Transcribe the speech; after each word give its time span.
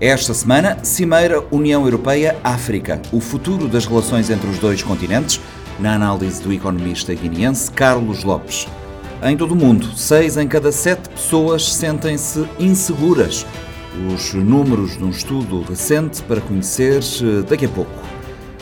Esta 0.00 0.32
semana, 0.32 0.78
Cimeira 0.82 1.44
União 1.50 1.84
Europeia-África, 1.84 3.02
o 3.12 3.20
futuro 3.20 3.68
das 3.68 3.84
relações 3.84 4.30
entre 4.30 4.48
os 4.48 4.58
dois 4.58 4.82
continentes, 4.82 5.38
na 5.78 5.94
análise 5.94 6.42
do 6.42 6.50
economista 6.54 7.12
guineense 7.14 7.70
Carlos 7.70 8.24
Lopes. 8.24 8.66
Em 9.22 9.36
todo 9.36 9.52
o 9.52 9.54
mundo, 9.54 9.86
seis 9.94 10.38
em 10.38 10.48
cada 10.48 10.72
sete 10.72 11.06
pessoas 11.10 11.74
sentem-se 11.74 12.48
inseguras. 12.58 13.44
Os 14.10 14.32
números 14.32 14.96
de 14.96 15.04
um 15.04 15.10
estudo 15.10 15.60
recente 15.68 16.22
para 16.22 16.40
conhecer 16.40 17.02
eh, 17.02 17.42
daqui 17.46 17.66
a 17.66 17.68
pouco. 17.68 17.92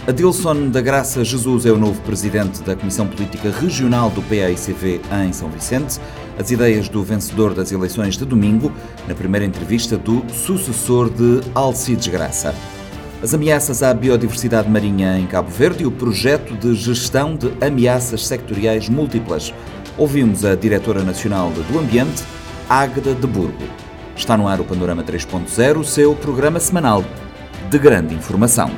Adilson 0.09 0.71
da 0.71 0.81
Graça 0.81 1.25
Jesus 1.25 1.67
é 1.67 1.71
o 1.71 1.79
novo 1.79 2.01
presidente 2.01 2.63
da 2.63 2.75
Comissão 2.75 3.07
Política 3.07 3.53
Regional 3.53 4.11
do 4.11 4.23
PAICV 4.23 5.01
em 5.25 5.33
São 5.33 5.49
Vicente. 5.51 6.01
As 6.39 6.53
ideias 6.53 6.89
do 6.89 7.03
vencedor 7.03 7.53
das 7.53 7.73
eleições 7.73 8.17
de 8.17 8.25
domingo, 8.25 8.71
na 9.09 9.15
primeira 9.15 9.45
entrevista 9.45 9.99
do 9.99 10.25
sucessor 10.33 11.11
de 11.11 11.41
Alcides 11.53 12.07
Graça. 12.07 12.55
As 13.21 13.35
ameaças 13.35 13.83
à 13.83 13.93
biodiversidade 13.93 14.71
marinha 14.71 15.19
em 15.19 15.27
Cabo 15.27 15.51
Verde 15.51 15.83
e 15.83 15.87
o 15.87 15.91
projeto 15.91 16.55
de 16.55 16.77
gestão 16.77 17.35
de 17.35 17.53
ameaças 17.61 18.25
sectoriais 18.25 18.89
múltiplas. 18.89 19.53
Ouvimos 19.97 20.45
a 20.45 20.55
diretora 20.55 21.03
nacional 21.03 21.51
do 21.51 21.77
Ambiente, 21.77 22.23
Águeda 22.71 23.15
de 23.17 23.27
Burgo. 23.27 23.65
Está 24.15 24.37
no 24.37 24.47
ar 24.47 24.61
o 24.61 24.65
Panorama 24.65 25.03
3.0, 25.03 25.83
seu 25.83 26.15
programa 26.15 26.61
semanal 26.61 27.05
de 27.69 27.79
grande 27.79 28.15
informação. 28.15 28.71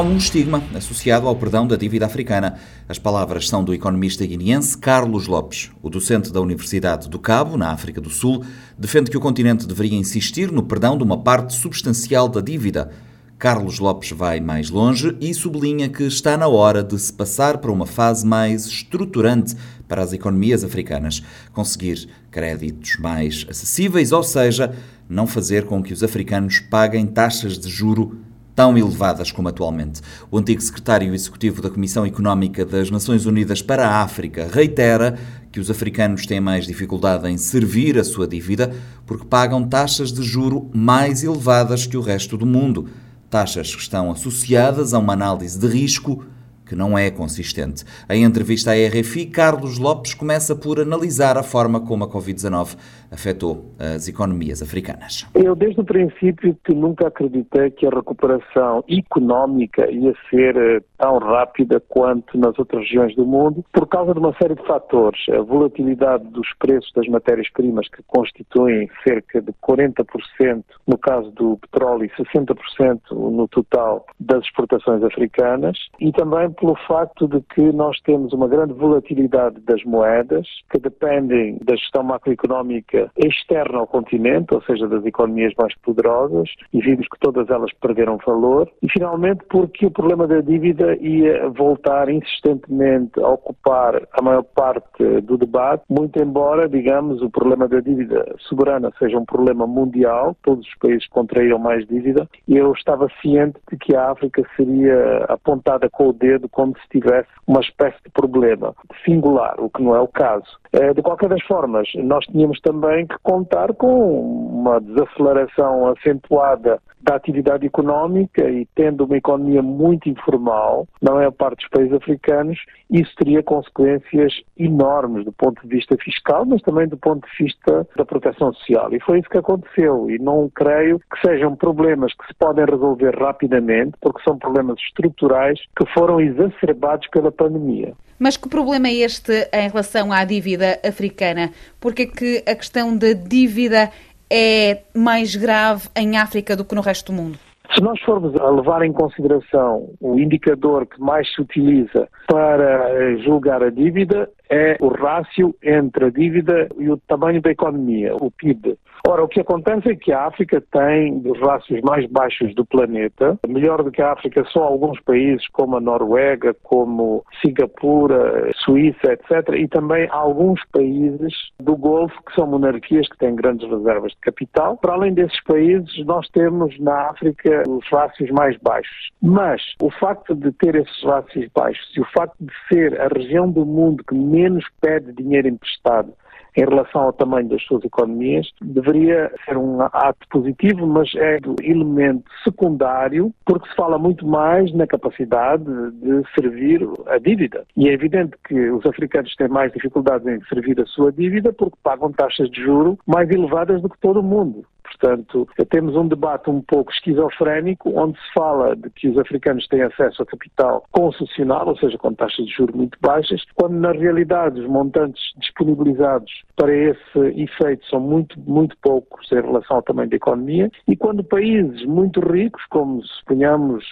Um 0.00 0.16
estigma 0.16 0.62
associado 0.74 1.28
ao 1.28 1.36
perdão 1.36 1.66
da 1.66 1.76
dívida 1.76 2.06
africana. 2.06 2.58
As 2.88 2.98
palavras 2.98 3.46
são 3.46 3.62
do 3.62 3.74
economista 3.74 4.24
guineense 4.24 4.76
Carlos 4.76 5.26
Lopes. 5.26 5.70
O 5.82 5.90
docente 5.90 6.32
da 6.32 6.40
Universidade 6.40 7.06
do 7.06 7.18
Cabo, 7.18 7.58
na 7.58 7.70
África 7.70 8.00
do 8.00 8.08
Sul, 8.08 8.42
defende 8.78 9.10
que 9.10 9.16
o 9.18 9.20
continente 9.20 9.66
deveria 9.66 9.98
insistir 9.98 10.50
no 10.50 10.62
perdão 10.62 10.96
de 10.96 11.04
uma 11.04 11.18
parte 11.18 11.52
substancial 11.52 12.30
da 12.30 12.40
dívida. 12.40 12.90
Carlos 13.38 13.78
Lopes 13.78 14.10
vai 14.12 14.40
mais 14.40 14.70
longe 14.70 15.14
e 15.20 15.34
sublinha 15.34 15.88
que 15.90 16.04
está 16.04 16.34
na 16.34 16.48
hora 16.48 16.82
de 16.82 16.98
se 16.98 17.12
passar 17.12 17.58
para 17.58 17.70
uma 17.70 17.86
fase 17.86 18.26
mais 18.26 18.64
estruturante 18.64 19.54
para 19.86 20.02
as 20.02 20.14
economias 20.14 20.64
africanas, 20.64 21.22
conseguir 21.52 22.08
créditos 22.30 22.96
mais 22.98 23.46
acessíveis, 23.50 24.12
ou 24.12 24.22
seja, 24.22 24.74
não 25.08 25.26
fazer 25.26 25.66
com 25.66 25.82
que 25.82 25.92
os 25.92 26.02
africanos 26.02 26.58
paguem 26.58 27.06
taxas 27.06 27.58
de 27.58 27.68
juro 27.68 28.18
tão 28.54 28.76
elevadas 28.76 29.32
como 29.32 29.48
atualmente. 29.48 30.00
O 30.30 30.38
antigo 30.38 30.60
secretário 30.60 31.14
executivo 31.14 31.62
da 31.62 31.70
Comissão 31.70 32.04
Económica 32.04 32.64
das 32.64 32.90
Nações 32.90 33.26
Unidas 33.26 33.62
para 33.62 33.88
a 33.88 34.02
África 34.02 34.48
reitera 34.52 35.18
que 35.50 35.60
os 35.60 35.70
africanos 35.70 36.26
têm 36.26 36.40
mais 36.40 36.66
dificuldade 36.66 37.28
em 37.28 37.36
servir 37.36 37.98
a 37.98 38.04
sua 38.04 38.26
dívida 38.26 38.74
porque 39.06 39.24
pagam 39.24 39.66
taxas 39.66 40.12
de 40.12 40.22
juro 40.22 40.70
mais 40.72 41.24
elevadas 41.24 41.86
que 41.86 41.96
o 41.96 42.00
resto 42.00 42.36
do 42.36 42.46
mundo. 42.46 42.88
Taxas 43.28 43.74
que 43.74 43.82
estão 43.82 44.10
associadas 44.10 44.94
a 44.94 44.98
uma 44.98 45.12
análise 45.12 45.58
de 45.58 45.66
risco 45.66 46.24
que 46.70 46.76
não 46.76 46.96
é 46.96 47.10
consistente. 47.10 47.84
Em 48.08 48.22
entrevista 48.22 48.70
à 48.70 48.74
RFI, 48.74 49.26
Carlos 49.26 49.76
Lopes 49.76 50.14
começa 50.14 50.54
por 50.54 50.78
analisar 50.78 51.36
a 51.36 51.42
forma 51.42 51.80
como 51.80 52.04
a 52.04 52.08
Covid-19 52.08 52.76
afetou 53.10 53.74
as 53.78 54.08
economias 54.08 54.62
africanas. 54.62 55.26
Eu, 55.34 55.54
desde 55.54 55.80
o 55.80 55.84
princípio, 55.84 56.56
que 56.64 56.74
nunca 56.74 57.08
acreditei 57.08 57.70
que 57.70 57.86
a 57.86 57.90
recuperação 57.90 58.84
económica 58.88 59.90
ia 59.90 60.14
ser 60.28 60.56
eh, 60.56 60.80
tão 60.98 61.18
rápida 61.18 61.80
quanto 61.88 62.38
nas 62.38 62.58
outras 62.58 62.82
regiões 62.82 63.14
do 63.16 63.26
mundo, 63.26 63.64
por 63.72 63.86
causa 63.88 64.12
de 64.12 64.18
uma 64.18 64.34
série 64.40 64.54
de 64.54 64.66
fatores. 64.66 65.20
A 65.30 65.42
volatilidade 65.42 66.24
dos 66.28 66.48
preços 66.58 66.90
das 66.94 67.08
matérias-primas, 67.08 67.88
que 67.88 68.02
constituem 68.06 68.88
cerca 69.02 69.40
de 69.40 69.52
40% 69.62 70.62
no 70.86 70.98
caso 70.98 71.30
do 71.32 71.56
petróleo 71.58 72.04
e 72.04 72.10
60% 72.10 73.00
no 73.10 73.48
total 73.48 74.06
das 74.18 74.44
exportações 74.44 75.02
africanas, 75.02 75.78
e 75.98 76.12
também 76.12 76.50
pelo 76.52 76.76
facto 76.86 77.26
de 77.26 77.40
que 77.54 77.72
nós 77.72 77.98
temos 78.00 78.32
uma 78.32 78.48
grande 78.48 78.72
volatilidade 78.74 79.60
das 79.60 79.82
moedas, 79.84 80.46
que 80.70 80.78
dependem 80.78 81.58
da 81.64 81.74
gestão 81.76 82.02
macroeconómica 82.02 82.99
externa 83.16 83.78
ao 83.78 83.86
continente, 83.86 84.54
ou 84.54 84.62
seja, 84.62 84.86
das 84.86 85.04
economias 85.04 85.52
mais 85.58 85.74
poderosas, 85.78 86.48
e 86.72 86.80
vimos 86.80 87.06
que 87.08 87.18
todas 87.20 87.48
elas 87.50 87.72
perderam 87.80 88.18
valor, 88.26 88.70
e 88.82 88.90
finalmente 88.90 89.44
porque 89.48 89.86
o 89.86 89.90
problema 89.90 90.26
da 90.26 90.40
dívida 90.40 90.96
ia 90.96 91.48
voltar 91.50 92.08
insistentemente 92.08 93.20
a 93.20 93.28
ocupar 93.28 94.02
a 94.12 94.22
maior 94.22 94.42
parte 94.42 95.20
do 95.22 95.36
debate, 95.36 95.84
muito 95.88 96.20
embora, 96.22 96.68
digamos, 96.68 97.22
o 97.22 97.30
problema 97.30 97.68
da 97.68 97.80
dívida 97.80 98.24
soberana 98.38 98.90
seja 98.98 99.18
um 99.18 99.24
problema 99.24 99.66
mundial, 99.66 100.36
todos 100.42 100.66
os 100.66 100.74
países 100.78 101.06
contraíram 101.08 101.58
mais 101.58 101.86
dívida, 101.86 102.28
e 102.46 102.56
eu 102.56 102.72
estava 102.72 103.08
ciente 103.20 103.58
de 103.70 103.76
que 103.76 103.94
a 103.94 104.10
África 104.10 104.42
seria 104.56 105.24
apontada 105.28 105.88
com 105.90 106.08
o 106.08 106.12
dedo 106.12 106.48
como 106.48 106.74
se 106.78 106.88
tivesse 106.90 107.28
uma 107.46 107.60
espécie 107.60 107.98
de 108.04 108.10
problema 108.10 108.74
singular, 109.04 109.54
o 109.58 109.70
que 109.70 109.82
não 109.82 109.94
é 109.94 110.00
o 110.00 110.08
caso. 110.08 110.58
Eh, 110.72 110.94
de 110.94 111.02
qualquer 111.02 111.28
das 111.28 111.42
formas, 111.42 111.88
nós 111.96 112.24
tínhamos 112.26 112.60
também 112.60 112.89
que 113.06 113.16
contar 113.22 113.72
com 113.74 114.20
uma 114.60 114.80
desaceleração 114.80 115.88
acentuada 115.88 116.80
da 117.02 117.16
atividade 117.16 117.66
económica 117.66 118.48
e 118.48 118.66
tendo 118.74 119.04
uma 119.04 119.16
economia 119.16 119.62
muito 119.62 120.08
informal 120.08 120.86
na 121.00 121.12
maior 121.12 121.32
parte 121.32 121.60
dos 121.60 121.68
países 121.70 121.94
africanos, 121.94 122.58
isso 122.90 123.10
teria 123.16 123.42
consequências 123.42 124.42
enormes 124.58 125.24
do 125.24 125.32
ponto 125.32 125.62
de 125.62 125.68
vista 125.68 125.96
fiscal, 125.96 126.44
mas 126.44 126.60
também 126.62 126.86
do 126.86 126.98
ponto 126.98 127.26
de 127.26 127.44
vista 127.44 127.86
da 127.96 128.04
proteção 128.04 128.52
social. 128.52 128.92
E 128.92 129.00
foi 129.00 129.20
isso 129.20 129.30
que 129.30 129.38
aconteceu. 129.38 130.10
E 130.10 130.18
não 130.18 130.50
creio 130.54 130.98
que 130.98 131.20
sejam 131.26 131.56
problemas 131.56 132.12
que 132.14 132.26
se 132.26 132.34
podem 132.34 132.64
resolver 132.66 133.16
rapidamente, 133.16 133.96
porque 134.00 134.22
são 134.22 134.38
problemas 134.38 134.78
estruturais 134.80 135.58
que 135.76 135.86
foram 135.94 136.20
exacerbados 136.20 137.08
pela 137.08 137.32
pandemia. 137.32 137.94
Mas 138.18 138.36
que 138.36 138.50
problema 138.50 138.88
é 138.88 138.96
este 138.96 139.48
em 139.50 139.68
relação 139.70 140.12
à 140.12 140.22
dívida 140.26 140.78
africana? 140.84 141.50
Porque 141.80 142.02
é 142.02 142.06
que 142.06 142.44
a 142.46 142.54
questão 142.54 142.96
da 142.96 143.12
dívida 143.12 143.90
é 144.30 144.82
mais 144.94 145.34
grave 145.34 145.88
em 145.96 146.16
África 146.16 146.54
do 146.54 146.64
que 146.64 146.74
no 146.74 146.80
resto 146.80 147.12
do 147.12 147.16
mundo? 147.20 147.38
Se 147.74 147.80
nós 147.82 148.00
formos 148.00 148.34
a 148.40 148.50
levar 148.50 148.82
em 148.82 148.92
consideração 148.92 149.90
o 150.00 150.18
indicador 150.18 150.86
que 150.86 151.00
mais 151.00 151.32
se 151.32 151.40
utiliza 151.40 152.08
para 152.26 152.90
eh, 152.90 153.16
julgar 153.18 153.62
a 153.62 153.70
dívida, 153.70 154.28
é 154.50 154.76
o 154.80 154.88
rácio 154.88 155.54
entre 155.62 156.06
a 156.06 156.10
dívida 156.10 156.68
e 156.76 156.90
o 156.90 156.96
tamanho 156.96 157.40
da 157.40 157.50
economia, 157.50 158.14
o 158.16 158.28
PIB. 158.28 158.76
Ora, 159.06 159.24
o 159.24 159.28
que 159.28 159.40
acontece 159.40 159.90
é 159.90 159.96
que 159.96 160.12
a 160.12 160.26
África 160.26 160.62
tem 160.72 161.18
dos 161.20 161.38
rácios 161.40 161.80
mais 161.82 162.06
baixos 162.06 162.54
do 162.54 162.64
planeta, 162.64 163.38
melhor 163.48 163.82
do 163.82 163.90
que 163.90 164.02
a 164.02 164.12
África 164.12 164.44
só 164.52 164.62
alguns 164.62 165.00
países 165.00 165.46
como 165.48 165.76
a 165.76 165.80
Noruega, 165.80 166.54
como 166.62 167.24
Singapura, 167.40 168.50
Suíça, 168.64 169.12
etc. 169.12 169.54
E 169.56 169.68
também 169.68 170.06
alguns 170.10 170.60
países 170.72 171.32
do 171.58 171.76
Golfo 171.76 172.14
que 172.26 172.34
são 172.34 172.46
monarquias 172.46 173.08
que 173.08 173.18
têm 173.18 173.34
grandes 173.34 173.68
reservas 173.68 174.12
de 174.12 174.18
capital. 174.18 174.76
Para 174.76 174.94
além 174.94 175.14
desses 175.14 175.42
países, 175.44 176.04
nós 176.04 176.28
temos 176.28 176.78
na 176.78 177.10
África 177.10 177.62
os 177.68 177.86
rácios 177.90 178.30
mais 178.30 178.56
baixos. 178.58 179.10
Mas 179.22 179.62
o 179.80 179.90
facto 179.90 180.34
de 180.34 180.52
ter 180.52 180.74
esses 180.74 181.02
rácios 181.02 181.48
baixos 181.54 181.90
e 181.96 182.00
o 182.00 182.06
facto 182.14 182.36
de 182.40 182.52
ser 182.72 183.00
a 183.00 183.08
região 183.08 183.50
do 183.50 183.64
mundo 183.64 184.04
que 184.04 184.14
menos 184.14 184.64
pede 184.80 185.12
dinheiro 185.12 185.48
emprestado 185.48 186.12
em 186.56 186.64
relação 186.64 187.02
ao 187.02 187.12
tamanho 187.12 187.48
das 187.48 187.62
suas 187.64 187.84
economias, 187.84 188.48
deveria 188.60 189.30
ser 189.44 189.56
um 189.56 189.80
ato 189.82 190.26
positivo, 190.30 190.86
mas 190.86 191.10
é 191.14 191.38
um 191.46 191.56
elemento 191.62 192.24
secundário, 192.44 193.32
porque 193.44 193.68
se 193.68 193.76
fala 193.76 193.98
muito 193.98 194.26
mais 194.26 194.72
na 194.74 194.86
capacidade 194.86 195.64
de 195.64 196.22
servir 196.34 196.86
a 197.06 197.18
dívida. 197.18 197.64
E 197.76 197.88
é 197.88 197.92
evidente 197.92 198.36
que 198.46 198.70
os 198.70 198.84
africanos 198.86 199.34
têm 199.36 199.48
mais 199.48 199.72
dificuldades 199.72 200.26
em 200.26 200.40
servir 200.44 200.80
a 200.80 200.86
sua 200.86 201.12
dívida 201.12 201.52
porque 201.52 201.76
pagam 201.82 202.12
taxas 202.12 202.50
de 202.50 202.60
juro 202.62 202.98
mais 203.06 203.30
elevadas 203.30 203.80
do 203.82 203.88
que 203.88 203.98
todo 203.98 204.20
o 204.20 204.22
mundo. 204.22 204.64
Portanto, 204.90 205.48
temos 205.70 205.94
um 205.96 206.06
debate 206.06 206.50
um 206.50 206.60
pouco 206.60 206.90
esquizofrénico, 206.92 207.92
onde 207.98 208.18
se 208.18 208.32
fala 208.34 208.74
de 208.76 208.90
que 208.90 209.08
os 209.08 209.18
africanos 209.18 209.66
têm 209.68 209.82
acesso 209.82 210.22
a 210.22 210.26
capital 210.26 210.84
concessional, 210.90 211.68
ou 211.68 211.76
seja, 211.76 211.96
com 211.96 212.12
taxas 212.12 212.46
de 212.46 212.52
juros 212.52 212.74
muito 212.74 212.98
baixas, 213.00 213.42
quando 213.54 213.74
na 213.74 213.92
realidade 213.92 214.60
os 214.60 214.66
montantes 214.66 215.22
disponibilizados 215.38 216.30
para 216.56 216.74
esse 216.74 217.18
efeito 217.36 217.86
são 217.86 218.00
muito, 218.00 218.38
muito 218.40 218.76
poucos 218.82 219.30
em 219.32 219.40
relação 219.40 219.76
ao 219.76 219.82
tamanho 219.82 220.10
da 220.10 220.16
economia, 220.16 220.70
e 220.86 220.96
quando 220.96 221.24
países 221.24 221.84
muito 221.86 222.20
ricos, 222.20 222.62
como 222.68 223.02
suponhamos 223.04 223.88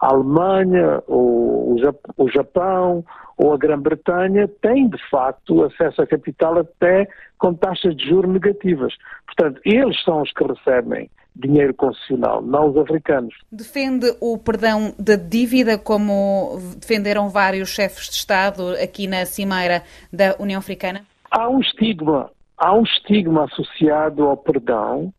a 0.00 0.12
Alemanha, 0.12 1.02
ou 1.06 1.76
o 2.16 2.28
Japão, 2.28 3.04
ou 3.38 3.54
a 3.54 3.56
Grã-Bretanha 3.56 4.48
têm, 4.60 4.88
de 4.88 4.98
facto, 5.08 5.62
acesso 5.62 6.02
a 6.02 6.06
capital 6.06 6.58
até 6.58 7.08
com 7.38 7.54
taxas 7.54 7.96
de 7.96 8.08
juros 8.08 8.30
negativas. 8.30 8.92
Portanto, 9.26 9.60
eles 9.64 10.02
são 10.02 10.20
os 10.22 10.32
que 10.32 10.44
recebem 10.44 11.08
dinheiro 11.36 11.72
concessional, 11.72 12.42
não 12.42 12.70
os 12.70 12.76
africanos. 12.76 13.32
Defende 13.50 14.12
o 14.20 14.36
perdão 14.36 14.92
da 14.98 15.14
dívida, 15.14 15.78
como 15.78 16.58
defenderam 16.76 17.28
vários 17.28 17.68
chefes 17.68 18.08
de 18.08 18.16
Estado 18.16 18.70
aqui 18.82 19.06
na 19.06 19.24
Cimeira 19.24 19.84
da 20.12 20.34
União 20.40 20.58
Africana? 20.58 21.02
Há 21.30 21.48
um 21.48 21.60
estigma, 21.60 22.28
há 22.56 22.74
um 22.74 22.82
estigma 22.82 23.44
associado 23.44 24.24
ao 24.24 24.36
perdão 24.36 25.12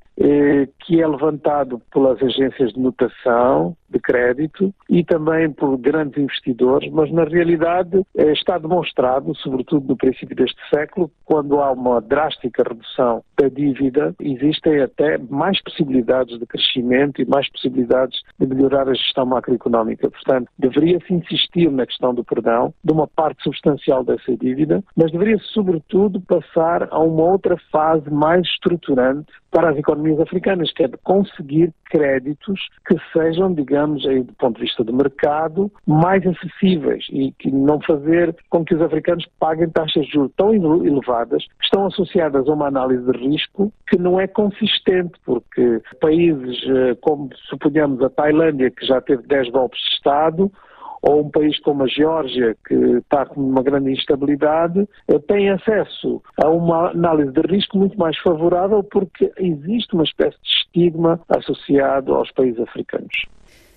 que 0.79 1.01
é 1.01 1.07
levantado 1.07 1.81
pelas 1.91 2.21
agências 2.21 2.73
de 2.73 2.79
notação 2.79 3.75
de 3.89 3.99
crédito 3.99 4.73
e 4.89 5.03
também 5.03 5.51
por 5.51 5.77
grandes 5.77 6.21
investidores, 6.21 6.91
mas 6.91 7.11
na 7.11 7.23
realidade 7.23 8.01
eh, 8.15 8.31
está 8.33 8.57
demonstrado, 8.57 9.35
sobretudo 9.35 9.87
no 9.87 9.97
princípio 9.97 10.35
deste 10.35 10.59
século, 10.69 11.11
quando 11.25 11.59
há 11.59 11.71
uma 11.71 11.99
drástica 11.99 12.63
redução 12.63 13.23
da 13.37 13.47
dívida, 13.47 14.13
existem 14.19 14.81
até 14.81 15.17
mais 15.17 15.61
possibilidades 15.63 16.37
de 16.37 16.45
crescimento 16.45 17.21
e 17.21 17.25
mais 17.25 17.49
possibilidades 17.49 18.21
de 18.37 18.45
melhorar 18.45 18.87
a 18.87 18.93
gestão 18.93 19.25
macroeconómica. 19.25 20.09
Portanto, 20.09 20.49
deveria-se 20.57 21.13
insistir 21.13 21.71
na 21.71 21.85
questão 21.85 22.13
do 22.13 22.23
perdão, 22.23 22.73
de 22.83 22.91
uma 22.91 23.07
parte 23.07 23.43
substancial 23.43 24.03
dessa 24.03 24.35
dívida, 24.37 24.83
mas 24.95 25.11
deveria-se, 25.11 25.45
sobretudo, 25.45 26.21
passar 26.21 26.87
a 26.91 26.99
uma 26.99 27.23
outra 27.23 27.57
fase 27.71 28.09
mais 28.11 28.45
estruturante 28.47 29.31
para 29.51 29.71
as 29.71 29.77
economias 29.77 30.19
africanas, 30.19 30.71
que 30.71 30.83
é 30.83 30.87
de 30.87 30.97
conseguir 30.97 31.73
créditos 31.85 32.59
que 32.85 32.95
sejam, 33.11 33.53
digamos, 33.53 34.05
aí, 34.05 34.21
do 34.23 34.33
ponto 34.33 34.57
de 34.57 34.63
vista 34.63 34.83
do 34.83 34.93
mercado, 34.93 35.71
mais 35.85 36.25
acessíveis 36.25 37.05
e 37.11 37.31
que 37.33 37.51
não 37.51 37.81
fazer 37.81 38.35
com 38.49 38.63
que 38.63 38.75
os 38.75 38.81
africanos 38.81 39.25
paguem 39.39 39.69
taxas 39.69 40.05
de 40.05 40.11
juros 40.11 40.31
tão 40.37 40.53
elevadas 40.53 41.43
que 41.59 41.65
estão 41.65 41.87
associadas 41.87 42.47
a 42.47 42.53
uma 42.53 42.67
análise 42.67 43.03
de 43.11 43.17
risco 43.17 43.73
que 43.87 43.97
não 43.97 44.19
é 44.19 44.27
consistente, 44.27 45.13
porque 45.25 45.81
países 45.99 46.57
eh, 46.67 46.95
como, 47.01 47.29
suponhamos, 47.49 48.01
a 48.03 48.09
Tailândia, 48.09 48.69
que 48.69 48.85
já 48.85 49.01
teve 49.01 49.23
10 49.23 49.49
golpes 49.49 49.79
de 49.79 49.95
Estado, 49.95 50.51
ou 51.01 51.21
um 51.21 51.29
país 51.29 51.59
como 51.59 51.83
a 51.83 51.87
Geórgia, 51.87 52.55
que 52.67 52.73
está 52.73 53.25
com 53.25 53.41
uma 53.41 53.63
grande 53.63 53.91
instabilidade, 53.91 54.87
eh, 55.07 55.19
tem 55.27 55.49
acesso 55.49 56.21
a 56.41 56.49
uma 56.49 56.91
análise 56.91 57.31
de 57.31 57.41
risco 57.41 57.77
muito 57.77 57.97
mais 57.97 58.17
favorável 58.19 58.83
porque 58.83 59.31
existe 59.37 59.93
uma 59.93 60.03
espécie 60.03 60.37
de 60.41 60.49
estigma 60.49 61.19
associado 61.29 62.13
aos 62.13 62.31
países 62.31 62.59
africanos. 62.59 63.25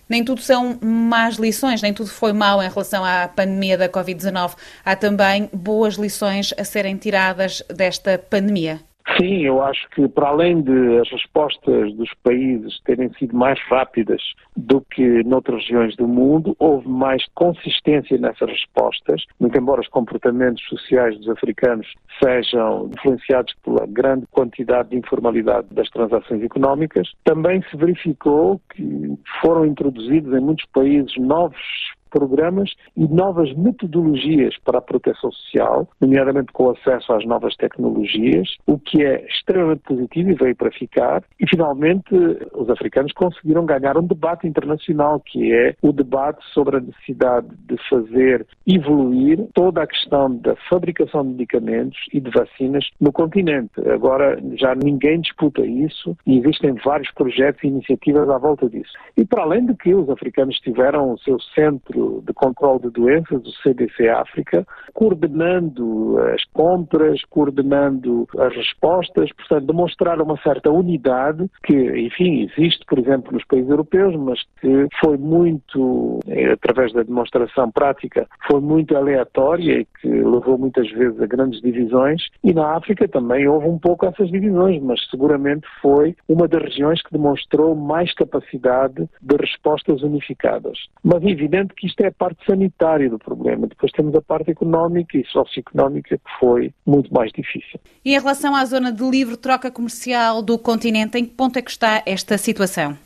Nem 0.08 0.24
tudo 0.24 0.40
são 0.40 0.78
más 0.82 1.36
lições, 1.36 1.80
nem 1.80 1.94
tudo 1.94 2.10
foi 2.10 2.32
mau 2.32 2.62
em 2.62 2.68
relação 2.68 3.02
à 3.04 3.26
pandemia 3.28 3.78
da 3.78 3.88
Covid-19. 3.88 4.54
Há 4.84 4.94
também 4.94 5.48
boas 5.52 5.94
lições 5.94 6.52
a 6.58 6.64
serem 6.64 6.96
tiradas 6.96 7.62
desta 7.74 8.18
pandemia. 8.18 8.80
Sim, 9.22 9.42
eu 9.42 9.62
acho 9.62 9.88
que 9.90 10.08
para 10.08 10.30
além 10.30 10.62
de 10.62 10.98
as 10.98 11.08
respostas 11.08 11.94
dos 11.94 12.12
países 12.24 12.80
terem 12.84 13.08
sido 13.14 13.36
mais 13.36 13.56
rápidas 13.68 14.20
do 14.56 14.80
que 14.80 15.22
noutras 15.22 15.62
regiões 15.62 15.94
do 15.94 16.08
mundo, 16.08 16.56
houve 16.58 16.88
mais 16.88 17.24
consistência 17.32 18.18
nessas 18.18 18.50
respostas, 18.50 19.22
muito 19.38 19.56
embora 19.56 19.80
os 19.80 19.86
comportamentos 19.86 20.64
sociais 20.64 21.16
dos 21.18 21.28
africanos 21.28 21.86
sejam 22.20 22.90
influenciados 22.92 23.54
pela 23.64 23.86
grande 23.86 24.26
quantidade 24.32 24.88
de 24.88 24.96
informalidade 24.96 25.68
das 25.70 25.88
transações 25.90 26.42
económicas, 26.42 27.08
também 27.22 27.62
se 27.70 27.76
verificou 27.76 28.60
que 28.74 29.16
foram 29.40 29.66
introduzidos 29.66 30.36
em 30.36 30.40
muitos 30.40 30.66
países 30.72 31.16
novos 31.16 31.62
programas 32.12 32.70
e 32.96 33.08
novas 33.08 33.52
metodologias 33.56 34.56
para 34.64 34.78
a 34.78 34.82
proteção 34.82 35.32
social, 35.32 35.88
nomeadamente 36.00 36.52
com 36.52 36.70
acesso 36.70 37.12
às 37.12 37.24
novas 37.24 37.56
tecnologias, 37.56 38.48
o 38.66 38.78
que 38.78 39.02
é 39.02 39.24
extremamente 39.26 39.82
positivo 39.82 40.30
e 40.30 40.34
veio 40.34 40.56
para 40.56 40.70
ficar. 40.70 41.22
E, 41.40 41.48
finalmente, 41.48 42.14
os 42.54 42.68
africanos 42.68 43.12
conseguiram 43.12 43.64
ganhar 43.64 43.96
um 43.96 44.06
debate 44.06 44.46
internacional, 44.46 45.20
que 45.20 45.52
é 45.52 45.74
o 45.82 45.92
debate 45.92 46.44
sobre 46.52 46.76
a 46.76 46.80
necessidade 46.80 47.48
de 47.66 47.76
fazer 47.88 48.46
evoluir 48.66 49.38
toda 49.54 49.82
a 49.82 49.86
questão 49.86 50.36
da 50.36 50.54
fabricação 50.68 51.22
de 51.22 51.30
medicamentos 51.30 51.98
e 52.12 52.20
de 52.20 52.30
vacinas 52.30 52.88
no 53.00 53.12
continente. 53.12 53.70
Agora 53.92 54.38
já 54.54 54.74
ninguém 54.74 55.20
disputa 55.20 55.64
isso 55.64 56.16
e 56.26 56.38
existem 56.38 56.74
vários 56.84 57.10
projetos 57.12 57.62
e 57.64 57.68
iniciativas 57.68 58.28
à 58.28 58.38
volta 58.38 58.68
disso. 58.68 58.92
E 59.16 59.24
para 59.24 59.42
além 59.42 59.66
de 59.66 59.74
que 59.74 59.94
os 59.94 60.08
africanos 60.10 60.58
tiveram 60.60 61.12
o 61.12 61.18
seu 61.18 61.38
centro 61.54 62.01
de 62.24 62.32
Controlo 62.32 62.80
de 62.80 62.90
Doenças, 62.90 63.42
o 63.42 63.52
CDC 63.62 64.08
África, 64.08 64.66
coordenando 64.92 66.18
as 66.34 66.44
compras, 66.52 67.22
coordenando 67.30 68.26
as 68.38 68.54
respostas, 68.54 69.32
portanto, 69.32 69.66
demonstrar 69.66 70.20
uma 70.20 70.36
certa 70.38 70.70
unidade 70.70 71.48
que, 71.64 71.74
enfim, 71.74 72.42
existe, 72.42 72.84
por 72.86 72.98
exemplo, 72.98 73.32
nos 73.32 73.44
países 73.44 73.70
europeus, 73.70 74.14
mas 74.16 74.40
que 74.60 74.88
foi 75.00 75.16
muito, 75.16 76.20
eh, 76.26 76.52
através 76.52 76.92
da 76.92 77.02
demonstração 77.02 77.70
prática, 77.70 78.26
foi 78.48 78.60
muito 78.60 78.96
aleatória 78.96 79.80
e 79.80 79.86
que 80.00 80.08
levou 80.08 80.58
muitas 80.58 80.90
vezes 80.90 81.20
a 81.20 81.26
grandes 81.26 81.60
divisões. 81.60 82.22
E 82.42 82.52
na 82.52 82.76
África 82.76 83.08
também 83.08 83.46
houve 83.46 83.66
um 83.66 83.78
pouco 83.78 84.06
essas 84.06 84.30
divisões, 84.30 84.82
mas 84.82 85.00
seguramente 85.10 85.66
foi 85.80 86.16
uma 86.28 86.48
das 86.48 86.62
regiões 86.62 87.02
que 87.02 87.12
demonstrou 87.12 87.74
mais 87.74 88.12
capacidade 88.14 89.08
de 89.20 89.36
respostas 89.36 90.02
unificadas. 90.02 90.78
Mas 91.02 91.22
é 91.22 91.30
evidente 91.30 91.74
que 91.74 91.86
isto 91.92 92.00
é 92.00 92.08
a 92.08 92.12
parte 92.12 92.44
sanitária 92.46 93.08
do 93.08 93.18
problema. 93.18 93.66
Depois 93.66 93.90
temos 93.92 94.14
a 94.14 94.22
parte 94.22 94.50
económica 94.50 95.18
e 95.18 95.24
socioeconómica 95.26 96.16
que 96.16 96.38
foi 96.40 96.72
muito 96.86 97.12
mais 97.12 97.30
difícil. 97.32 97.78
E 98.04 98.14
em 98.14 98.18
relação 98.18 98.56
à 98.56 98.64
zona 98.64 98.90
de 98.90 99.08
livre 99.08 99.36
troca 99.36 99.70
comercial 99.70 100.42
do 100.42 100.58
continente, 100.58 101.18
em 101.18 101.24
que 101.24 101.34
ponto 101.34 101.56
é 101.58 101.62
que 101.62 101.70
está 101.70 102.02
esta 102.06 102.38
situação? 102.38 102.96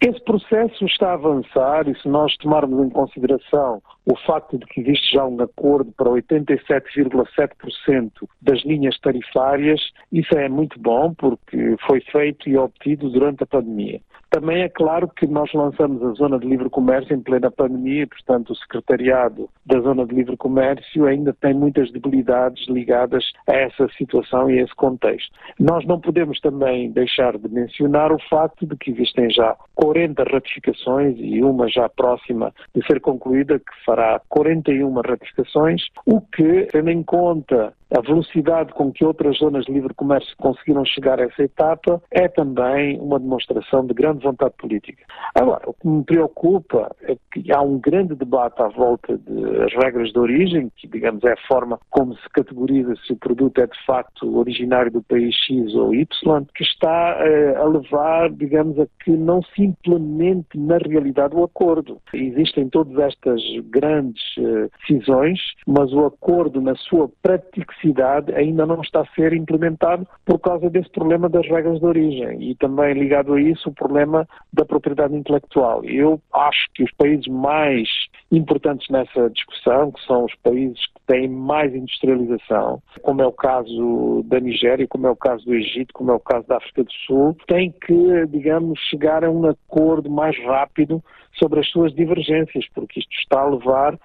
Esse 0.00 0.20
processo 0.24 0.84
está 0.84 1.10
a 1.10 1.14
avançar 1.14 1.88
e 1.88 1.96
se 2.00 2.08
nós 2.08 2.36
tomarmos 2.38 2.84
em 2.84 2.90
consideração 2.90 3.80
o 4.04 4.16
facto 4.26 4.58
de 4.58 4.66
que 4.66 4.80
existe 4.80 5.14
já 5.14 5.24
um 5.24 5.40
acordo 5.40 5.92
para 5.92 6.10
87,7% 6.10 8.10
das 8.40 8.60
linhas 8.64 8.98
tarifárias, 8.98 9.80
isso 10.10 10.34
é 10.34 10.48
muito 10.48 10.76
bom 10.80 11.14
porque 11.14 11.76
foi 11.86 12.00
feito 12.00 12.48
e 12.48 12.58
obtido 12.58 13.08
durante 13.10 13.44
a 13.44 13.46
pandemia. 13.46 14.00
Também 14.32 14.62
é 14.62 14.68
claro 14.70 15.08
que 15.08 15.26
nós 15.26 15.52
lançamos 15.52 16.02
a 16.02 16.12
Zona 16.14 16.38
de 16.38 16.46
Livre 16.46 16.70
Comércio 16.70 17.14
em 17.14 17.20
plena 17.20 17.50
pandemia, 17.50 18.06
portanto, 18.06 18.54
o 18.54 18.56
Secretariado 18.56 19.46
da 19.66 19.78
Zona 19.80 20.06
de 20.06 20.14
Livre 20.14 20.38
Comércio 20.38 21.04
ainda 21.04 21.34
tem 21.34 21.52
muitas 21.52 21.92
debilidades 21.92 22.66
ligadas 22.66 23.30
a 23.46 23.54
essa 23.54 23.86
situação 23.98 24.50
e 24.50 24.58
a 24.58 24.62
esse 24.62 24.74
contexto. 24.74 25.30
Nós 25.60 25.84
não 25.84 26.00
podemos 26.00 26.40
também 26.40 26.90
deixar 26.90 27.36
de 27.36 27.46
mencionar 27.46 28.10
o 28.10 28.18
facto 28.30 28.66
de 28.66 28.74
que 28.74 28.92
existem 28.92 29.28
já 29.30 29.54
40 29.74 30.24
ratificações 30.24 31.14
e 31.18 31.42
uma 31.42 31.68
já 31.68 31.86
próxima 31.90 32.54
de 32.74 32.82
ser 32.86 33.02
concluída, 33.02 33.58
que 33.58 33.84
fará 33.84 34.18
41 34.30 34.94
ratificações, 34.94 35.82
o 36.06 36.22
que, 36.22 36.68
tendo 36.72 36.88
em 36.88 37.02
conta 37.02 37.74
a 37.96 38.00
velocidade 38.00 38.72
com 38.72 38.90
que 38.92 39.04
outras 39.04 39.38
zonas 39.38 39.64
de 39.66 39.72
livre 39.72 39.92
comércio 39.94 40.34
conseguiram 40.38 40.84
chegar 40.84 41.20
a 41.20 41.24
essa 41.24 41.42
etapa 41.42 42.02
é 42.10 42.28
também 42.28 42.98
uma 43.00 43.18
demonstração 43.18 43.86
de 43.86 43.94
grande 43.94 44.24
vontade 44.24 44.54
política. 44.58 45.04
Agora, 45.34 45.68
o 45.68 45.74
que 45.74 45.86
me 45.86 46.04
preocupa 46.04 46.94
é 47.02 47.16
que 47.32 47.52
há 47.52 47.60
um 47.60 47.78
grande 47.78 48.14
debate 48.14 48.60
à 48.62 48.68
volta 48.68 49.18
das 49.18 49.72
regras 49.74 50.12
de 50.12 50.18
origem, 50.18 50.70
que, 50.76 50.88
digamos, 50.88 51.22
é 51.24 51.32
a 51.32 51.46
forma 51.48 51.78
como 51.90 52.14
se 52.16 52.28
categoriza 52.30 52.94
se 53.06 53.12
o 53.12 53.16
produto 53.16 53.60
é 53.60 53.66
de 53.66 53.84
facto 53.86 54.38
originário 54.38 54.90
do 54.90 55.02
país 55.02 55.34
X 55.46 55.74
ou 55.74 55.94
Y, 55.94 56.06
que 56.54 56.62
está 56.62 57.16
eh, 57.20 57.56
a 57.56 57.64
levar, 57.64 58.30
digamos, 58.30 58.78
a 58.78 58.86
que 59.04 59.10
não 59.10 59.42
se 59.42 59.62
implemente 59.62 60.56
na 60.56 60.78
realidade 60.78 61.34
o 61.34 61.44
acordo. 61.44 61.98
Existem 62.12 62.68
todas 62.68 62.98
estas 62.98 63.42
grandes 63.64 64.22
eh, 64.38 64.68
decisões, 64.80 65.38
mas 65.66 65.92
o 65.92 66.06
acordo, 66.06 66.60
na 66.60 66.74
sua 66.76 67.10
prática 67.22 67.74
cidade 67.82 68.32
ainda 68.34 68.64
não 68.64 68.80
está 68.80 69.00
a 69.00 69.14
ser 69.14 69.34
implementado 69.34 70.06
por 70.24 70.38
causa 70.38 70.70
desse 70.70 70.88
problema 70.90 71.28
das 71.28 71.46
regras 71.46 71.80
de 71.80 71.84
origem 71.84 72.50
e 72.50 72.54
também 72.54 72.94
ligado 72.94 73.34
a 73.34 73.40
isso 73.40 73.68
o 73.68 73.74
problema 73.74 74.26
da 74.52 74.64
propriedade 74.64 75.14
intelectual. 75.14 75.84
Eu 75.84 76.20
acho 76.32 76.68
que 76.74 76.84
os 76.84 76.92
países 76.92 77.26
mais 77.26 77.88
importantes 78.30 78.88
nessa 78.88 79.28
discussão, 79.30 79.92
que 79.92 80.02
são 80.06 80.24
os 80.24 80.34
países 80.36 80.78
que 80.86 81.00
têm 81.06 81.28
mais 81.28 81.74
industrialização, 81.74 82.82
como 83.02 83.20
é 83.20 83.26
o 83.26 83.32
caso 83.32 84.24
da 84.26 84.40
Nigéria, 84.40 84.86
como 84.88 85.06
é 85.06 85.10
o 85.10 85.16
caso 85.16 85.44
do 85.44 85.54
Egito, 85.54 85.92
como 85.92 86.10
é 86.10 86.14
o 86.14 86.20
caso 86.20 86.46
da 86.46 86.56
África 86.56 86.84
do 86.84 86.92
Sul, 87.06 87.36
têm 87.46 87.72
que, 87.72 88.26
digamos, 88.28 88.78
chegar 88.88 89.24
a 89.24 89.30
um 89.30 89.46
acordo 89.46 90.10
mais 90.10 90.38
rápido 90.44 91.02
sobre 91.38 91.60
as 91.60 91.68
suas 91.68 91.92
divergências, 91.94 92.66
porque 92.74 93.00
isto 93.00 93.12
está 93.18 93.40
a 93.40 93.48
levar 93.48 93.98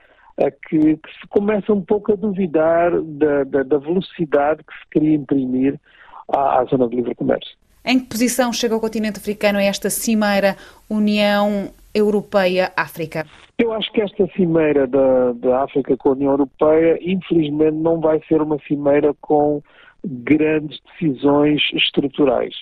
que, 0.51 0.97
que, 0.97 1.11
se 1.19 1.27
começa 1.29 1.73
um 1.73 1.81
pouco 1.81 2.13
a 2.13 2.15
duvidar 2.15 2.91
da, 3.01 3.43
da, 3.43 3.63
da 3.63 3.77
velocidade 3.77 4.63
que 4.63 4.73
se 4.73 4.89
queria 4.91 5.15
imprimir 5.15 5.79
à, 6.31 6.59
à, 6.59 6.65
zona 6.65 6.87
de 6.87 6.95
livre 6.95 7.15
comércio. 7.15 7.55
Em 7.83 7.99
que 7.99 8.05
posição 8.05 8.51
chega 8.53 8.75
o 8.75 8.79
continente 8.79 9.17
africano 9.17 9.57
a 9.57 9.63
esta 9.63 9.89
cimeira 9.89 10.55
União 10.89 11.71
Europeia-África? 11.93 13.25
Eu 13.57 13.73
acho 13.73 13.91
que 13.91 14.01
esta 14.01 14.27
cimeira 14.35 14.85
da, 14.85 15.31
da 15.33 15.63
África 15.63 15.97
com 15.97 16.09
a 16.09 16.11
União 16.11 16.31
Europeia, 16.31 16.99
infelizmente, 17.01 17.75
não 17.75 17.99
vai 17.99 18.21
ser 18.27 18.41
uma 18.41 18.59
cimeira 18.67 19.15
com 19.21 19.63
grandes 20.05 20.79
decisões 20.91 21.61
estruturais. 21.73 22.53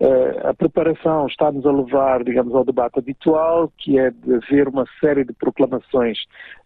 Uh, 0.00 0.46
a 0.46 0.54
preparação 0.54 1.26
está-nos 1.26 1.66
a 1.66 1.72
levar, 1.72 2.22
digamos, 2.22 2.54
ao 2.54 2.64
debate 2.64 3.00
habitual, 3.00 3.72
que 3.76 3.98
é 3.98 4.12
de 4.12 4.34
haver 4.34 4.68
uma 4.68 4.84
série 5.00 5.24
de 5.24 5.32
proclamações 5.32 6.18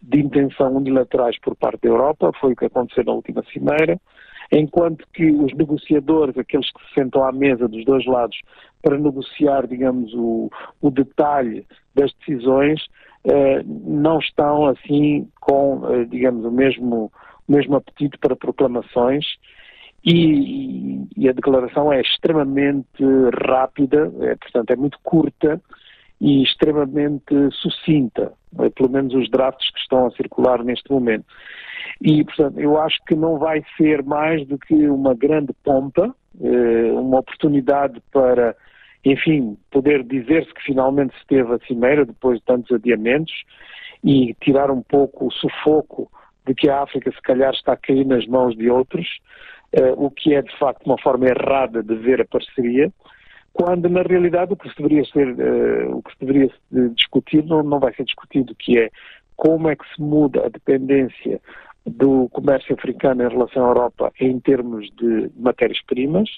de 0.02 0.20
intenção 0.20 0.76
unilaterais 0.76 1.38
por 1.40 1.56
parte 1.56 1.80
da 1.82 1.88
Europa, 1.88 2.30
foi 2.38 2.52
o 2.52 2.56
que 2.56 2.66
aconteceu 2.66 3.04
na 3.04 3.12
última 3.12 3.42
cimeira, 3.50 3.98
enquanto 4.52 5.06
que 5.14 5.30
os 5.30 5.54
negociadores, 5.54 6.36
aqueles 6.36 6.70
que 6.70 6.86
se 6.88 6.94
sentam 6.94 7.24
à 7.24 7.32
mesa 7.32 7.66
dos 7.66 7.82
dois 7.86 8.04
lados 8.04 8.38
para 8.82 8.98
negociar, 8.98 9.66
digamos, 9.66 10.12
o, 10.12 10.50
o 10.82 10.90
detalhe 10.90 11.66
das 11.94 12.12
decisões, 12.18 12.84
uh, 13.24 13.64
não 13.64 14.18
estão 14.18 14.66
assim 14.66 15.26
com, 15.40 15.78
uh, 15.78 16.04
digamos, 16.04 16.44
o 16.44 16.50
mesmo, 16.50 17.10
o 17.48 17.52
mesmo 17.52 17.76
apetite 17.76 18.18
para 18.18 18.36
proclamações 18.36 19.24
e, 20.04 21.06
e, 21.16 21.28
a 21.28 21.32
declaração 21.32 21.92
é 21.92 22.00
extremamente 22.00 23.02
rápida, 23.46 24.12
é, 24.20 24.34
portanto 24.36 24.70
é 24.70 24.76
muito 24.76 24.98
curta 25.02 25.60
e 26.20 26.42
extremamente 26.42 27.34
sucinta, 27.52 28.32
é, 28.60 28.70
pelo 28.70 28.90
menos 28.90 29.14
os 29.14 29.30
drafts 29.30 29.70
que 29.70 29.78
estão 29.80 30.06
a 30.06 30.10
circular 30.12 30.62
neste 30.64 30.90
momento. 30.90 31.26
E, 32.00 32.24
portanto, 32.24 32.58
eu 32.58 32.80
acho 32.80 32.98
que 33.06 33.14
não 33.14 33.38
vai 33.38 33.64
ser 33.76 34.02
mais 34.02 34.46
do 34.46 34.58
que 34.58 34.74
uma 34.88 35.14
grande 35.14 35.52
pompa, 35.64 36.14
eh, 36.40 36.92
uma 36.92 37.20
oportunidade 37.20 38.02
para, 38.12 38.56
enfim, 39.04 39.56
poder 39.70 40.02
dizer-se 40.02 40.52
que 40.54 40.62
finalmente 40.62 41.14
se 41.18 41.26
teve 41.26 41.52
a 41.52 41.58
cimeira 41.66 42.04
depois 42.04 42.38
de 42.38 42.44
tantos 42.44 42.72
adiamentos 42.72 43.32
e 44.02 44.34
tirar 44.40 44.70
um 44.70 44.82
pouco 44.82 45.26
o 45.26 45.32
sufoco 45.32 46.10
de 46.46 46.54
que 46.54 46.68
a 46.68 46.82
África 46.82 47.10
se 47.12 47.22
calhar 47.22 47.52
está 47.52 47.74
a 47.74 47.76
cair 47.76 48.04
nas 48.04 48.26
mãos 48.26 48.56
de 48.56 48.68
outros, 48.68 49.06
o 49.96 50.10
que 50.10 50.34
é 50.34 50.42
de 50.42 50.58
facto 50.58 50.84
uma 50.86 50.98
forma 50.98 51.26
errada 51.26 51.82
de 51.82 51.94
ver 51.94 52.20
a 52.20 52.24
parceria, 52.24 52.92
quando 53.52 53.88
na 53.88 54.02
realidade 54.02 54.52
o 54.52 54.56
que 54.56 54.68
se 54.68 54.76
deveria 54.76 55.04
ser, 55.04 55.28
uh, 55.28 55.96
o 55.96 56.02
que 56.02 56.12
se 56.12 56.20
deveria 56.20 56.50
discutir 56.94 57.44
não, 57.44 57.62
não 57.62 57.78
vai 57.78 57.94
ser 57.94 58.04
discutido, 58.04 58.54
que 58.54 58.78
é 58.78 58.90
como 59.36 59.68
é 59.68 59.76
que 59.76 59.84
se 59.94 60.00
muda 60.00 60.46
a 60.46 60.48
dependência 60.48 61.40
do 61.84 62.28
comércio 62.30 62.74
africano 62.74 63.24
em 63.24 63.28
relação 63.28 63.64
à 63.64 63.68
Europa 63.68 64.12
em 64.20 64.38
termos 64.40 64.88
de 64.96 65.30
matérias-primas, 65.36 66.30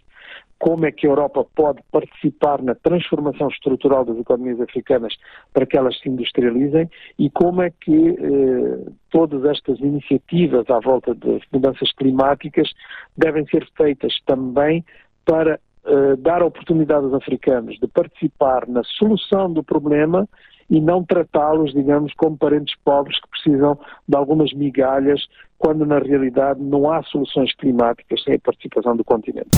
como 0.58 0.86
é 0.86 0.92
que 0.92 1.06
a 1.06 1.10
Europa 1.10 1.44
pode 1.54 1.82
participar 1.90 2.62
na 2.62 2.74
transformação 2.74 3.48
estrutural 3.48 4.04
das 4.04 4.18
economias 4.18 4.60
africanas 4.60 5.14
para 5.52 5.66
que 5.66 5.76
elas 5.76 5.98
se 6.00 6.08
industrializem 6.08 6.88
e 7.18 7.28
como 7.30 7.62
é 7.62 7.70
que 7.70 8.08
eh, 8.10 8.90
todas 9.10 9.44
estas 9.44 9.78
iniciativas 9.80 10.68
à 10.70 10.78
volta 10.80 11.14
das 11.14 11.42
mudanças 11.52 11.92
climáticas 11.92 12.70
devem 13.16 13.46
ser 13.46 13.68
feitas 13.76 14.14
também 14.26 14.84
para 15.24 15.60
eh, 15.86 16.16
dar 16.18 16.42
oportunidade 16.42 17.04
aos 17.04 17.14
africanos 17.14 17.78
de 17.78 17.86
participar 17.86 18.66
na 18.66 18.82
solução 18.84 19.52
do 19.52 19.62
problema 19.62 20.26
e 20.70 20.80
não 20.80 21.04
tratá-los, 21.04 21.74
digamos, 21.74 22.14
como 22.14 22.38
parentes 22.38 22.74
pobres 22.82 23.20
que 23.20 23.28
precisam 23.44 23.78
de 24.08 24.16
algumas 24.16 24.52
migalhas, 24.52 25.26
quando 25.58 25.86
na 25.86 25.98
realidade 25.98 26.60
não 26.60 26.90
há 26.90 27.02
soluções 27.04 27.54
climáticas 27.54 28.22
sem 28.22 28.34
a 28.34 28.38
participação 28.38 28.96
do 28.96 29.04
continente. 29.04 29.50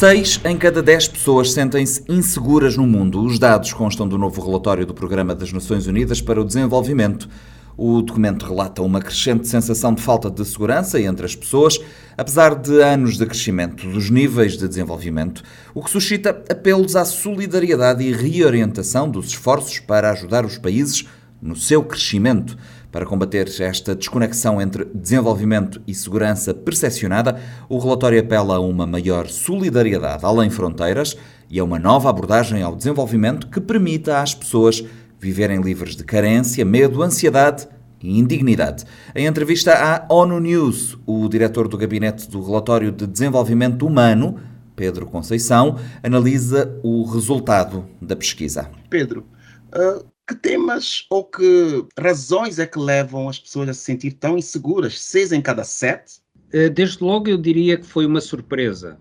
Seis 0.00 0.40
em 0.46 0.56
cada 0.56 0.82
dez 0.82 1.06
pessoas 1.06 1.52
sentem-se 1.52 2.02
inseguras 2.08 2.74
no 2.74 2.86
mundo. 2.86 3.22
Os 3.22 3.38
dados 3.38 3.74
constam 3.74 4.08
do 4.08 4.16
novo 4.16 4.40
relatório 4.40 4.86
do 4.86 4.94
Programa 4.94 5.34
das 5.34 5.52
Nações 5.52 5.86
Unidas 5.86 6.22
para 6.22 6.40
o 6.40 6.44
Desenvolvimento. 6.44 7.28
O 7.76 8.00
documento 8.00 8.46
relata 8.46 8.80
uma 8.80 9.02
crescente 9.02 9.46
sensação 9.46 9.92
de 9.92 10.00
falta 10.00 10.30
de 10.30 10.42
segurança 10.42 10.98
entre 10.98 11.26
as 11.26 11.36
pessoas, 11.36 11.78
apesar 12.16 12.54
de 12.54 12.80
anos 12.80 13.18
de 13.18 13.26
crescimento 13.26 13.86
dos 13.90 14.08
níveis 14.08 14.56
de 14.56 14.66
desenvolvimento, 14.66 15.42
o 15.74 15.84
que 15.84 15.90
suscita 15.90 16.30
apelos 16.50 16.96
à 16.96 17.04
solidariedade 17.04 18.02
e 18.02 18.10
reorientação 18.10 19.06
dos 19.06 19.26
esforços 19.26 19.80
para 19.80 20.10
ajudar 20.12 20.46
os 20.46 20.56
países 20.56 21.06
no 21.42 21.54
seu 21.54 21.82
crescimento. 21.82 22.56
Para 22.90 23.06
combater 23.06 23.48
esta 23.60 23.94
desconexão 23.94 24.60
entre 24.60 24.84
desenvolvimento 24.92 25.80
e 25.86 25.94
segurança 25.94 26.52
percepcionada, 26.52 27.40
o 27.68 27.78
relatório 27.78 28.18
apela 28.18 28.56
a 28.56 28.60
uma 28.60 28.84
maior 28.84 29.28
solidariedade 29.28 30.24
além 30.24 30.50
fronteiras 30.50 31.16
e 31.48 31.60
a 31.60 31.64
uma 31.64 31.78
nova 31.78 32.10
abordagem 32.10 32.62
ao 32.62 32.74
desenvolvimento 32.74 33.46
que 33.46 33.60
permita 33.60 34.20
às 34.20 34.34
pessoas 34.34 34.84
viverem 35.20 35.60
livres 35.60 35.94
de 35.94 36.02
carência, 36.02 36.64
medo, 36.64 37.02
ansiedade 37.02 37.68
e 38.02 38.18
indignidade. 38.18 38.84
Em 39.14 39.26
entrevista 39.26 39.72
à 39.72 40.12
ONU 40.12 40.40
News, 40.40 40.98
o 41.06 41.28
diretor 41.28 41.68
do 41.68 41.78
Gabinete 41.78 42.28
do 42.28 42.42
Relatório 42.42 42.90
de 42.90 43.06
Desenvolvimento 43.06 43.86
Humano, 43.86 44.40
Pedro 44.74 45.06
Conceição, 45.06 45.76
analisa 46.02 46.76
o 46.82 47.04
resultado 47.04 47.84
da 48.00 48.16
pesquisa. 48.16 48.68
Pedro, 48.88 49.26
uh, 49.74 50.09
que 50.30 50.36
temas 50.36 51.06
ou 51.10 51.24
que 51.24 51.84
razões 51.98 52.60
é 52.60 52.66
que 52.66 52.78
levam 52.78 53.28
as 53.28 53.40
pessoas 53.40 53.68
a 53.68 53.74
se 53.74 53.80
sentir 53.80 54.12
tão 54.12 54.38
inseguras? 54.38 55.00
Seis 55.00 55.32
em 55.32 55.42
cada 55.42 55.64
sete? 55.64 56.20
Eh, 56.52 56.68
desde 56.68 57.02
logo 57.02 57.28
eu 57.28 57.36
diria 57.36 57.76
que 57.76 57.84
foi 57.84 58.06
uma 58.06 58.20
surpresa 58.20 58.96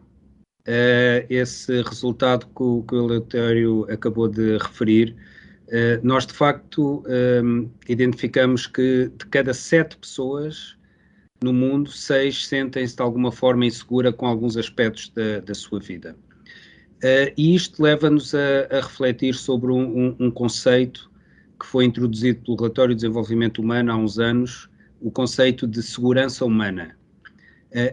uh, 0.61 1.25
esse 1.29 1.83
resultado 1.83 2.47
que 2.47 2.63
o, 2.63 2.83
que 2.83 3.93
acabou 3.93 4.27
de 4.27 4.57
referir. 4.57 5.15
Uh, 5.67 6.01
nós, 6.01 6.25
de 6.25 6.33
facto, 6.33 7.03
um, 7.43 7.69
identificamos 7.87 8.65
que 8.65 9.11
de 9.15 9.25
cada 9.27 9.53
sete 9.53 9.97
pessoas 9.97 10.75
no 11.43 11.53
mundo, 11.53 11.91
seis 11.91 12.47
sentem-se 12.47 12.95
de 12.95 13.03
alguma 13.03 13.31
forma 13.31 13.67
insegura 13.67 14.11
com 14.11 14.25
alguns 14.25 14.57
aspectos 14.57 15.09
da, 15.09 15.39
da 15.39 15.53
sua 15.53 15.79
vida. 15.79 16.15
E 17.37 17.55
isto 17.55 17.81
leva-nos 17.81 18.35
a, 18.35 18.67
a, 18.69 18.81
refletir 18.81 19.33
sobre 19.33 19.71
um, 19.71 20.07
um, 20.09 20.15
um, 20.19 20.29
conceito 20.29 21.08
que 21.59 21.65
foi 21.65 21.85
introduzido 21.85 22.41
pelo 22.41 22.57
Relatório 22.57 22.95
de 22.95 23.01
Desenvolvimento 23.01 23.61
Humano 23.61 23.91
há 23.91 23.95
uns 23.95 24.17
anos, 24.17 24.69
o 25.01 25.11
conceito 25.11 25.67
de 25.67 25.81
segurança 25.83 26.45
humana. 26.45 26.95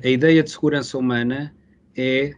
a 0.02 0.08
ideia 0.08 0.42
de 0.42 0.50
segurança 0.50 0.96
humana 0.96 1.54
é 1.96 2.34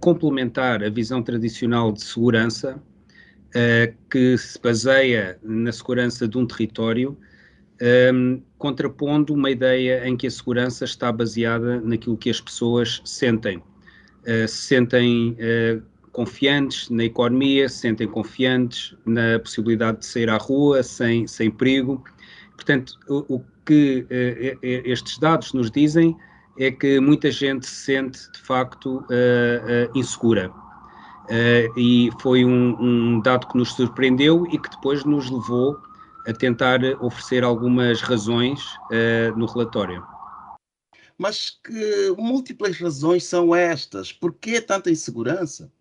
complementar 0.00 0.82
a 0.82 0.90
visão 0.90 1.22
tradicional 1.22 1.92
de 1.92 2.02
segurança, 2.02 2.82
que 4.10 4.36
se 4.38 4.60
baseia 4.60 5.38
na 5.42 5.72
segurança 5.72 6.28
de 6.28 6.38
um 6.38 6.46
território, 6.46 7.16
um, 8.12 8.42
contrapondo 8.58 9.34
uma 9.34 9.50
ideia 9.50 10.06
em 10.06 10.16
que 10.16 10.26
a 10.26 10.30
segurança 10.30 10.84
está 10.84 11.10
baseada 11.10 11.80
naquilo 11.80 12.16
que 12.16 12.30
as 12.30 12.40
pessoas 12.40 13.00
sentem. 13.04 13.58
Uh, 13.58 14.48
se 14.48 14.68
sentem 14.68 15.32
uh, 15.32 15.82
confiantes 16.14 16.88
na 16.88 17.04
economia, 17.04 17.68
se 17.68 17.78
sentem 17.78 18.06
confiantes 18.06 18.94
na 19.04 19.38
possibilidade 19.40 19.98
de 19.98 20.06
sair 20.06 20.30
à 20.30 20.36
rua 20.36 20.82
sem, 20.82 21.26
sem 21.26 21.50
perigo. 21.50 22.02
Portanto, 22.54 22.94
o, 23.08 23.34
o 23.36 23.44
que 23.66 24.06
uh, 24.08 24.58
estes 24.62 25.18
dados 25.18 25.52
nos 25.52 25.70
dizem 25.70 26.16
é 26.56 26.70
que 26.70 27.00
muita 27.00 27.30
gente 27.32 27.66
se 27.66 27.84
sente 27.84 28.30
de 28.30 28.38
facto 28.38 29.04
insegura. 29.92 30.52
e 31.76 32.10
foi 32.20 32.44
um, 32.44 32.76
um, 32.80 33.20
dado 33.20 33.48
que 33.48 33.58
nos 33.58 33.72
surpreendeu 33.72 34.46
e 34.52 34.58
que 34.58 34.70
depois 34.70 35.04
nos 35.04 35.28
levou 35.28 35.76
a 36.28 36.32
tentar 36.32 36.78
oferecer 37.00 37.42
algumas 37.42 38.00
razões 38.02 38.62
no 39.36 39.46
relatório. 39.46 40.06
Mas 41.18 41.50
que 41.50 42.14
múltiplas 42.16 42.78
razões 42.78 43.24
são 43.24 43.52
estas? 43.52 44.12
Por 44.12 44.32
que 44.32 44.60
tanta 44.60 44.92
insegurança? 44.92 45.72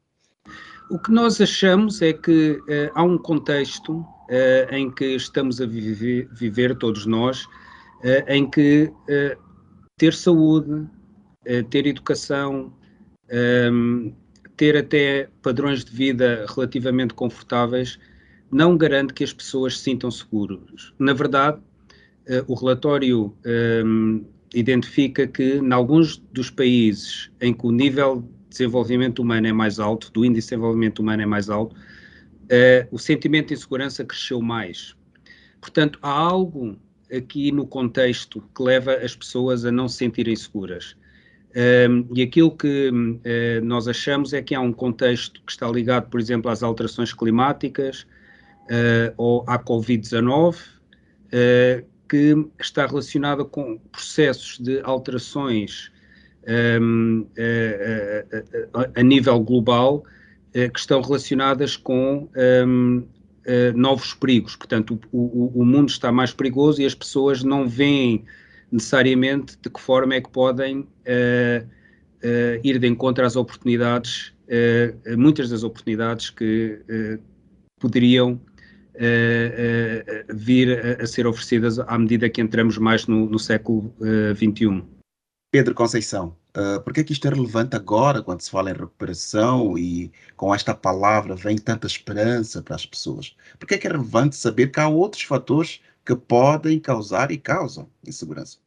O 0.90 1.00
que 1.00 1.12
nós 1.12 1.40
achamos 1.42 2.04
é 2.04 2.14
que 2.14 2.52
uh, 2.52 2.92
há 2.94 3.04
um 3.04 3.18
contexto 3.18 3.94
uh, 3.94 4.06
em 4.72 4.92
que 4.92 5.16
estamos 5.16 5.62
a 5.62 5.66
viver, 5.66 6.28
viver 6.32 6.78
todos 6.78 7.06
nós, 7.06 7.46
uh, 7.46 8.24
em 8.28 8.50
que 8.50 8.92
ter 9.98 10.14
saúde, 10.14 10.88
ter 11.70 11.86
educação, 11.86 12.74
ehm, 13.30 14.12
ter 14.58 14.76
até 14.76 15.30
padrões 15.42 15.84
de 15.86 15.92
vida 15.92 16.46
relativamente 16.50 17.14
confortáveis, 17.14 18.00
não 18.52 18.78
garante 18.78 19.14
que 19.14 19.24
as 19.24 19.32
pessoas 19.32 19.78
se 19.78 19.84
sintam 19.84 20.10
seguras. 20.10 20.94
Na 20.98 21.14
verdade, 21.14 21.62
o 22.48 22.54
relatório 22.56 23.36
ehm, 23.46 24.26
identifica 24.54 25.28
que, 25.28 25.58
em 25.58 25.72
alguns 25.72 26.18
dos 26.32 26.50
países 26.50 27.30
em 27.40 27.54
que 27.54 27.68
o 27.68 27.72
nível 27.72 28.28
desenvolvimento 28.54 29.20
humano 29.20 29.48
é 29.48 29.54
mais 29.54 29.80
alto, 29.80 30.12
do 30.12 30.26
índice 30.26 30.48
de 30.48 30.56
desenvolvimento 30.56 31.00
humano 31.00 31.22
é 31.22 31.26
mais 31.26 31.50
alto, 31.50 31.76
uh, 31.76 32.88
o 32.92 32.98
sentimento 32.98 33.50
de 33.50 33.56
insegurança 33.56 34.04
cresceu 34.04 34.42
mais. 34.42 34.96
Portanto, 35.60 36.00
há 36.02 36.10
algo 36.10 36.78
aqui 37.16 37.52
no 37.52 37.68
contexto 37.68 38.44
que 38.56 38.64
leva 38.64 38.96
as 38.96 39.16
pessoas 39.16 39.66
a 39.66 39.72
não 39.72 39.88
se 39.88 39.98
sentirem 39.98 40.36
seguras. 40.36 40.96
Um, 41.56 42.08
e 42.16 42.24
aquilo 42.24 42.50
que 42.50 42.90
uh, 42.90 43.64
nós 43.64 43.88
achamos 43.88 44.34
é 44.34 44.42
que 44.42 44.56
há 44.56 44.60
um 44.60 44.74
contexto 44.74 45.40
que 45.46 45.52
está 45.52 45.70
ligado, 45.70 46.10
por 46.10 46.20
exemplo, 46.20 46.50
às 46.50 46.64
alterações 46.64 47.14
climáticas 47.14 48.08
uh, 48.64 49.14
ou 49.18 49.44
à 49.48 49.60
Covid-19, 49.60 50.56
uh, 50.56 51.86
que 52.10 52.36
está 52.60 52.88
relacionada 52.88 53.46
com 53.46 53.78
processos 53.92 54.58
de 54.60 54.82
alterações 54.82 55.93
um, 56.82 57.26
a, 58.74 59.00
a, 59.00 59.04
nível 59.04 59.40
global 59.40 60.04
que 60.52 60.80
estão 60.80 61.02
relacionadas 61.02 61.76
com 61.76 62.30
um, 62.36 63.04
novos 63.76 64.14
perigos. 64.14 64.56
Portanto, 64.56 65.00
o, 65.12 65.18
o, 65.18 65.62
o 65.62 65.66
mundo 65.66 65.90
está 65.90 66.12
mais 66.12 66.32
perigoso 66.32 66.82
e 66.82 66.86
as 66.86 66.94
pessoas 66.94 67.44
não 67.44 67.68
veem 67.68 68.24
necessariamente 68.74 69.56
de 69.62 69.70
que 69.70 69.80
forma 69.80 70.16
é 70.16 70.22
que 70.22 70.30
podem 70.30 70.80
uh, 70.80 70.86
uh, 71.64 72.60
ir 72.64 72.80
de 72.80 72.88
encontro 72.88 73.24
às 73.24 73.36
oportunidades, 73.36 74.34
uh, 74.48 75.18
muitas 75.18 75.52
das 75.52 75.64
oportunidades 75.64 76.32
que 76.32 76.80
poderiam 77.80 78.42
vir 80.34 80.80
a, 80.80 81.04
a, 81.04 81.08
ser 81.08 81.28
oferecidas 81.28 81.80
à 81.80 81.98
medida 81.98 82.30
que 82.30 82.42
entramos 82.42 82.78
mais 82.78 83.06
no, 83.08 83.28
no 83.28 83.40
século 83.40 83.94
XXI. 84.36 84.84
Pedro 85.54 85.76
Conceição, 85.76 86.36
uh, 86.58 86.82
por 86.82 86.92
que, 86.92 87.02
é 87.02 87.04
que 87.04 87.14
isto 87.14 87.28
é 87.28 87.30
relevante 87.30 87.76
agora, 87.76 88.24
quando 88.24 88.42
se 88.42 88.50
fala 88.50 88.72
em 88.72 88.74
recuperação 88.74 89.78
e 89.78 90.12
com 90.36 90.52
esta 90.52 90.74
palavra 90.74 91.36
vem 91.36 91.56
tanta 91.60 91.86
esperança 91.86 92.60
para 92.64 92.74
as 92.74 92.88
pessoas? 92.88 93.36
Por 93.60 93.68
que 93.68 93.76
é 93.76 93.78
que 93.78 93.86
é 93.86 93.92
relevante 93.92 94.36
saber 94.36 94.72
que 94.72 94.80
há 94.80 94.88
outros 94.88 95.22
fatores 95.22 95.80
que 96.04 96.16
podem 96.16 96.80
causar 96.80 97.30
e 97.30 97.38
causam 97.38 97.88
insegurança? 98.04 98.58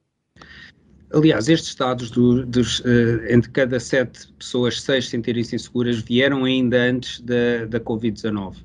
Aliás, 1.12 1.48
estes 1.48 1.74
dados 1.74 2.08
do, 2.08 2.46
dos, 2.46 2.78
uh, 2.78 2.84
entre 3.30 3.50
cada 3.50 3.80
sete 3.80 4.32
pessoas, 4.34 4.80
seis 4.80 5.08
sentirem-se 5.08 5.56
inseguras, 5.56 5.98
vieram 5.98 6.44
ainda 6.44 6.80
antes 6.80 7.18
da, 7.20 7.66
da 7.68 7.80
Covid-19. 7.80 8.58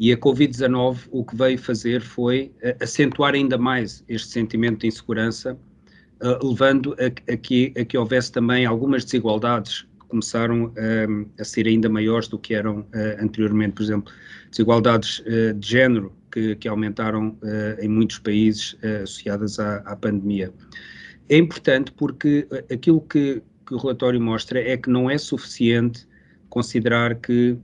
E 0.00 0.10
a 0.10 0.16
Covid-19 0.16 1.00
o 1.10 1.22
que 1.22 1.36
veio 1.36 1.58
fazer 1.58 2.00
foi 2.00 2.50
uh, 2.64 2.82
acentuar 2.82 3.34
ainda 3.34 3.58
mais 3.58 4.02
este 4.08 4.28
sentimento 4.28 4.80
de 4.80 4.86
insegurança, 4.86 5.58
uh, 6.22 6.46
levando 6.46 6.94
a, 6.98 7.32
a, 7.32 7.36
que, 7.36 7.72
a, 7.76 7.84
que, 7.84 7.96
houvesse 7.96 8.32
também 8.32 8.64
algumas 8.64 9.04
desigualdades 9.04 9.82
que 9.82 10.06
começaram 10.08 10.72
a 11.40 11.44
ser 11.44 11.66
ainda 11.66 11.88
maiores 11.88 12.28
do 12.28 12.38
que 12.38 12.54
eram 12.54 12.86
anteriormente. 13.18 13.72
Por 13.72 13.82
exemplo, 13.82 14.12
desigualdades 14.50 15.24
de 15.56 15.66
género 15.66 16.12
que, 16.30 16.54
que 16.56 16.68
aumentaram 16.68 17.34
em 17.80 17.88
muitos 17.88 18.18
países 18.18 18.76
associadas 19.02 19.58
à, 19.58 19.76
à 19.76 19.96
pandemia 19.96 20.52
é 21.28 21.38
importante 21.38 21.92
porque 21.92 22.46
eh, 22.50 22.74
aquilo 22.74 23.00
que, 23.00 23.42
que, 23.66 23.74
o 23.74 23.78
relatório 23.78 24.20
mostra 24.20 24.60
é 24.60 24.76
que 24.76 24.90
não 24.90 25.10
é 25.10 25.16
suficiente 25.16 26.06
considerar 26.50 27.14
que 27.16 27.56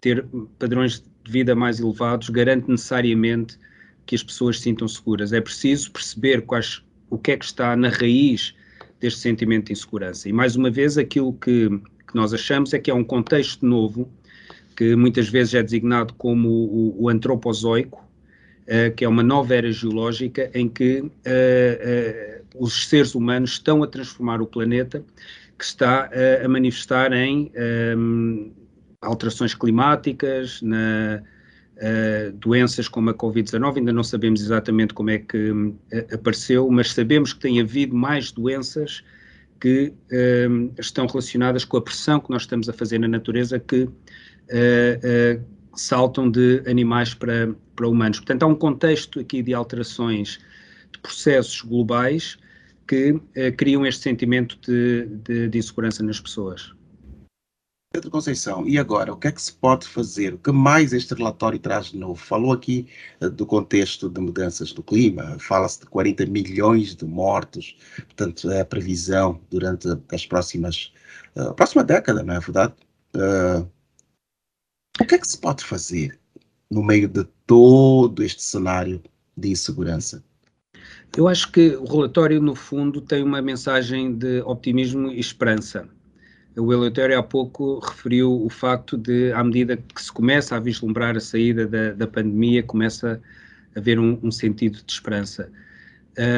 ter 0.00 0.24
padrões 0.58 1.02
de 1.24 1.32
vida 1.32 1.54
mais 1.54 1.80
elevados 1.80 2.28
garante 2.30 2.70
necessariamente 2.70 3.58
que 4.06 4.14
as 4.14 4.22
pessoas 4.22 4.58
se 4.58 4.64
sintam 4.64 4.86
seguras. 4.86 5.32
É 5.32 5.40
preciso 5.40 5.90
perceber 5.90 6.42
quais, 6.42 6.82
o 7.12 7.18
que 7.18 7.32
é 7.32 7.36
que 7.36 7.44
está 7.44 7.76
na 7.76 7.90
raiz 7.90 8.54
deste 8.98 9.20
sentimento 9.20 9.66
de 9.66 9.74
insegurança. 9.74 10.30
E 10.30 10.32
mais 10.32 10.56
uma 10.56 10.70
vez, 10.70 10.96
aquilo 10.96 11.34
que, 11.34 11.68
que 11.68 12.14
nós 12.14 12.32
achamos 12.32 12.72
é 12.72 12.78
que 12.78 12.90
é 12.90 12.94
um 12.94 13.04
contexto 13.04 13.66
novo, 13.66 14.10
que 14.74 14.96
muitas 14.96 15.28
vezes 15.28 15.52
é 15.52 15.62
designado 15.62 16.14
como 16.14 16.48
o, 16.48 17.02
o 17.02 17.08
antropozoico, 17.10 18.02
uh, 18.62 18.94
que 18.96 19.04
é 19.04 19.08
uma 19.08 19.22
nova 19.22 19.54
era 19.54 19.70
geológica 19.70 20.50
em 20.54 20.70
que 20.70 21.00
uh, 21.00 21.04
uh, 21.04 22.64
os 22.64 22.88
seres 22.88 23.14
humanos 23.14 23.52
estão 23.52 23.82
a 23.82 23.86
transformar 23.86 24.40
o 24.40 24.46
planeta, 24.46 25.04
que 25.58 25.64
está 25.64 26.08
a, 26.42 26.48
manifestar 26.48 27.12
em 27.12 27.52
um, 27.94 28.52
alterações 29.02 29.54
climáticas, 29.54 30.62
na, 30.62 31.22
uh, 31.76 32.32
doenças 32.32 32.88
como 32.88 33.10
a 33.10 33.14
Covid-19, 33.14 33.78
ainda 33.78 33.92
não 33.92 34.02
sabemos 34.02 34.40
exatamente 34.40 34.94
como 34.94 35.10
é 35.10 35.18
que 35.18 35.50
uh, 35.50 35.76
apareceu, 36.12 36.68
mas 36.70 36.92
sabemos 36.92 37.32
que 37.32 37.40
tem 37.40 37.60
havido 37.60 37.94
mais 37.94 38.30
doenças 38.32 39.02
que 39.60 39.92
uh, 40.10 40.72
estão 40.78 41.06
relacionadas 41.06 41.64
com 41.64 41.76
a 41.76 41.82
pressão 41.82 42.20
que 42.20 42.30
nós 42.30 42.42
estamos 42.42 42.68
a 42.68 42.72
fazer 42.72 42.98
na 42.98 43.08
natureza 43.08 43.58
que 43.58 43.88
saltam 45.74 46.30
de 46.30 46.62
animais 46.66 47.14
para, 47.14 47.54
para 47.74 47.88
humanos. 47.88 48.18
Portanto, 48.18 48.42
há 48.42 48.46
um 48.46 48.54
contexto 48.54 49.20
aqui 49.20 49.42
de 49.42 49.54
alterações 49.54 50.38
de 50.92 50.98
processos 50.98 51.62
globais 51.62 52.36
que 52.86 53.12
uh, 53.12 53.22
criam 53.56 53.86
este 53.86 54.02
sentimento 54.02 54.58
de, 54.60 55.06
de, 55.24 55.48
de, 55.48 55.58
insegurança 55.58 56.02
nas 56.02 56.20
pessoas. 56.20 56.74
Pedro 57.92 58.10
Conceição, 58.10 58.66
e 58.66 58.78
agora, 58.78 59.12
o 59.12 59.16
que 59.16 59.28
é 59.28 59.32
que 59.32 59.42
se 59.42 59.52
pode 59.52 59.86
fazer? 59.86 60.32
O 60.32 60.38
que 60.38 60.50
mais 60.50 60.94
este 60.94 61.12
relatório 61.12 61.58
traz 61.58 61.86
de 61.86 61.98
novo? 61.98 62.14
Falou 62.14 62.52
aqui 62.52 62.88
uh, 63.20 63.28
do 63.28 63.44
contexto 63.44 64.08
de 64.08 64.18
mudanças 64.18 64.72
do 64.72 64.82
clima, 64.82 65.36
fala-se 65.38 65.80
de 65.80 65.86
40 65.86 66.24
milhões 66.26 66.96
de 66.96 67.04
mortos, 67.04 67.76
portanto, 67.96 68.50
é 68.50 68.62
a 68.62 68.64
previsão 68.64 69.38
durante 69.50 69.88
as 70.10 70.26
próximas, 70.26 70.90
uh, 71.36 71.52
próxima 71.52 71.84
década, 71.84 72.22
não 72.22 72.34
é 72.34 72.40
verdade? 72.40 72.72
Uh, 73.14 73.68
o 74.98 75.04
que 75.04 75.14
é 75.14 75.18
que 75.18 75.28
se 75.28 75.38
pode 75.38 75.62
fazer 75.62 76.18
no 76.70 76.82
meio 76.82 77.06
de 77.06 77.24
todo 77.46 78.22
este 78.22 78.42
cenário 78.42 79.02
de 79.36 79.50
insegurança? 79.50 80.24
Eu 81.14 81.28
acho 81.28 81.52
que 81.52 81.76
o 81.76 81.84
relatório, 81.84 82.40
no 82.40 82.54
fundo, 82.54 83.02
tem 83.02 83.22
uma 83.22 83.42
mensagem 83.42 84.14
de 84.14 84.40
optimismo 84.42 85.10
e 85.10 85.20
esperança. 85.20 85.86
O 86.56 86.72
Eleutério 86.72 87.18
há 87.18 87.22
pouco 87.22 87.78
referiu 87.78 88.44
o 88.44 88.50
facto 88.50 88.96
de, 88.96 89.32
à 89.32 89.42
medida 89.42 89.76
que 89.76 90.02
se 90.02 90.12
começa 90.12 90.54
a 90.56 90.60
vislumbrar 90.60 91.16
a 91.16 91.20
saída 91.20 91.66
da, 91.66 91.92
da 91.92 92.06
pandemia, 92.06 92.62
começa 92.62 93.20
a 93.74 93.78
haver 93.78 93.98
um, 93.98 94.18
um 94.22 94.30
sentido 94.30 94.78
de 94.84 94.92
esperança. 94.92 95.50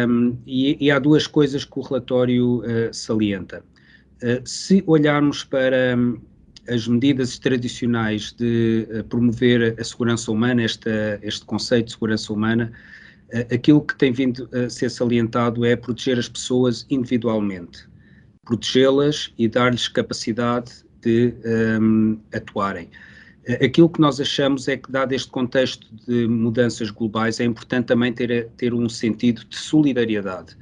Um, 0.09 0.37
e, 0.47 0.77
e, 0.87 0.91
há 0.91 1.01
duas 1.01 1.27
coisas 1.27 1.65
que 1.65 1.79
o 1.79 1.83
relatório 1.83 2.59
uh, 2.59 2.93
salienta. 2.93 3.65
Uh, 4.23 4.41
se 4.49 4.85
olharmos 4.87 5.43
para 5.43 5.97
um, 5.97 6.21
as 6.69 6.87
medidas 6.87 7.37
tradicionais 7.37 8.33
de 8.33 8.87
uh, 8.89 9.05
promover 9.05 9.75
a 9.81 9.83
segurança 9.83 10.31
humana, 10.31 10.63
esta, 10.63 11.19
este 11.23 11.45
conceito 11.45 11.87
de 11.87 11.93
segurança 11.93 12.33
humana, 12.33 12.73
aquilo 13.53 13.81
que 13.81 13.97
tem 13.97 14.13
vindo 14.13 14.49
a 14.53 14.71
ser 14.71 14.89
salientado 14.89 15.65
é 15.65 15.75
proteger 15.75 16.21
as 16.21 16.29
pessoas 16.29 16.87
individualmente, 16.89 17.85
protegê-las 18.45 19.33
e 19.39 19.49
dar-lhes 19.49 19.89
capacidade 19.89 20.85
de 21.01 21.35
um, 21.81 22.19
atuarem. 22.33 22.89
Aquilo 23.63 23.91
que 23.91 24.01
nós 24.01 24.19
achamos 24.21 24.69
é 24.69 24.77
que, 24.77 24.91
dado 24.91 25.13
este 25.13 25.31
contexto 25.31 25.87
de 26.07 26.27
mudanças 26.27 26.91
globais, 26.91 27.41
é 27.41 27.45
importante 27.45 27.87
também 27.87 28.11
ter, 28.13 28.49
ter 28.57 28.73
um 28.73 28.89
sentido 28.89 29.45
de 29.45 29.57
solidariedade. 29.57 30.57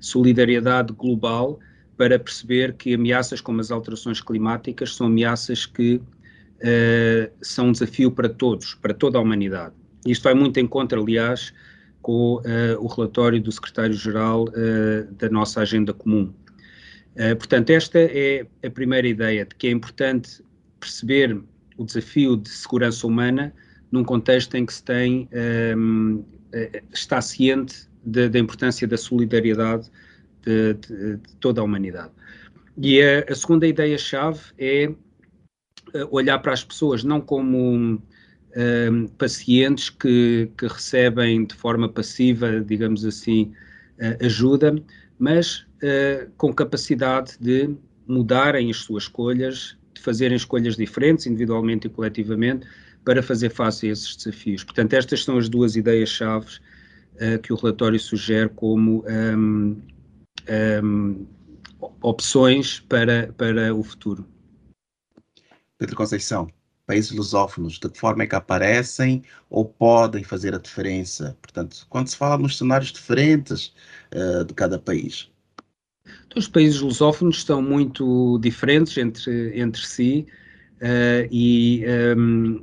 Solidariedade 0.00 0.92
global 0.92 1.58
para 1.96 2.18
perceber 2.18 2.74
que 2.74 2.94
ameaças 2.94 3.40
como 3.40 3.60
as 3.60 3.70
alterações 3.70 4.20
climáticas 4.20 4.94
são 4.94 5.06
ameaças 5.06 5.64
que 5.64 5.94
uh, 5.96 7.32
são 7.40 7.68
um 7.68 7.72
desafio 7.72 8.10
para 8.10 8.28
todos, 8.28 8.74
para 8.74 8.92
toda 8.92 9.16
a 9.16 9.20
humanidade. 9.22 9.74
Isto 10.06 10.24
vai 10.24 10.34
muito 10.34 10.60
em 10.60 10.66
contra, 10.66 11.00
aliás, 11.00 11.54
com 12.02 12.34
uh, 12.36 12.42
o 12.78 12.86
relatório 12.86 13.40
do 13.40 13.50
secretário-geral 13.50 14.44
uh, 14.44 15.14
da 15.14 15.30
nossa 15.30 15.62
agenda 15.62 15.94
comum. 15.94 16.32
Uh, 17.16 17.34
portanto, 17.36 17.70
esta 17.70 17.98
é 17.98 18.46
a 18.64 18.70
primeira 18.70 19.08
ideia 19.08 19.44
de 19.44 19.54
que 19.54 19.66
é 19.66 19.70
importante 19.70 20.44
perceber 20.78 21.42
o 21.78 21.84
desafio 21.84 22.36
de 22.36 22.48
segurança 22.48 23.06
humana 23.06 23.54
num 23.90 24.04
contexto 24.04 24.54
em 24.54 24.66
que 24.66 24.74
se 24.74 24.82
tem, 24.82 25.28
um, 25.76 26.24
ehm, 26.52 26.82
está 26.92 27.20
ciente 27.20 27.88
da 28.04 28.38
importância 28.38 28.86
da 28.86 28.96
solidariedade 28.96 29.90
de, 30.42 30.74
de, 30.74 31.16
de, 31.16 31.36
toda 31.40 31.60
a 31.60 31.64
humanidade. 31.64 32.12
E 32.78 33.00
a, 33.02 33.24
a 33.28 33.34
segunda 33.34 33.66
ideia-chave 33.66 34.40
é 34.58 34.92
olhar 36.10 36.38
para 36.38 36.52
as 36.52 36.64
pessoas 36.64 37.02
não 37.04 37.20
como 37.20 37.94
uh, 37.94 39.08
pacientes 39.18 39.90
que, 39.90 40.50
que, 40.56 40.66
recebem 40.66 41.44
de 41.44 41.54
forma 41.54 41.88
passiva, 41.88 42.60
digamos 42.60 43.04
assim, 43.04 43.52
ajuda, 44.20 44.74
mas 45.18 45.65
uh, 45.86 46.30
com 46.36 46.52
capacidade 46.52 47.36
de 47.40 47.74
mudarem 48.06 48.70
as 48.70 48.78
suas 48.78 49.04
escolhas, 49.04 49.76
de 49.94 50.00
fazerem 50.00 50.36
escolhas 50.36 50.76
diferentes, 50.76 51.26
individualmente 51.26 51.86
e 51.86 51.90
coletivamente, 51.90 52.66
para 53.04 53.22
fazer 53.22 53.50
face 53.50 53.88
a 53.88 53.92
esses 53.92 54.16
desafios. 54.16 54.64
Portanto, 54.64 54.94
estas 54.94 55.24
são 55.24 55.38
as 55.38 55.48
duas 55.48 55.76
ideias-chave 55.76 56.58
uh, 57.14 57.38
que 57.40 57.52
o 57.52 57.56
relatório 57.56 57.98
sugere 57.98 58.48
como 58.50 59.04
um, 59.08 59.80
um, 60.82 61.26
opções 62.02 62.80
para, 62.80 63.32
para 63.36 63.74
o 63.74 63.82
futuro. 63.82 64.26
Pedro 65.78 65.94
Conceição, 65.94 66.48
países 66.86 67.10
lusófonos, 67.10 67.78
de 67.78 67.88
que 67.88 67.98
forma 67.98 68.22
é 68.22 68.26
que 68.26 68.34
aparecem 68.34 69.22
ou 69.50 69.64
podem 69.64 70.24
fazer 70.24 70.54
a 70.54 70.58
diferença? 70.58 71.36
Portanto, 71.42 71.86
quando 71.88 72.08
se 72.08 72.16
fala 72.16 72.38
nos 72.38 72.58
cenários 72.58 72.92
diferentes 72.92 73.74
uh, 74.14 74.44
de 74.44 74.54
cada 74.54 74.78
país. 74.78 75.30
Os 76.36 76.46
países 76.46 76.80
lusófonos 76.80 77.42
são 77.42 77.62
muito 77.62 78.38
diferentes 78.42 78.98
entre, 78.98 79.58
entre 79.58 79.86
si 79.86 80.26
uh, 80.82 81.26
e 81.32 81.82
um, 82.14 82.62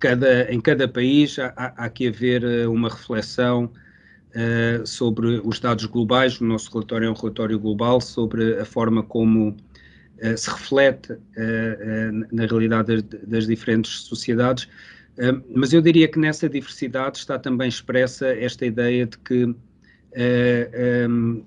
cada, 0.00 0.52
em 0.52 0.60
cada 0.60 0.88
país 0.88 1.38
há, 1.38 1.52
há 1.54 1.88
que 1.88 2.08
haver 2.08 2.42
eh, 2.42 2.66
uma 2.66 2.88
reflexão 2.88 3.70
uh, 4.34 4.84
sobre 4.84 5.40
os 5.44 5.60
dados 5.60 5.84
globais. 5.86 6.40
O 6.40 6.44
nosso 6.44 6.72
relatório 6.72 7.06
é 7.06 7.10
um 7.10 7.14
relatório 7.14 7.56
global 7.56 8.00
sobre 8.00 8.58
a 8.58 8.64
forma 8.64 9.04
como 9.04 9.50
uh, 9.50 10.36
se 10.36 10.50
reflete 10.50 11.16
na 12.32 12.46
realidade 12.46 13.00
das, 13.00 13.20
das 13.22 13.46
diferentes 13.46 14.00
sociedades. 14.00 14.68
mas 15.54 15.72
eu 15.72 15.80
diria 15.80 16.08
que 16.08 16.18
nessa 16.18 16.48
diversidade 16.48 17.18
está 17.18 17.38
também 17.38 17.68
expressa 17.68 18.26
esta 18.26 18.66
ideia 18.66 19.06
de 19.06 19.16
que 19.18 19.54
um, 21.08 21.44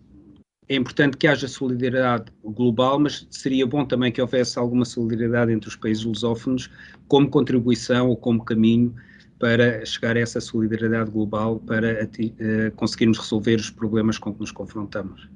é 0.69 0.75
importante 0.75 1.15
que 1.15 1.27
haja 1.27 1.47
solidariedade 1.47 2.25
global, 2.43 2.99
mas 2.99 3.25
seria 3.31 3.65
bom 3.65 3.85
também 3.85 4.11
que 4.11 4.21
houvesse 4.21 4.59
alguma 4.59 4.83
solidariedade 4.83 5.51
entre 5.51 5.69
os 5.69 5.75
países 5.75 6.03
lusófonos 6.03 6.69
como 7.07 7.29
contribuição 7.29 8.09
ou 8.09 8.17
como 8.17 8.43
caminho 8.43 8.93
para 9.39 9.85
chegar 9.85 10.17
a 10.17 10.19
essa 10.19 10.41
solidariedade 10.41 11.09
global 11.11 11.59
para 11.59 12.03
uh, 12.03 12.75
conseguirmos 12.75 13.17
resolver 13.17 13.55
os 13.55 13.69
problemas 13.69 14.17
com 14.17 14.33
que 14.33 14.39
nos 14.39 14.51
confrontamos. 14.51 15.29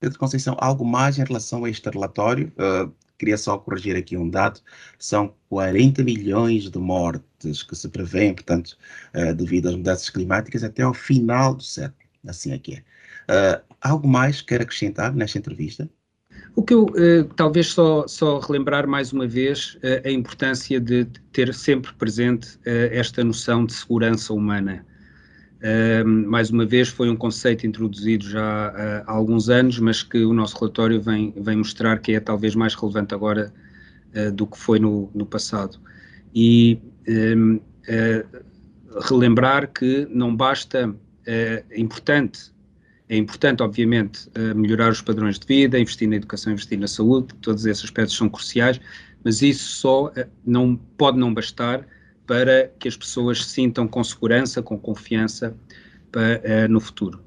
Pedro 0.00 0.18
Conceição, 0.18 0.56
algo 0.60 0.84
mais 0.84 1.18
em 1.18 1.24
relação 1.24 1.64
a 1.64 1.70
este 1.70 1.88
relatório? 1.88 2.52
Uh, 2.58 2.92
queria 3.18 3.38
só 3.38 3.56
corrigir 3.56 3.96
aqui 3.96 4.16
um 4.16 4.28
dado: 4.28 4.60
são 4.98 5.34
40 5.48 6.04
milhões 6.04 6.70
de 6.70 6.78
mortes 6.78 7.62
que 7.62 7.74
se 7.74 7.88
prevêem, 7.88 8.34
portanto, 8.34 8.76
uh, 9.14 9.34
devido 9.34 9.68
às 9.68 9.74
mudanças 9.74 10.10
climáticas 10.10 10.62
até 10.62 10.82
ao 10.82 10.92
final 10.92 11.54
do 11.54 11.62
século. 11.62 12.08
Assim 12.26 12.52
é 12.52 12.58
que 12.58 12.74
é. 12.74 13.60
Uh, 13.60 13.67
algo 13.82 14.08
mais 14.08 14.40
quer 14.40 14.62
acrescentar 14.62 15.14
nesta 15.14 15.38
entrevista? 15.38 15.88
O 16.54 16.62
que 16.62 16.74
eu 16.74 16.86
uh, 16.86 17.24
talvez 17.36 17.68
só, 17.68 18.06
só 18.08 18.38
relembrar 18.40 18.86
mais 18.86 19.12
uma 19.12 19.26
vez 19.26 19.76
uh, 19.76 20.06
a 20.06 20.10
importância 20.10 20.80
de 20.80 21.04
ter 21.32 21.52
sempre 21.54 21.92
presente 21.94 22.58
esta 22.64 23.22
noção 23.22 23.64
de 23.64 23.72
segurança 23.72 24.34
humana. 24.34 24.84
mais 26.26 26.50
uma 26.50 26.66
vez, 26.66 26.88
foi 26.88 27.08
um 27.08 27.16
conceito 27.16 27.66
introduzido 27.66 28.28
já 28.28 29.04
há 29.06 29.12
alguns 29.12 29.48
anos, 29.48 29.78
mas 29.78 30.02
que 30.02 30.24
o 30.24 30.32
nosso 30.32 30.56
relatório 30.58 31.00
vem, 31.00 31.32
vem 31.36 31.56
mostrar 31.58 31.98
que 31.98 32.12
é 32.12 32.20
talvez 32.20 32.54
mais 32.54 32.74
relevante 32.74 33.14
agora 33.14 33.52
do 34.34 34.46
que 34.46 34.58
foi 34.58 34.78
no, 34.78 35.10
no 35.14 35.26
passado. 35.26 35.78
E 36.34 36.80
um, 37.08 37.60
relembrar 39.08 39.72
que 39.72 40.08
não 40.10 40.34
basta, 40.34 40.94
é 41.26 41.64
importante 41.76 42.52
é 43.08 43.16
importante, 43.16 43.62
obviamente, 43.62 44.28
eh, 44.34 44.52
melhorar 44.54 44.90
os 44.90 45.00
padrões 45.00 45.38
de 45.38 45.46
vida, 45.46 45.78
investir 45.78 46.08
na 46.08 46.16
educação, 46.16 46.52
investir 46.52 46.78
na 46.78 46.86
saúde, 46.86 47.34
todos 47.40 47.64
esses 47.64 47.84
aspectos 47.84 48.16
são 48.16 48.28
cruciais, 48.28 48.80
mas 49.24 49.40
isso 49.40 49.64
só 49.64 50.12
eh, 50.14 50.28
não 50.44 50.76
pode 50.76 51.18
não 51.18 51.32
bastar 51.32 51.86
para 52.26 52.70
que 52.78 52.86
as 52.86 52.96
pessoas 52.96 53.44
se 53.44 53.50
sintam 53.50 53.88
com 53.88 54.04
segurança, 54.04 54.62
com 54.62 54.78
confiança 54.78 55.56
para, 56.12 56.40
eh, 56.44 56.68
no 56.68 56.80
futuro. 56.80 57.20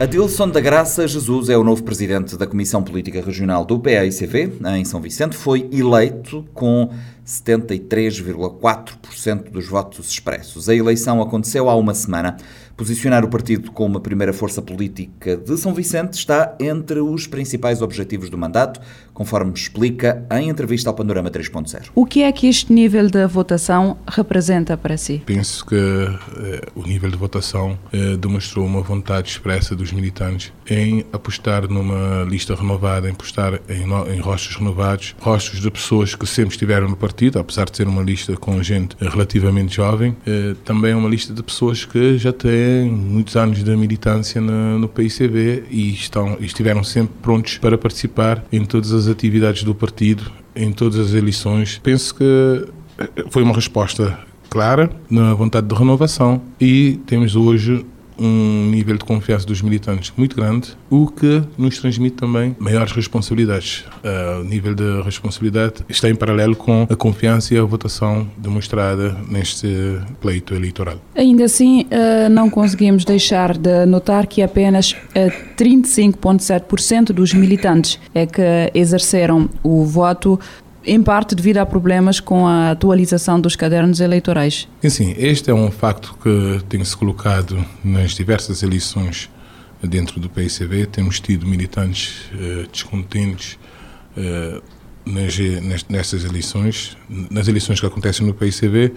Adilson 0.00 0.48
da 0.48 0.60
Graça 0.60 1.06
Jesus 1.06 1.50
é 1.50 1.58
o 1.58 1.62
novo 1.62 1.82
presidente 1.82 2.34
da 2.34 2.46
Comissão 2.46 2.82
Política 2.82 3.20
Regional 3.20 3.66
do 3.66 3.78
PAICV, 3.78 4.50
em 4.78 4.82
São 4.82 4.98
Vicente. 4.98 5.36
Foi 5.36 5.68
eleito 5.70 6.42
com 6.54 6.88
73,4% 7.26 9.50
dos 9.50 9.68
votos 9.68 10.08
expressos. 10.08 10.70
A 10.70 10.74
eleição 10.74 11.20
aconteceu 11.20 11.68
há 11.68 11.76
uma 11.76 11.92
semana. 11.92 12.38
Posicionar 12.80 13.26
o 13.26 13.28
partido 13.28 13.70
como 13.72 13.98
a 13.98 14.00
primeira 14.00 14.32
força 14.32 14.62
política 14.62 15.36
de 15.36 15.54
São 15.58 15.74
Vicente 15.74 16.14
está 16.14 16.56
entre 16.58 16.98
os 16.98 17.26
principais 17.26 17.82
objetivos 17.82 18.30
do 18.30 18.38
mandato, 18.38 18.80
conforme 19.12 19.52
explica 19.52 20.24
em 20.32 20.48
entrevista 20.48 20.88
ao 20.88 20.94
Panorama 20.94 21.30
3.0. 21.30 21.90
O 21.94 22.06
que 22.06 22.22
é 22.22 22.32
que 22.32 22.46
este 22.46 22.72
nível 22.72 23.10
de 23.10 23.26
votação 23.26 23.98
representa 24.08 24.78
para 24.78 24.96
si? 24.96 25.22
Penso 25.26 25.66
que 25.66 25.74
eh, 25.76 26.68
o 26.74 26.82
nível 26.84 27.10
de 27.10 27.18
votação 27.18 27.78
eh, 27.92 28.16
demonstrou 28.16 28.64
uma 28.64 28.80
vontade 28.80 29.28
expressa 29.28 29.76
dos 29.76 29.92
militantes 29.92 30.50
em 30.66 31.04
apostar 31.12 31.68
numa 31.68 32.24
lista 32.26 32.54
renovada, 32.54 33.08
em 33.08 33.12
apostar 33.12 33.60
em, 33.68 33.82
em 34.14 34.20
rostos 34.20 34.56
renovados, 34.56 35.14
rostos 35.20 35.60
de 35.60 35.70
pessoas 35.70 36.14
que 36.14 36.26
sempre 36.26 36.54
estiveram 36.54 36.88
no 36.88 36.96
partido, 36.96 37.38
apesar 37.38 37.68
de 37.68 37.76
ser 37.76 37.86
uma 37.86 38.02
lista 38.02 38.34
com 38.38 38.62
gente 38.62 38.96
relativamente 38.98 39.76
jovem, 39.76 40.16
eh, 40.26 40.54
também 40.64 40.92
é 40.92 40.96
uma 40.96 41.10
lista 41.10 41.34
de 41.34 41.42
pessoas 41.42 41.84
que 41.84 42.16
já 42.16 42.32
têm 42.32 42.69
muitos 42.84 43.36
anos 43.36 43.62
de 43.62 43.76
militância 43.76 44.40
no, 44.40 44.78
no 44.78 44.88
PICB 44.88 45.64
e 45.70 45.92
estão, 45.92 46.36
estiveram 46.40 46.82
sempre 46.84 47.14
prontos 47.22 47.58
para 47.58 47.76
participar 47.76 48.44
em 48.52 48.64
todas 48.64 48.92
as 48.92 49.08
atividades 49.08 49.62
do 49.62 49.74
partido, 49.74 50.30
em 50.54 50.72
todas 50.72 50.98
as 50.98 51.14
eleições. 51.14 51.80
Penso 51.82 52.14
que 52.14 52.66
foi 53.30 53.42
uma 53.42 53.54
resposta 53.54 54.18
clara 54.48 54.90
na 55.08 55.32
vontade 55.34 55.66
de 55.66 55.74
renovação 55.74 56.42
e 56.60 56.98
temos 57.06 57.36
hoje 57.36 57.84
um 58.20 58.68
nível 58.70 58.96
de 58.98 59.04
confiança 59.04 59.46
dos 59.46 59.62
militantes 59.62 60.12
muito 60.16 60.36
grande, 60.36 60.68
o 60.90 61.06
que 61.06 61.42
nos 61.56 61.78
transmite 61.78 62.16
também 62.16 62.54
maiores 62.58 62.92
responsabilidades. 62.92 63.84
Uh, 64.04 64.40
o 64.42 64.44
nível 64.44 64.74
de 64.74 65.02
responsabilidade 65.02 65.76
está 65.88 66.08
em 66.08 66.14
paralelo 66.14 66.54
com 66.54 66.86
a 66.88 66.94
confiança 66.94 67.54
e 67.54 67.58
a 67.58 67.62
votação 67.62 68.28
demonstrada 68.36 69.16
neste 69.28 69.98
pleito 70.20 70.54
eleitoral. 70.54 70.98
Ainda 71.14 71.44
assim, 71.44 71.82
uh, 71.82 72.28
não 72.30 72.50
conseguimos 72.50 73.04
deixar 73.04 73.56
de 73.56 73.86
notar 73.86 74.26
que 74.26 74.42
apenas 74.42 74.92
uh, 74.92 74.96
ah, 75.16 75.54
35,7% 75.56 77.12
dos 77.12 77.32
militantes 77.32 77.98
é 78.14 78.26
que 78.26 78.42
exerceram 78.74 79.48
o 79.62 79.84
voto 79.84 80.38
em 80.84 81.02
parte 81.02 81.34
devido 81.34 81.58
a 81.58 81.66
problemas 81.66 82.20
com 82.20 82.46
a 82.46 82.70
atualização 82.70 83.40
dos 83.40 83.56
cadernos 83.56 84.00
eleitorais. 84.00 84.68
Sim, 84.88 85.14
este 85.18 85.50
é 85.50 85.54
um 85.54 85.70
facto 85.70 86.16
que 86.22 86.60
tem-se 86.68 86.96
colocado 86.96 87.64
nas 87.84 88.12
diversas 88.12 88.62
eleições 88.62 89.30
dentro 89.82 90.20
do 90.20 90.28
PICB. 90.28 90.86
Temos 90.86 91.20
tido 91.20 91.46
militantes 91.46 92.30
eh, 92.34 92.66
descontentes 92.72 93.58
eh, 94.16 94.60
nas, 95.04 95.84
nestas 95.88 96.24
eleições, 96.24 96.96
nas 97.30 97.48
eleições 97.48 97.80
que 97.80 97.86
acontecem 97.86 98.26
no 98.26 98.34
PICB, 98.34 98.92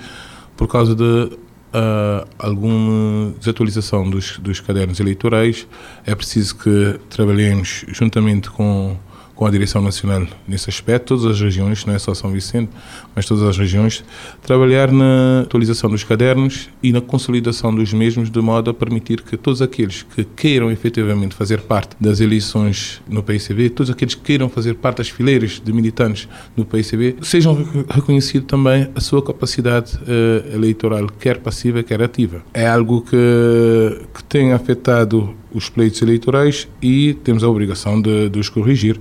por 0.56 0.68
causa 0.68 0.96
de 0.96 1.04
uh, 1.04 2.28
alguma 2.38 3.34
desatualização 3.40 4.10
dos, 4.10 4.38
dos 4.38 4.60
cadernos 4.60 5.00
eleitorais. 5.00 5.68
É 6.06 6.14
preciso 6.14 6.56
que 6.58 7.00
trabalhemos 7.10 7.86
juntamente 7.88 8.50
com 8.50 8.98
com 9.36 9.46
a 9.46 9.52
Direção 9.52 9.82
Nacional 9.82 10.28
nesse 10.48 10.70
aspecto, 10.70 11.18
todas 11.18 11.26
as 11.26 11.42
regiões, 11.42 11.86
não 11.86 11.94
é 11.94 12.00
só 12.00 12.14
São 12.14 12.32
Vicente, 12.32 12.70
mas 13.16 13.26
todas 13.26 13.44
as 13.44 13.58
regiões, 13.58 14.04
trabalhar 14.42 14.92
na 14.92 15.42
atualização 15.42 15.90
dos 15.90 16.04
cadernos 16.04 16.70
e 16.82 16.92
na 16.92 17.02
consolidação 17.02 17.74
dos 17.74 17.92
mesmos, 17.94 18.30
de 18.30 18.40
modo 18.42 18.70
a 18.70 18.74
permitir 18.74 19.22
que 19.22 19.36
todos 19.36 19.62
aqueles 19.62 20.04
que 20.04 20.24
queiram 20.24 20.72
efetivamente 20.72 21.36
fazer 21.36 21.62
parte 21.62 21.96
das 22.00 22.20
eleições 22.20 23.02
no 23.08 23.24
PICB, 23.24 23.70
todos 23.70 23.92
aqueles 23.92 24.16
que 24.16 24.22
queiram 24.22 24.50
fazer 24.50 24.76
parte 24.76 24.98
das 24.98 25.10
fileiras 25.10 25.62
de 25.64 25.74
militantes 25.74 26.28
no 26.56 26.66
PICB, 26.66 27.18
sejam 27.22 27.56
reconhecido 27.90 28.46
também 28.46 28.90
a 28.96 29.02
sua 29.02 29.24
capacidade 29.24 29.96
uh, 29.98 30.56
eleitoral, 30.56 31.08
quer 31.20 31.40
passiva, 31.40 31.82
quer 31.82 32.02
ativa. 32.02 32.44
É 32.54 32.68
algo 32.68 33.02
que, 33.02 33.18
que 34.14 34.24
tem 34.24 34.54
afetado 34.54 35.36
os 35.54 35.70
pleitos 35.70 36.02
eleitorais 36.02 36.68
e 36.82 37.14
temos 37.24 37.44
a 37.44 37.50
obrigação 37.50 38.02
de, 38.02 38.30
de 38.30 38.40
os 38.40 38.50
corrigir, 38.50 39.00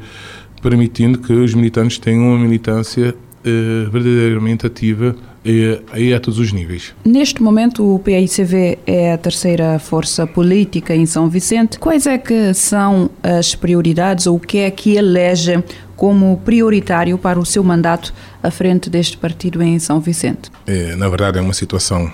permitindo 0.62 1.18
que 1.18 1.32
os 1.32 1.54
militantes 1.54 1.98
tenham 1.98 2.28
uma 2.28 2.38
militância 2.38 3.14
eh, 3.44 3.88
verdadeiramente 3.90 4.64
ativa 4.66 5.16
e, 5.44 5.80
e 5.96 6.14
a 6.14 6.20
todos 6.20 6.38
os 6.38 6.52
níveis. 6.52 6.94
Neste 7.04 7.42
momento 7.42 7.94
o 7.94 7.98
PICV 7.98 8.78
é 8.86 9.12
a 9.12 9.18
terceira 9.18 9.80
força 9.80 10.26
política 10.28 10.94
em 10.94 11.06
São 11.06 11.28
Vicente. 11.28 11.76
Quais 11.78 12.06
é 12.06 12.16
que 12.18 12.54
são 12.54 13.10
as 13.20 13.56
prioridades 13.56 14.28
ou 14.28 14.36
o 14.36 14.40
que 14.40 14.58
é 14.58 14.70
que 14.70 14.94
elege 14.94 15.62
como 15.96 16.36
prioritário 16.44 17.18
para 17.18 17.38
o 17.38 17.44
seu 17.44 17.64
mandato 17.64 18.14
à 18.40 18.50
frente 18.50 18.88
deste 18.88 19.16
partido 19.16 19.60
em 19.60 19.76
São 19.80 20.00
Vicente? 20.00 20.48
É, 20.64 20.94
na 20.94 21.08
verdade 21.08 21.38
é 21.38 21.42
uma 21.42 21.52
situação 21.52 22.10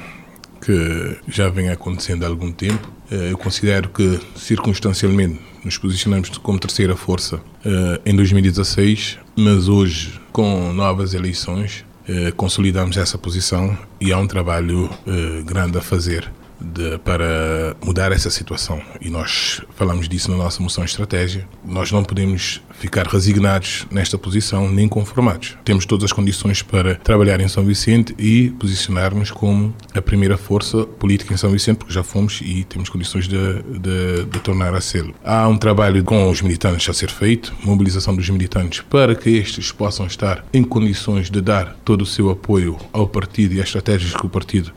que 0.62 1.18
já 1.28 1.50
vem 1.50 1.68
acontecendo 1.68 2.24
há 2.24 2.28
algum 2.28 2.50
tempo. 2.50 2.90
Eh, 3.10 3.32
eu 3.32 3.38
considero 3.38 3.88
que, 3.88 4.20
circunstancialmente, 4.36 5.40
nos 5.64 5.78
posicionamos 5.78 6.36
como 6.38 6.58
terceira 6.58 6.94
força 6.94 7.36
uh, 7.36 8.00
em 8.06 8.14
2016, 8.14 9.18
mas 9.36 9.68
hoje, 9.68 10.20
com 10.32 10.72
novas 10.72 11.14
eleições, 11.14 11.84
uh, 12.08 12.34
consolidamos 12.36 12.96
essa 12.96 13.18
posição 13.18 13.76
e 14.00 14.12
há 14.12 14.18
um 14.18 14.26
trabalho 14.26 14.88
grande 15.44 15.78
a 15.78 15.80
fazer 15.80 16.30
de, 16.60 16.98
para 16.98 17.76
mudar 17.84 18.12
essa 18.12 18.30
situação. 18.30 18.80
E 19.00 19.08
nós 19.08 19.62
falamos 19.74 20.08
disso 20.08 20.30
na 20.30 20.36
nossa 20.36 20.62
moção 20.62 20.84
estratégia. 20.84 21.48
Nós 21.64 21.90
não 21.92 22.04
podemos 22.04 22.60
ficar 22.78 23.06
resignados 23.06 23.86
nesta 23.90 24.16
posição 24.16 24.70
nem 24.70 24.88
conformados. 24.88 25.56
Temos 25.64 25.84
todas 25.84 26.04
as 26.04 26.12
condições 26.12 26.62
para 26.62 26.94
trabalhar 26.96 27.40
em 27.40 27.48
São 27.48 27.64
Vicente 27.64 28.14
e 28.18 28.50
posicionarmos 28.50 29.30
como 29.30 29.74
a 29.94 30.00
primeira 30.00 30.36
força 30.36 30.84
política 30.84 31.34
em 31.34 31.36
São 31.36 31.50
Vicente, 31.50 31.78
porque 31.78 31.92
já 31.92 32.02
fomos 32.02 32.40
e 32.42 32.64
temos 32.64 32.88
condições 32.88 33.26
de, 33.26 33.62
de, 33.62 34.24
de 34.24 34.40
tornar 34.40 34.74
a 34.74 34.80
ser. 34.80 35.12
Há 35.24 35.48
um 35.48 35.56
trabalho 35.56 36.02
com 36.04 36.30
os 36.30 36.40
militantes 36.40 36.88
a 36.88 36.92
ser 36.92 37.10
feito, 37.10 37.54
mobilização 37.62 38.14
dos 38.14 38.28
militantes 38.30 38.80
para 38.88 39.14
que 39.14 39.30
estes 39.30 39.72
possam 39.72 40.06
estar 40.06 40.44
em 40.52 40.62
condições 40.62 41.30
de 41.30 41.40
dar 41.40 41.76
todo 41.84 42.02
o 42.02 42.06
seu 42.06 42.30
apoio 42.30 42.76
ao 42.92 43.06
partido 43.06 43.54
e 43.54 43.60
às 43.60 43.68
estratégias 43.68 44.14
que 44.14 44.26
o 44.26 44.28
partido 44.28 44.72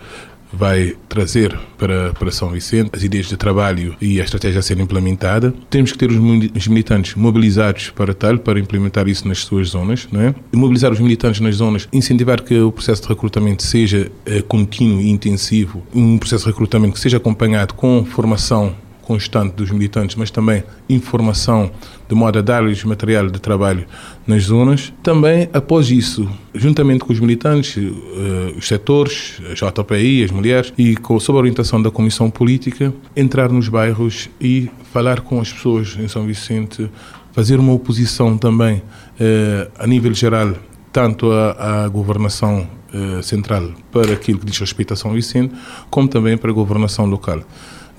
vai 0.53 0.95
trazer 1.07 1.57
para, 1.77 2.13
para 2.13 2.31
São 2.31 2.49
Vicente, 2.49 2.91
as 2.93 3.03
ideias 3.03 3.27
de 3.27 3.37
trabalho 3.37 3.95
e 4.01 4.19
a 4.19 4.23
estratégia 4.23 4.59
a 4.59 4.61
ser 4.61 4.79
implementada. 4.79 5.53
Temos 5.69 5.91
que 5.91 5.97
ter 5.97 6.11
os 6.11 6.67
militantes 6.67 7.15
mobilizados 7.15 7.89
para 7.89 8.13
tal, 8.13 8.37
para 8.37 8.59
implementar 8.59 9.07
isso 9.07 9.27
nas 9.27 9.39
suas 9.39 9.69
zonas, 9.69 10.07
não 10.11 10.21
é? 10.21 10.35
E 10.51 10.57
mobilizar 10.57 10.91
os 10.91 10.99
militantes 10.99 11.41
nas 11.41 11.55
zonas, 11.55 11.87
incentivar 11.91 12.41
que 12.41 12.59
o 12.59 12.71
processo 12.71 13.01
de 13.03 13.07
recrutamento 13.07 13.63
seja 13.63 14.11
é, 14.25 14.41
contínuo 14.41 15.01
e 15.01 15.09
intensivo, 15.09 15.83
um 15.93 16.17
processo 16.17 16.45
de 16.45 16.51
recrutamento 16.51 16.93
que 16.93 16.99
seja 16.99 17.17
acompanhado 17.17 17.73
com 17.73 18.05
formação 18.05 18.75
constante 19.01 19.55
dos 19.55 19.71
militantes, 19.71 20.15
mas 20.15 20.31
também 20.31 20.63
informação 20.89 21.71
de 22.07 22.15
modo 22.15 22.39
a 22.39 22.41
dar-lhes 22.41 22.83
material 22.83 23.27
de 23.27 23.39
trabalho 23.39 23.85
nas 24.25 24.43
zonas. 24.43 24.93
Também, 25.01 25.49
após 25.53 25.89
isso, 25.89 26.29
juntamente 26.53 27.03
com 27.03 27.13
os 27.13 27.19
militantes, 27.19 27.77
uh, 27.77 28.57
os 28.57 28.67
setores, 28.67 29.41
a 29.49 29.53
JPI, 29.53 30.23
as 30.23 30.31
mulheres, 30.31 30.73
e 30.77 30.95
com, 30.95 31.19
sob 31.19 31.37
a 31.37 31.41
orientação 31.41 31.81
da 31.81 31.89
Comissão 31.89 32.29
Política, 32.29 32.93
entrar 33.15 33.51
nos 33.51 33.67
bairros 33.67 34.29
e 34.39 34.69
falar 34.93 35.21
com 35.21 35.39
as 35.39 35.51
pessoas 35.51 35.97
em 35.99 36.07
São 36.07 36.25
Vicente, 36.25 36.89
fazer 37.31 37.59
uma 37.59 37.73
oposição 37.73 38.37
também 38.37 38.77
uh, 38.77 39.71
a 39.77 39.87
nível 39.87 40.13
geral, 40.13 40.53
tanto 40.91 41.31
à, 41.31 41.83
à 41.85 41.87
governação 41.87 42.67
uh, 42.93 43.23
central 43.23 43.71
para 43.91 44.13
aquilo 44.13 44.39
que 44.39 44.45
diz 44.45 44.59
respeito 44.59 44.93
a 44.93 44.97
São 44.97 45.13
Vicente, 45.13 45.53
como 45.89 46.07
também 46.07 46.37
para 46.37 46.51
a 46.51 46.53
governação 46.53 47.05
local. 47.05 47.41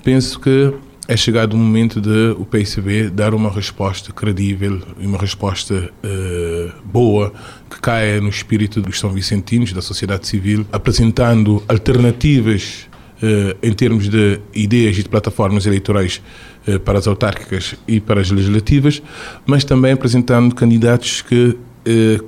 Penso 0.03 0.39
que 0.39 0.73
é 1.07 1.17
chegado 1.17 1.53
o 1.53 1.57
momento 1.57 1.99
de 1.99 2.33
o 2.37 2.45
PICB 2.45 3.09
dar 3.09 3.33
uma 3.33 3.49
resposta 3.49 4.13
credível 4.13 4.81
uma 4.97 5.17
resposta 5.17 5.91
uh, 6.03 6.71
boa 6.85 7.33
que 7.69 7.79
caia 7.81 8.21
no 8.21 8.29
espírito 8.29 8.81
dos 8.81 8.99
São 8.99 9.09
Vicentinos, 9.09 9.73
da 9.73 9.81
sociedade 9.81 10.27
civil, 10.27 10.65
apresentando 10.71 11.61
alternativas 11.67 12.87
uh, 13.21 13.57
em 13.61 13.73
termos 13.73 14.07
de 14.07 14.39
ideias 14.53 14.97
e 14.97 15.03
de 15.03 15.09
plataformas 15.09 15.65
eleitorais 15.65 16.21
uh, 16.67 16.79
para 16.79 16.99
as 16.99 17.07
autárquicas 17.07 17.75
e 17.85 17.99
para 17.99 18.21
as 18.21 18.31
legislativas, 18.31 19.01
mas 19.45 19.65
também 19.65 19.91
apresentando 19.91 20.55
candidatos 20.55 21.21
que 21.21 21.57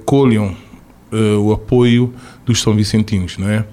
colham 0.03 0.53
o 1.41 1.53
apoio 1.53 2.13
dos 2.45 2.61
São 2.61 2.75
Vicentinos, 2.75 3.37
não 3.37 3.49
é? 3.49 3.65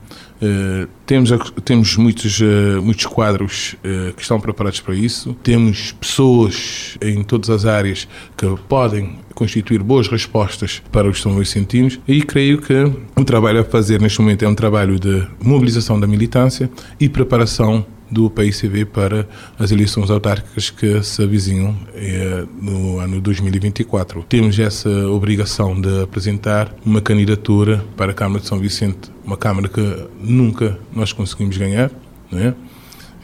Uh, 0.43 0.89
temos, 1.07 1.31
temos 1.65 1.97
muitos, 1.97 2.41
uh, 2.41 2.83
muitos 2.83 3.07
quadros 3.07 3.77
uh, 3.77 4.13
que 4.13 4.23
estão 4.23 4.41
preparados 4.41 4.81
para 4.81 4.93
isso, 4.93 5.37
temos 5.41 5.93
pessoas 5.93 6.99
em 7.01 7.23
todas 7.23 7.49
as 7.49 7.65
áreas 7.65 8.09
que 8.37 8.47
podem 8.69 9.21
constituir 9.37 9.81
boas 9.85 10.09
respostas 10.09 10.83
para 10.91 11.09
os 11.09 11.23
São 11.23 11.39
Vicentinos 11.39 12.01
e 12.09 12.23
creio 12.23 12.61
que 12.61 12.75
o 13.15 13.25
trabalho 13.25 13.61
a 13.61 13.65
fazer 13.65 14.01
neste 14.01 14.21
momento 14.21 14.45
é 14.45 14.49
um 14.49 14.55
trabalho 14.55 14.99
de 14.99 15.25
mobilização 15.41 16.01
da 16.01 16.09
militância 16.09 16.69
e 16.99 17.09
preparação 17.09 17.87
do 18.12 18.29
PICV 18.29 18.85
para 18.85 19.27
as 19.59 19.72
eleições 19.72 20.11
autárquicas 20.11 20.68
que 20.68 21.03
se 21.03 21.22
avizinham 21.22 21.75
eh, 21.94 22.44
no 22.61 22.98
ano 22.98 23.20
2024. 23.20 24.22
Temos 24.29 24.59
essa 24.59 24.90
obrigação 25.09 25.81
de 25.81 26.03
apresentar 26.03 26.75
uma 26.85 27.01
candidatura 27.01 27.85
para 27.96 28.12
a 28.12 28.14
Câmara 28.14 28.40
de 28.40 28.46
São 28.46 28.59
Vicente, 28.59 29.11
uma 29.25 29.37
Câmara 29.37 29.68
que 29.68 29.81
nunca 30.20 30.79
nós 30.94 31.12
conseguimos 31.12 31.57
ganhar, 31.57 31.90
não 32.31 32.38
é? 32.38 32.55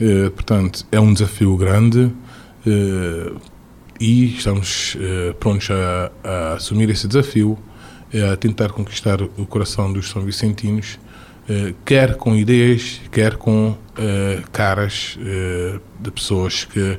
Eh, 0.00 0.30
portanto, 0.30 0.86
é 0.90 0.98
um 0.98 1.12
desafio 1.12 1.54
grande 1.56 2.10
eh, 2.66 3.32
e 4.00 4.36
estamos 4.36 4.96
prontos 5.40 5.68
a, 5.70 6.12
a 6.22 6.52
assumir 6.54 6.88
esse 6.88 7.08
desafio, 7.08 7.58
a 8.32 8.36
tentar 8.36 8.68
conquistar 8.70 9.20
o 9.20 9.44
coração 9.44 9.92
dos 9.92 10.08
São 10.08 10.22
Vicentinos 10.22 10.98
eh, 11.00 11.07
quer 11.84 12.16
com 12.16 12.36
ideias, 12.36 13.00
quer 13.10 13.36
com 13.36 13.70
uh, 13.70 14.50
caras 14.52 15.16
uh, 15.16 15.80
de 15.98 16.10
pessoas 16.10 16.64
que 16.64 16.98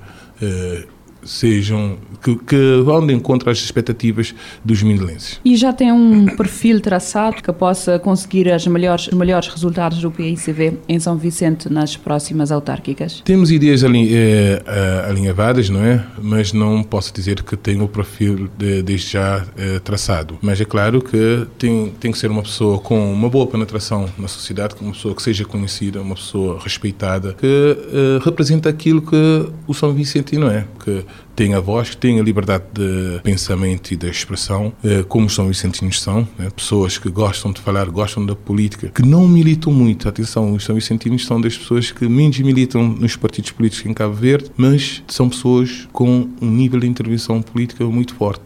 sejam 1.30 1.98
que, 2.24 2.36
que, 2.36 2.82
vão 2.84 3.06
de 3.06 3.13
encontro 3.13 3.52
às 3.52 3.60
expectativas 3.60 4.34
dos 4.65 4.82
mindelenses. 4.82 5.39
E 5.46 5.56
já 5.56 5.72
tem 5.72 5.92
um 5.92 6.26
perfil 6.26 6.82
traçado 6.82 7.36
que 7.36 7.54
possa 7.54 8.00
conseguir 8.00 8.52
as 8.52 8.65
melhores, 8.65 9.08
os 9.08 9.13
melhores 9.13 9.48
resultados 9.48 10.02
do 10.02 10.10
PICV 10.10 10.80
em 10.88 11.00
São 11.00 11.15
Vicente 11.18 11.72
nas 11.72 11.96
próximas 11.96 12.52
autárquicas? 12.52 13.22
Temos 13.24 13.52
ideias 13.52 13.84
ali, 13.84 14.12
eh, 14.12 14.62
eh, 14.65 15.06
alinhavadas, 15.08 15.70
não 15.70 15.84
é? 15.84 16.04
Mas 16.20 16.52
não 16.52 16.82
posso 16.82 17.13
dizer 17.13 17.44
que 17.44 17.56
tenho 17.56 17.84
o 17.84 17.88
perfil 17.88 18.50
de, 18.58 18.82
desde 18.82 19.12
já 19.12 19.46
eh, 19.56 19.80
traçado. 19.80 20.38
Mas 20.42 20.60
é 20.60 20.65
claro 20.65 21.00
que 21.00 21.46
tem, 21.60 21.94
tem 22.00 22.12
que 22.12 22.18
ser 22.18 22.32
uma 22.32 22.42
pessoa 22.42 22.80
com 22.80 23.13
uma 23.13 23.30
boa 23.30 23.46
penetração 23.46 24.10
na 24.18 24.28
sociedade, 24.28 24.76
uma 24.82 24.94
pessoa 24.94 25.13
que 25.13 25.22
seja 25.22 25.46
conhecida, 25.46 26.02
uma 26.02 26.15
pessoa 26.15 26.60
respeitada, 26.60 27.34
que 27.34 27.78
representa 28.24 28.68
aquilo 28.70 29.02
que 29.02 29.46
o 29.68 29.74
São 29.74 29.94
Vicentino 29.94 30.50
é, 30.50 30.65
que 30.84 31.06
têm 31.40 31.54
a 31.54 31.62
voz, 31.62 31.96
têm 31.96 32.20
a 32.20 32.24
liberdade 32.24 32.66
de 32.74 33.22
pensamento 33.24 33.94
e 33.94 33.96
de 33.96 34.10
expressão, 34.10 34.74
eh, 34.84 35.06
como 35.08 35.30
São 35.30 35.48
Vicentinos 35.48 36.02
são, 36.02 36.28
né? 36.38 36.50
pessoas 36.50 36.98
que 36.98 37.10
gostam 37.10 37.54
de 37.54 37.62
falar, 37.62 37.90
gostam 37.90 38.26
da 38.26 38.36
política, 38.36 38.90
que 38.90 39.02
não 39.02 39.26
militam 39.26 39.72
muito. 39.72 40.10
Atenção, 40.10 40.52
os 40.54 40.66
São 40.66 40.76
Vicentinos 40.76 41.26
são 41.26 41.40
das 41.40 41.58
pessoas 41.58 41.92
que 41.92 42.10
menos 42.10 42.38
militam 42.40 42.86
nos 42.86 43.16
partidos 43.16 43.52
políticos 43.52 43.86
em 43.86 43.94
Cabo 43.94 44.16
Verde, 44.16 44.52
mas 44.58 45.02
são 45.08 45.30
pessoas 45.30 45.88
com 45.94 46.28
um 46.42 46.52
nível 46.52 46.82
de 46.82 46.88
intervenção 46.88 47.42
política 47.42 47.86
muito 47.86 48.16
forte. 48.16 48.44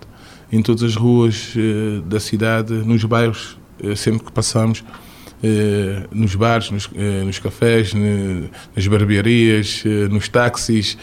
Em 0.52 0.62
todas 0.62 0.84
as 0.84 0.96
ruas 0.96 1.56
eh, 1.58 2.00
da 2.06 2.20
cidade, 2.20 2.74
nos 2.74 3.04
bairros, 3.06 3.58
eh, 3.84 3.96
sempre 3.96 4.24
que 4.24 4.32
passamos, 4.32 4.84
nos 6.10 6.36
bares, 6.36 6.72
nos, 6.72 6.90
nos 7.26 7.38
cafés, 7.38 7.94
nas 7.94 8.88
barbearias, 8.88 9.84
nos 10.10 10.30
táxis, 10.30 10.98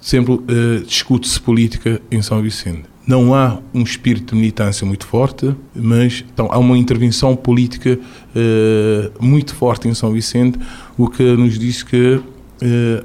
sempre 0.00 0.32
uh, 0.34 0.84
discute-se 0.86 1.40
política 1.40 2.00
em 2.10 2.22
São 2.22 2.40
Vicente. 2.40 2.84
Não 3.06 3.34
há 3.34 3.58
um 3.74 3.82
espírito 3.82 4.34
de 4.34 4.40
militância 4.40 4.86
muito 4.86 5.06
forte, 5.06 5.54
mas 5.74 6.24
então, 6.32 6.48
há 6.50 6.58
uma 6.58 6.78
intervenção 6.78 7.34
política 7.34 7.98
uh, 7.98 9.24
muito 9.24 9.54
forte 9.54 9.88
em 9.88 9.94
São 9.94 10.12
Vicente, 10.12 10.58
o 10.96 11.08
que 11.08 11.22
nos 11.36 11.58
diz 11.58 11.82
que 11.82 12.14
uh, 12.16 12.22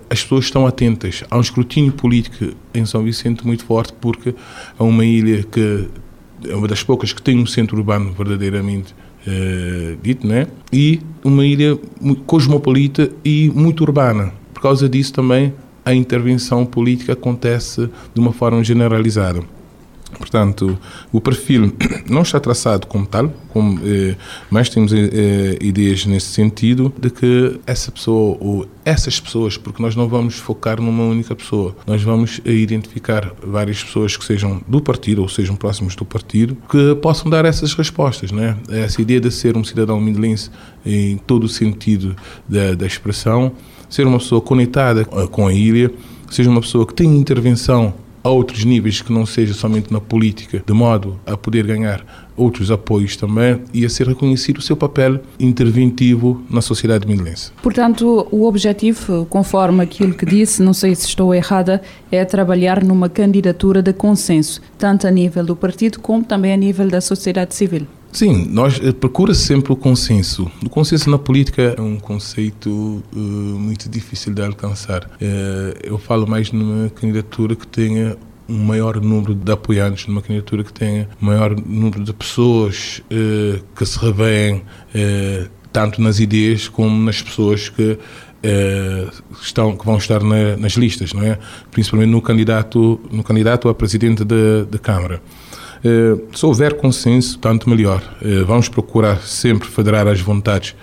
as 0.09 0.21
pessoas 0.21 0.45
estão 0.45 0.67
atentas. 0.67 1.23
Há 1.29 1.37
um 1.37 1.41
escrutínio 1.41 1.91
político 1.91 2.55
em 2.73 2.85
São 2.85 3.03
Vicente 3.03 3.45
muito 3.45 3.65
forte, 3.65 3.93
porque 3.99 4.35
é 4.79 4.83
uma 4.83 5.05
ilha 5.05 5.43
que 5.43 5.87
é 6.47 6.55
uma 6.55 6.67
das 6.67 6.83
poucas 6.83 7.11
que 7.11 7.21
tem 7.21 7.39
um 7.39 7.45
centro 7.45 7.77
urbano 7.77 8.13
verdadeiramente 8.13 8.93
uh, 9.25 9.97
dito, 10.03 10.27
né? 10.27 10.47
e 10.71 10.99
uma 11.23 11.45
ilha 11.45 11.79
cosmopolita 12.25 13.09
e 13.23 13.49
muito 13.55 13.81
urbana. 13.81 14.33
Por 14.53 14.61
causa 14.61 14.87
disso 14.87 15.13
também 15.13 15.53
a 15.85 15.93
intervenção 15.93 16.65
política 16.65 17.13
acontece 17.13 17.89
de 18.13 18.19
uma 18.19 18.33
forma 18.33 18.63
generalizada. 18.63 19.41
Portanto, 20.17 20.77
o 21.11 21.19
perfil 21.19 21.73
não 22.09 22.21
está 22.21 22.39
traçado 22.39 22.87
como 22.87 23.05
tal, 23.05 23.31
como, 23.49 23.79
eh, 23.83 24.15
mas 24.49 24.69
temos 24.69 24.93
eh, 24.93 25.09
eh, 25.11 25.57
ideias 25.61 26.05
nesse 26.05 26.27
sentido 26.27 26.93
de 26.97 27.09
que 27.09 27.59
essa 27.65 27.91
pessoa 27.91 28.37
ou 28.39 28.67
essas 28.83 29.19
pessoas, 29.19 29.57
porque 29.57 29.81
nós 29.81 29.95
não 29.95 30.07
vamos 30.07 30.35
focar 30.35 30.81
numa 30.81 31.03
única 31.03 31.35
pessoa, 31.35 31.75
nós 31.85 32.01
vamos 32.01 32.39
identificar 32.45 33.33
várias 33.43 33.83
pessoas 33.83 34.15
que 34.15 34.23
sejam 34.23 34.61
do 34.67 34.81
partido 34.81 35.21
ou 35.21 35.29
sejam 35.29 35.55
próximos 35.55 35.95
do 35.95 36.05
partido 36.05 36.57
que 36.69 36.95
possam 36.95 37.29
dar 37.29 37.45
essas 37.45 37.73
respostas, 37.73 38.31
né? 38.31 38.57
Essa 38.69 39.01
ideia 39.01 39.19
de 39.19 39.31
ser 39.31 39.57
um 39.57 39.63
cidadão 39.63 39.99
mindelense 39.99 40.49
em 40.85 41.17
todo 41.17 41.45
o 41.45 41.49
sentido 41.49 42.15
da, 42.47 42.73
da 42.75 42.85
expressão 42.85 43.53
ser 43.89 44.07
uma 44.07 44.19
pessoa 44.19 44.41
conectada 44.41 45.05
com 45.05 45.47
a 45.47 45.53
ilha, 45.53 45.91
seja 46.29 46.49
uma 46.49 46.61
pessoa 46.61 46.85
que 46.85 46.93
tem 46.93 47.15
intervenção 47.17 47.93
a 48.25 48.29
outros 48.29 48.65
níveis 48.65 49.03
que 49.03 49.13
não 49.13 49.23
seja 49.23 49.53
somente 49.53 49.93
na 49.93 50.01
política, 50.01 50.63
de 50.65 50.73
modo 50.73 51.19
a 51.27 51.37
poder 51.37 51.67
ganhar 51.67 52.03
outros 52.35 52.71
apoios 52.71 53.15
também 53.15 53.61
e 53.71 53.85
a 53.85 53.89
ser 53.89 54.07
reconhecido 54.07 54.57
o 54.57 54.61
seu 54.63 54.75
papel 54.75 55.19
interventivo 55.39 56.43
na 56.49 56.59
sociedade 56.59 57.07
milense. 57.07 57.51
Portanto, 57.61 58.27
o 58.31 58.47
objetivo, 58.47 59.27
conforme 59.27 59.83
aquilo 59.83 60.15
que 60.15 60.25
disse, 60.25 60.63
não 60.63 60.73
sei 60.73 60.95
se 60.95 61.07
estou 61.07 61.35
errada, 61.35 61.83
é 62.11 62.25
trabalhar 62.25 62.83
numa 62.83 63.07
candidatura 63.07 63.79
de 63.83 63.93
consenso, 63.93 64.59
tanto 64.75 65.05
a 65.05 65.11
nível 65.11 65.45
do 65.45 65.55
partido 65.55 65.99
como 65.99 66.23
também 66.23 66.51
a 66.51 66.57
nível 66.57 66.87
da 66.87 67.01
sociedade 67.01 67.53
civil. 67.53 67.85
Sim, 68.15 68.47
nós 68.49 68.79
eh, 68.81 68.93
procura 68.93 69.33
sempre 69.33 69.73
o 69.73 69.75
consenso. 69.75 70.49
O 70.65 70.69
consenso 70.69 71.09
na 71.09 71.17
política 71.17 71.75
é 71.77 71.81
um 71.81 71.99
conceito 71.99 72.69
uh, 73.13 73.19
muito 73.19 73.89
difícil 73.89 74.33
de 74.33 74.41
alcançar. 74.41 75.03
Uh, 75.03 75.77
eu 75.83 75.97
falo 75.97 76.25
mais 76.25 76.49
numa 76.49 76.89
candidatura 76.89 77.57
que 77.57 77.67
tenha 77.67 78.15
um 78.47 78.63
maior 78.63 79.01
número 79.01 79.35
de 79.35 79.51
apoiantes, 79.51 80.07
numa 80.07 80.21
candidatura 80.21 80.63
que 80.63 80.71
tenha 80.71 81.09
um 81.21 81.25
maior 81.25 81.57
número 81.59 82.01
de 82.05 82.13
pessoas 82.13 83.01
que 83.75 83.85
se 83.85 83.97
revêem 83.97 84.61
tanto 85.73 85.99
nas 85.99 86.19
ideias 86.19 86.67
como 86.67 86.95
nas 87.03 87.23
pessoas 87.23 87.69
que 87.69 87.97
estão 89.41 89.75
que 89.75 89.83
vão 89.83 89.97
estar 89.97 90.21
na, 90.21 90.55
nas 90.57 90.73
listas, 90.73 91.11
não 91.11 91.23
é? 91.23 91.39
Principalmente 91.71 92.11
no 92.11 92.21
candidato 92.21 93.01
no 93.11 93.23
candidato 93.23 93.67
a 93.67 93.73
presidente 93.73 94.23
da 94.23 94.77
Câmara. 94.77 95.23
Eh, 95.87 96.17
se 96.33 96.43
houver 96.43 96.73
consenso, 96.73 97.37
tanto 97.37 97.69
melhor. 97.69 98.01
Eh, 98.19 98.43
vamos 98.43 98.67
procurar 98.67 99.21
sempre 99.21 99.69
federar 99.69 100.07
as 100.07 100.19
vontades, 100.19 100.75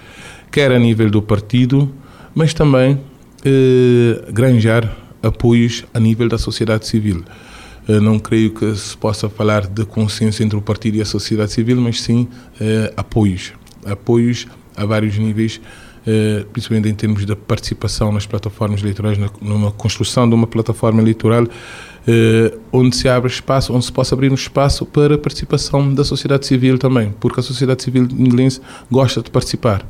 quer 0.48 0.70
a 0.70 0.78
nível 0.78 1.10
do 1.10 1.20
partido, 1.20 1.92
mas 2.32 2.54
também 2.54 3.00
eh, 3.44 4.30
granjar 4.32 4.96
apoios 5.20 5.84
a 5.92 5.98
nível 5.98 6.28
da 6.28 6.38
sociedade 6.38 6.86
civil. 6.86 7.24
Não 7.88 8.16
creio 8.16 8.54
que 8.54 8.76
se 8.76 8.96
possa 8.96 9.28
falar 9.28 9.66
de 9.66 9.84
consenso 9.84 10.40
entre 10.40 10.56
o 10.56 10.62
partido 10.62 10.98
e 10.98 11.02
a 11.02 11.04
sociedade 11.04 11.50
civil, 11.50 11.80
mas 11.80 12.00
sim 12.00 12.28
apoios. 12.96 13.52
Apoios 13.84 14.46
a 14.76 14.86
vários 14.86 15.18
níveis 15.18 15.60
eh, 16.04 16.44
principalmente 16.52 16.88
em 16.88 16.94
termos 16.94 17.24
da 17.24 17.36
participação 17.36 18.10
nas 18.10 18.26
plataformas 18.26 18.80
eleitorais, 18.80 19.16
numa 19.40 19.70
construção 19.70 20.28
de 20.28 20.34
uma 20.34 20.48
plataforma 20.48 21.00
eleitoral 21.00 21.44
eh, 21.44 21.48
onde 22.72 22.96
se 22.96 23.08
abre 23.08 23.30
espaço, 23.30 23.72
onde 23.72 23.84
se 23.84 23.92
possa 23.92 24.14
abrir 24.14 24.30
um 24.30 24.34
espaço 24.34 24.84
para 24.84 25.14
a 25.14 25.18
participação 25.18 25.92
da 25.94 26.04
sociedade 26.04 26.46
civil 26.46 26.78
também, 26.78 27.14
porque 27.20 27.40
a 27.40 27.42
sociedade 27.42 27.82
civil 27.82 28.08
milense 28.12 28.60
gosta 28.90 29.22
de 29.22 29.30
participar. 29.30 29.86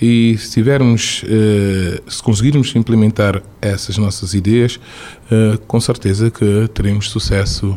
E 0.00 0.38
se 0.38 0.52
tivermos, 0.52 1.22
eh, 1.28 2.00
se 2.08 2.22
conseguirmos 2.22 2.74
implementar 2.74 3.42
essas 3.60 3.98
nossas 3.98 4.32
ideias, 4.32 4.80
com 5.66 5.78
certeza 5.78 6.30
que 6.30 6.68
teremos 6.72 7.10
sucesso 7.10 7.76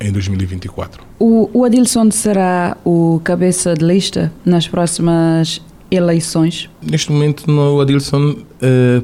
em 0.00 0.10
2024. 0.10 1.04
O, 1.18 1.50
o 1.52 1.64
Adilson 1.64 2.10
será 2.10 2.76
o 2.84 3.20
cabeça 3.22 3.74
de 3.74 3.84
lista 3.84 4.32
nas 4.46 4.66
próximas 4.66 5.60
eleições? 5.90 6.70
Neste 6.82 7.12
momento, 7.12 7.50
o 7.50 7.80
Adilson 7.82 8.36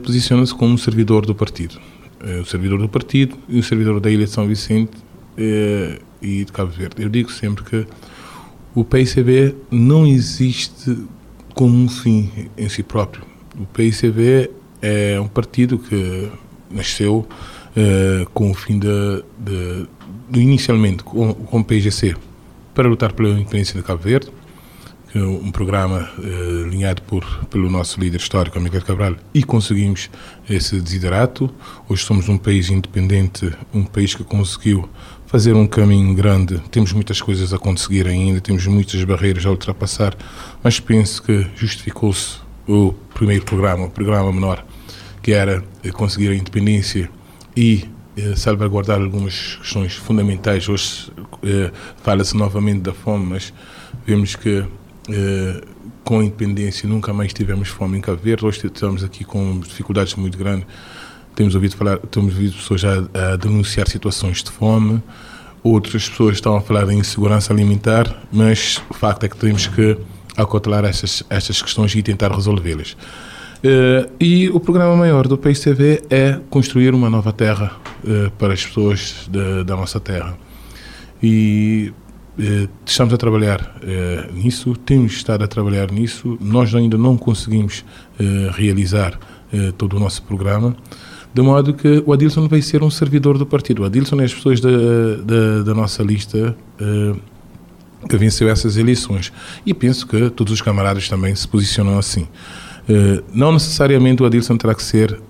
posiciona-se 0.03 0.55
como 0.55 0.79
servidor 0.79 1.27
do 1.27 1.35
partido. 1.35 1.79
Uh, 2.23 2.41
o 2.41 2.47
servidor 2.47 2.79
do 2.79 2.89
partido 2.89 3.37
e 3.49 3.59
o 3.59 3.63
servidor 3.63 3.99
da 3.99 4.11
Ilha 4.11 4.25
de 4.25 4.31
São 4.31 4.47
Vicente 4.47 4.97
uh, 4.97 6.01
e 6.21 6.45
de 6.45 6.53
Cabo 6.53 6.71
Verde. 6.71 7.03
Eu 7.03 7.09
digo 7.09 7.31
sempre 7.31 7.65
que 7.65 7.87
o 8.75 8.85
PICB 8.85 9.57
não 9.71 10.07
existe 10.07 10.97
como 11.55 11.77
um 11.77 11.89
fim 11.89 12.31
em 12.57 12.69
si 12.69 12.83
próprio. 12.83 13.25
O 13.59 13.67
PICB 13.67 14.51
é 14.81 15.21
um 15.21 15.29
partido 15.29 15.79
que 15.79 16.31
nasceu 16.71 17.27
com 18.33 18.51
o 18.51 18.55
fim 18.55 18.79
de, 18.79 18.89
de, 19.39 19.87
de 20.31 20.41
inicialmente 20.41 21.03
com, 21.03 21.33
com 21.35 21.61
o 21.61 21.65
PIGC 21.65 22.15
para 22.75 22.89
lutar 22.89 23.13
pela 23.13 23.31
independência 23.31 23.79
de 23.79 23.87
Cabo 23.87 24.03
Verde, 24.03 24.31
um 25.15 25.51
programa 25.51 26.11
uh, 26.19 26.65
alinhado 26.65 27.03
por, 27.03 27.25
pelo 27.51 27.71
nosso 27.71 28.01
líder 28.01 28.19
histórico, 28.19 28.59
Miguel 28.61 28.83
Cabral, 28.83 29.17
e 29.35 29.43
conseguimos 29.43 30.09
esse 30.49 30.81
desiderato. 30.81 31.51
Hoje 31.89 32.05
somos 32.05 32.29
um 32.29 32.39
país 32.39 32.71
independente, 32.71 33.53
um 33.75 33.85
país 33.85 34.15
que 34.15 34.25
conseguiu 34.25 34.89
fazer 35.27 35.55
um 35.55 35.67
caminho 35.67 36.15
grande. 36.15 36.61
Temos 36.71 36.93
muitas 36.93 37.21
coisas 37.21 37.53
a 37.53 37.59
conseguir 37.59 38.07
ainda, 38.07 38.41
temos 38.41 38.67
muitas 38.67 39.03
barreiras 39.05 39.47
a 39.47 39.51
ultrapassar, 39.51 40.15
mas 40.63 40.79
penso 40.79 41.23
que 41.23 41.47
justificou-se 41.57 42.37
o 42.69 42.93
primeiro 43.15 43.45
programa, 43.45 43.87
o 43.87 43.91
programa 43.91 44.33
menor, 44.33 44.65
que 45.23 45.33
era 45.33 45.65
eh, 45.83 45.91
conseguir 45.91 46.29
a 46.29 46.35
independência 46.35 47.11
e 47.57 47.89
eh, 48.17 48.35
salvaguardar 48.37 49.01
algumas 49.01 49.57
questões 49.57 49.95
fundamentais. 49.95 50.69
Hoje 50.69 51.11
eh, 51.43 51.71
fala-se 52.03 52.37
novamente 52.37 52.81
da 52.81 52.93
fome, 52.93 53.25
mas 53.27 53.53
vemos 54.07 54.37
que 54.37 54.65
eh, 55.09 55.61
com 56.05 56.21
a 56.21 56.25
independência 56.25 56.89
nunca 56.89 57.13
mais 57.13 57.33
tivemos 57.33 57.69
fome 57.69 57.99
em 57.99 58.01
Cabo 58.01 58.19
Verde. 58.23 58.45
Hoje 58.45 58.67
estamos 58.67 59.03
aqui 59.03 59.25
com 59.25 59.61
dificuldades 59.61 60.15
muito 60.15 60.39
grandes. 60.39 60.67
Temos 61.35 61.55
ouvido 61.55 61.77
falar, 61.77 61.99
temos 61.99 62.35
ouvido 62.35 62.55
pessoas 62.55 62.85
a, 62.85 63.33
a 63.33 63.37
denunciar 63.37 63.89
situações 63.89 64.43
de 64.43 64.51
fome. 64.51 65.03
Outras 65.63 66.09
pessoas 66.09 66.37
estão 66.37 66.57
a 66.57 66.61
falar 66.61 66.87
de 66.87 66.95
insegurança 66.95 67.53
alimentar, 67.53 68.23
mas 68.33 68.83
o 68.91 68.95
facto 68.95 69.25
é 69.25 69.29
que 69.29 69.37
temos 69.37 69.67
que 69.67 69.97
acautelar 70.37 70.85
estas, 70.85 71.23
estas 71.31 71.63
questões 71.63 71.95
e 71.95 72.03
tentar 72.03 72.33
resolvê-las. 72.33 72.93
Uh, 73.63 74.11
e 74.19 74.51
o 74.51 74.59
programa 74.59 74.97
maior 74.97 75.29
do 75.29 75.39
PICV 75.39 76.03
é 76.11 76.41
construir 76.51 76.95
uma 76.95 77.09
nova 77.09 77.33
terra 77.33 77.77
uh, 78.03 78.31
para 78.33 78.53
as 78.53 78.67
pessoas 78.67 79.29
da 79.65 79.77
nossa 79.77 80.01
terra. 80.01 80.37
E 81.23 81.93
eh, 81.93 82.02
estamos 82.85 83.15
a 83.15 83.17
trabalhar 83.17 83.77
eh, 83.83 84.29
nisso, 84.33 84.75
temos 84.77 85.13
estado 85.13 85.45
a 85.45 85.47
trabalhar 85.47 85.91
nisso. 85.91 86.39
Nós 86.41 86.75
ainda 86.75 86.99
não 86.99 87.17
conseguimos 87.17 87.85
eh, 88.19 88.51
realizar 88.53 89.19
todo 89.77 89.99
o 89.99 90.01
nosso 90.01 90.23
programa, 90.23 90.75
de 91.35 91.43
modo 91.43 91.75
que 91.75 92.03
o 92.07 92.13
Adilson 92.15 92.49
vai 92.49 92.63
ser 92.63 92.83
um 92.83 92.89
servidor 92.89 93.37
do 93.37 93.45
partido. 93.45 93.83
O 93.83 93.85
Adilson 93.85 94.19
é 94.23 94.25
as 94.25 94.33
pessoas 94.33 94.61
da, 94.61 94.71
da, 95.23 95.63
da 95.63 95.75
nossa 95.75 96.03
lista 96.03 96.57
que 98.09 98.17
venceu 98.17 98.49
essas 98.49 98.79
eleições. 98.79 99.31
E 99.67 99.75
penso 99.75 100.07
que 100.07 100.31
todos 100.31 100.55
os 100.55 100.63
camaradas 100.63 101.07
também 101.07 101.35
se 101.35 101.47
posicionam 101.47 101.99
assim. 101.99 102.27
não 103.35 103.53
necessariamente 103.53 104.23
o 104.23 104.25
Adilson 104.25 104.57
terá 104.57 104.75
que 104.75 104.83
ser 104.83 105.21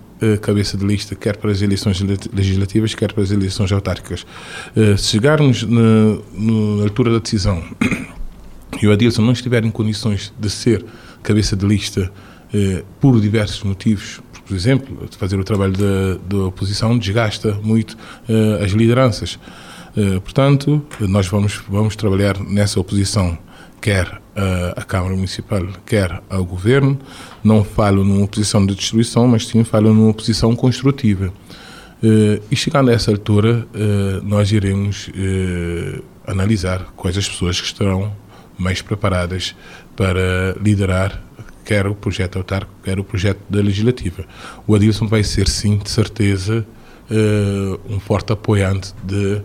cabeça 0.41 0.77
de 0.77 0.85
lista, 0.85 1.15
quer 1.15 1.37
para 1.37 1.51
as 1.51 1.63
eleições 1.63 2.01
legislativas, 2.33 2.95
quer 2.95 3.13
para 3.13 3.23
as 3.23 3.31
eleições 3.31 3.73
autárquicas. 3.73 4.27
Eh, 4.77 4.97
se 4.97 5.09
chegarmos 5.09 5.63
na, 5.65 6.19
na 6.35 6.83
altura 6.85 7.13
da 7.13 7.19
decisão 7.19 7.63
e 8.81 8.87
o 8.87 8.93
Adilson 8.93 9.23
não 9.23 9.33
estiver 9.33 9.65
em 9.65 9.71
condições 9.71 10.33
de 10.39 10.51
ser 10.51 10.85
cabeça 11.23 11.57
de 11.57 11.67
lista 11.67 12.11
eh, 12.55 12.83
por 13.01 13.21
diversos 13.21 13.63
motivos, 13.63 14.21
por 14.47 14.55
exemplo, 14.55 15.09
fazer 15.19 15.39
o 15.39 15.45
trabalho 15.45 15.73
da, 15.73 16.19
da 16.29 16.45
oposição 16.45 16.97
desgasta 16.99 17.59
muito 17.63 17.97
eh, 18.29 18.65
as 18.65 18.73
lideranças. 18.73 19.39
portanto, 20.25 20.83
nós 21.01 21.27
vamos, 21.27 21.61
vamos 21.69 21.97
trabalhar 21.97 22.41
nessa 22.41 22.81
oposição 22.81 23.37
quer 23.83 24.23
a 24.77 24.83
Câmara 24.83 25.15
Municipal, 25.15 25.67
quer 25.85 26.23
ao 26.31 26.45
Governo. 26.45 26.99
Não 27.45 27.63
falo 27.63 28.03
numa 28.05 28.27
posição 28.27 28.65
de 28.65 28.75
destruição, 28.75 29.27
mas 29.27 29.47
sim 29.47 29.63
falo 29.65 29.93
numa 29.93 30.15
posição 30.15 30.57
construtiva. 30.57 31.33
Uh, 32.03 32.43
e 32.51 32.57
chegando 32.57 32.91
a 32.91 32.95
essa 32.95 33.11
altura, 33.11 33.67
uh, 33.75 34.25
nós 34.25 34.51
iremos 34.51 35.11
analisar 36.27 36.93
quais 36.97 37.17
as 37.19 37.29
pessoas 37.29 37.61
que 37.61 37.67
estarão 37.67 38.13
mais 38.59 38.81
preparadas 38.81 39.55
para 39.97 40.57
liderar 40.61 41.23
quer 41.65 41.87
o 41.87 41.95
projeto 41.95 42.39
autárquico, 42.39 42.75
quer 42.83 42.99
o 42.99 43.05
projeto 43.05 43.41
da 43.49 43.61
legislativa. 43.61 44.25
O 44.67 44.75
Adilson 44.75 45.07
vai 45.07 45.23
ser, 45.23 45.49
sim, 45.49 45.79
de 45.79 45.89
certeza, 45.89 46.67
um 47.89 48.01
forte 48.01 48.33
apoiante 48.33 48.93
de 49.05 49.41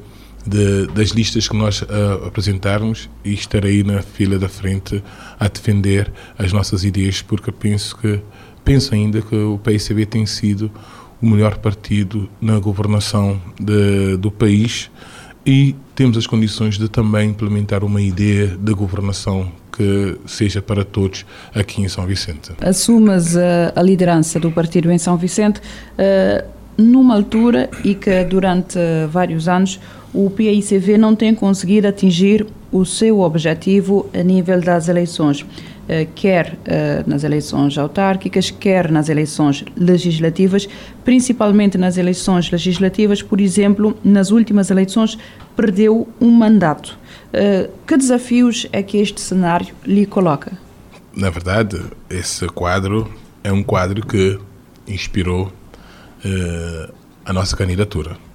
de, 0.47 0.88
das 0.88 1.10
listas 1.10 1.47
que 1.47 1.55
nós 1.55 1.81
uh, 1.81 2.25
apresentarmos 2.25 3.10
e 3.23 3.33
estarei 3.33 3.83
na 3.83 4.01
fila 4.01 4.39
da 4.39 4.47
frente 4.47 5.03
a 5.39 5.47
defender 5.47 6.12
as 6.38 6.53
nossas 6.53 6.83
ideias, 6.83 7.21
porque 7.21 7.51
penso 7.51 7.95
que 7.97 8.19
penso 8.63 8.93
ainda 8.93 9.21
que 9.21 9.36
o 9.36 9.57
PICB 9.57 10.05
tem 10.05 10.25
sido 10.25 10.71
o 11.22 11.26
melhor 11.26 11.57
partido 11.57 12.30
na 12.41 12.59
governação 12.59 13.41
de, 13.59 14.17
do 14.17 14.30
país 14.30 14.91
e 15.45 15.76
temos 15.95 16.17
as 16.17 16.28
condições 16.28 16.78
de 16.78 16.89
também 16.89 17.30
implementar 17.30 17.84
uma 17.84 18.01
ideia 18.01 18.47
de 18.47 18.74
governação 18.74 19.49
que 19.72 20.17
seja 20.26 20.61
para 20.61 20.84
todos 20.84 21.26
aqui 21.55 21.82
em 21.82 21.88
São 21.88 22.05
Vicente. 22.05 22.51
Assumas 22.59 23.38
a, 23.38 23.72
a 23.76 23.82
liderança 23.82 24.39
do 24.39 24.51
partido 24.51 24.91
em 24.91 24.97
São 24.97 25.15
Vicente 25.15 25.59
uh, 25.61 26.45
numa 26.78 27.15
altura 27.15 27.69
e 27.84 27.95
que 27.95 28.24
durante 28.26 28.78
vários 29.09 29.47
anos 29.47 29.80
o 30.14 30.30
PICV 30.30 30.97
não 30.97 31.16
tem 31.16 31.34
conseguido 31.36 31.88
atingir 31.88 32.45
o 32.72 32.86
seu 32.86 33.20
objetivo 33.20 34.10
a 34.14 34.24
nível 34.24 34.60
das 34.62 34.88
eleições. 34.88 35.45
quer 36.16 36.58
nas 37.05 37.24
eleições 37.24 37.78
autárquicas, 37.78 38.51
quer 38.51 38.91
nas 38.91 39.08
eleições 39.08 39.64
legislativas, 39.78 40.68
principalmente 41.05 41.78
nas 41.78 41.97
eleições 41.97 42.51
legislativas, 42.51 43.22
por 43.22 43.39
exemplo, 43.39 43.97
nas 44.03 44.30
últimas 44.30 44.70
eleições 44.70 45.18
perdeu 45.55 46.05
um 46.20 46.30
mandato. 46.30 46.99
Que 47.88 47.95
desafios 47.95 48.68
é 48.74 48.84
que 48.84 48.97
este 48.97 49.22
cenário 49.22 49.74
lhe 49.86 50.05
coloca? 50.05 50.58
Na 51.16 51.30
verdade, 51.30 51.80
esse 52.10 52.45
quadro 52.47 53.10
é 53.41 53.51
um 53.51 53.64
quadro 53.64 54.05
que 54.05 54.38
inspirou 54.88 55.51
a 57.26 57.34
nossa 57.34 57.55
candidatura 57.55 58.12
eh, 58.12 58.26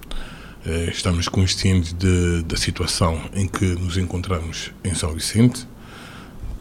estamos 0.65 1.27
conscientes 1.27 1.93
de, 1.93 2.43
da 2.43 2.55
situação 2.55 3.19
em 3.33 3.47
que 3.47 3.65
nos 3.65 3.97
encontramos 3.97 4.71
em 4.83 4.93
São 4.93 5.13
Vicente, 5.13 5.67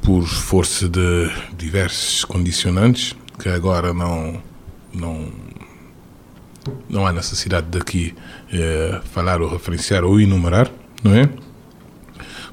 por 0.02 0.26
força 0.26 0.88
de 0.88 1.30
diversos 1.56 2.24
condicionantes 2.24 3.14
que 3.38 3.48
agora 3.48 3.94
não 3.94 4.42
não 4.92 5.28
não 6.88 7.06
há 7.06 7.12
necessidade 7.12 7.66
daqui 7.70 8.14
eh, 8.52 9.00
falar 9.12 9.40
ou 9.40 9.48
referenciar 9.48 10.04
ou 10.04 10.20
enumerar, 10.20 10.70
não 11.02 11.14
é? 11.14 11.28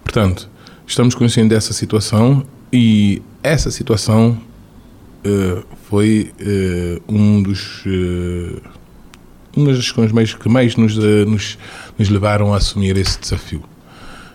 Portanto, 0.04 0.50
estamos 0.88 1.14
conscientes 1.14 1.50
dessa 1.50 1.74
situação 1.74 2.44
e 2.74 3.22
essa 3.44 3.70
situação 3.70 4.42
eh, 5.24 5.64
foi 5.90 6.34
eh, 6.40 7.02
um 7.08 7.44
dos 7.44 7.84
eh, 7.86 8.62
uma 9.56 9.74
das 9.74 9.92
questões 9.92 10.34
que 10.34 10.50
mais 10.50 10.76
nos, 10.76 10.98
eh, 10.98 11.26
nos, 11.26 11.58
nos 11.98 12.10
levaram 12.10 12.54
a 12.54 12.58
assumir 12.58 12.98
esse 12.98 13.20
desafio. 13.20 13.64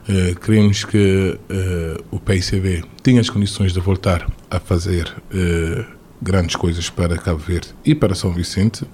Uh, 0.06 0.38
queremos 0.38 0.84
que 0.84 1.38
uh, 1.50 2.04
o 2.10 2.20
PICB 2.20 2.84
tenha 3.02 3.22
as 3.22 3.30
condições 3.30 3.72
de 3.72 3.80
voltar 3.80 4.30
a 4.50 4.60
fazer 4.60 5.08
uh, 5.08 5.84
grandes 6.20 6.56
coisas 6.56 6.90
para 6.90 7.16
Cabo 7.16 7.38
Verde 7.38 7.68
e 7.84 7.94
para 7.94 8.14
São 8.14 8.30
Vicente. 8.30 8.84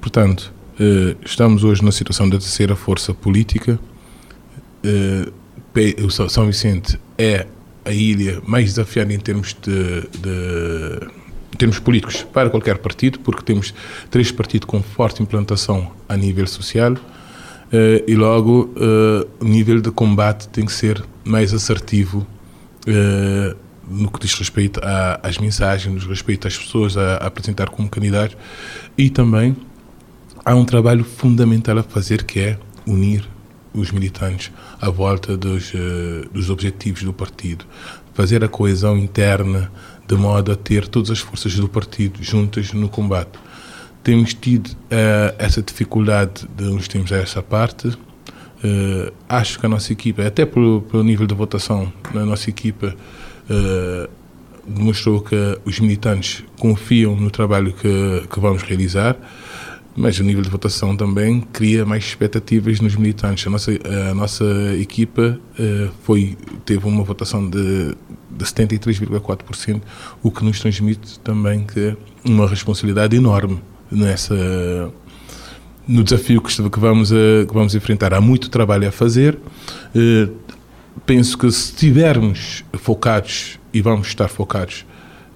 Portanto, 0.00 0.52
estamos 1.24 1.62
hoje 1.62 1.84
na 1.84 1.92
situação 1.92 2.28
da 2.28 2.38
terceira 2.38 2.74
força 2.74 3.12
política. 3.12 3.78
São 6.30 6.46
Vicente 6.46 6.98
é 7.18 7.46
a 7.84 7.92
ilha 7.92 8.40
mais 8.46 8.66
desafiada 8.66 9.12
em 9.12 9.18
termos 9.18 9.54
de, 9.60 10.00
de 10.18 11.06
termos 11.56 11.78
políticos 11.78 12.22
para 12.32 12.48
qualquer 12.48 12.78
partido, 12.78 13.18
porque 13.20 13.42
temos 13.42 13.74
três 14.10 14.30
partidos 14.30 14.66
com 14.66 14.82
forte 14.82 15.22
implantação 15.22 15.90
a 16.08 16.16
nível 16.16 16.46
social 16.46 16.92
uh, 16.92 16.98
e 18.06 18.14
logo 18.14 18.72
uh, 18.76 19.28
o 19.40 19.44
nível 19.44 19.80
de 19.80 19.90
combate 19.90 20.48
tem 20.48 20.64
que 20.64 20.72
ser 20.72 21.02
mais 21.24 21.52
assertivo 21.52 22.26
uh, 22.86 23.56
no 23.88 24.10
que 24.10 24.20
diz 24.20 24.34
respeito 24.34 24.80
às 25.20 25.38
mensagens, 25.38 26.04
no 26.04 26.08
respeito 26.08 26.46
às 26.46 26.56
pessoas 26.56 26.96
a, 26.96 27.16
apresentar 27.16 27.70
como 27.70 27.88
candidatos. 27.88 28.36
E 28.96 29.10
também 29.10 29.56
há 30.44 30.54
um 30.54 30.64
trabalho 30.64 31.02
fundamental 31.02 31.76
a 31.78 31.82
fazer 31.82 32.22
que 32.22 32.38
é 32.38 32.58
unir 32.86 33.28
os 33.74 33.90
militantes 33.90 34.52
à 34.80 34.88
volta 34.90 35.36
dos, 35.36 35.72
dos 36.32 36.50
objetivos 36.50 37.02
do 37.02 37.12
partido, 37.12 37.64
fazer 38.14 38.44
a 38.44 38.48
coesão 38.48 38.96
interna 38.96 39.72
de 40.10 40.16
modo 40.16 40.50
a 40.50 40.56
ter 40.56 40.88
todas 40.88 41.08
as 41.08 41.20
forças 41.20 41.54
do 41.54 41.68
partido 41.68 42.20
juntas 42.20 42.72
no 42.72 42.88
combate. 42.88 43.38
Temos 44.02 44.34
tido 44.34 44.66
uh, 44.66 45.36
essa 45.38 45.62
dificuldade 45.62 46.48
de 46.56 46.64
uns 46.64 46.88
tempos 46.88 47.12
a 47.12 47.18
essa 47.18 47.40
parte. 47.40 47.86
Uh, 47.86 49.12
acho 49.28 49.60
que 49.60 49.66
a 49.66 49.68
nossa 49.68 49.92
equipa, 49.92 50.26
até 50.26 50.44
pelo, 50.44 50.82
pelo 50.82 51.04
nível 51.04 51.28
de 51.28 51.34
votação, 51.34 51.92
a 52.12 52.24
nossa 52.24 52.50
equipa 52.50 52.96
uh, 53.48 54.10
demonstrou 54.66 55.20
que 55.20 55.36
os 55.64 55.78
militantes 55.78 56.42
confiam 56.58 57.14
no 57.14 57.30
trabalho 57.30 57.72
que, 57.72 58.26
que 58.28 58.40
vamos 58.40 58.62
realizar 58.62 59.16
mas 59.96 60.18
o 60.18 60.24
nível 60.24 60.42
de 60.42 60.48
votação 60.48 60.96
também 60.96 61.40
cria 61.52 61.84
mais 61.84 62.04
expectativas 62.04 62.80
nos 62.80 62.96
militantes. 62.96 63.46
A 63.46 63.50
nossa, 63.50 63.70
a 64.10 64.14
nossa 64.14 64.44
equipa 64.80 65.38
uh, 65.58 65.90
foi, 66.02 66.36
teve 66.64 66.86
uma 66.86 67.02
votação 67.02 67.48
de, 67.48 67.94
de 68.30 68.44
73,4%, 68.44 69.80
o 70.22 70.30
que 70.30 70.44
nos 70.44 70.60
transmite 70.60 71.18
também 71.20 71.64
que 71.64 71.96
uma 72.24 72.48
responsabilidade 72.48 73.16
enorme 73.16 73.60
nessa 73.90 74.92
no 75.88 76.04
desafio 76.04 76.40
que, 76.40 76.70
que 76.70 76.78
vamos 76.78 77.12
a, 77.12 77.16
que 77.48 77.52
vamos 77.52 77.74
enfrentar. 77.74 78.14
Há 78.14 78.20
muito 78.20 78.48
trabalho 78.48 78.86
a 78.86 78.92
fazer. 78.92 79.38
Uh, 79.94 80.32
penso 81.04 81.36
que 81.36 81.50
se 81.50 81.72
estivermos 81.72 82.64
focados 82.74 83.58
e 83.72 83.80
vamos 83.82 84.06
estar 84.06 84.28
focados 84.28 84.84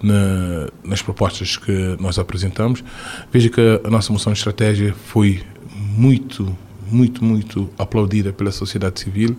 na, 0.04 0.68
nas 0.84 1.00
propostas 1.00 1.56
que 1.56 1.96
nós 1.98 2.18
apresentamos. 2.18 2.84
Veja 3.32 3.48
que 3.48 3.80
a 3.82 3.88
nossa 3.88 4.12
moção 4.12 4.32
de 4.32 4.38
estratégia 4.38 4.94
foi 5.06 5.42
muito, 5.74 6.56
muito, 6.90 7.24
muito 7.24 7.70
aplaudida 7.78 8.32
pela 8.32 8.52
sociedade 8.52 9.00
civil. 9.00 9.36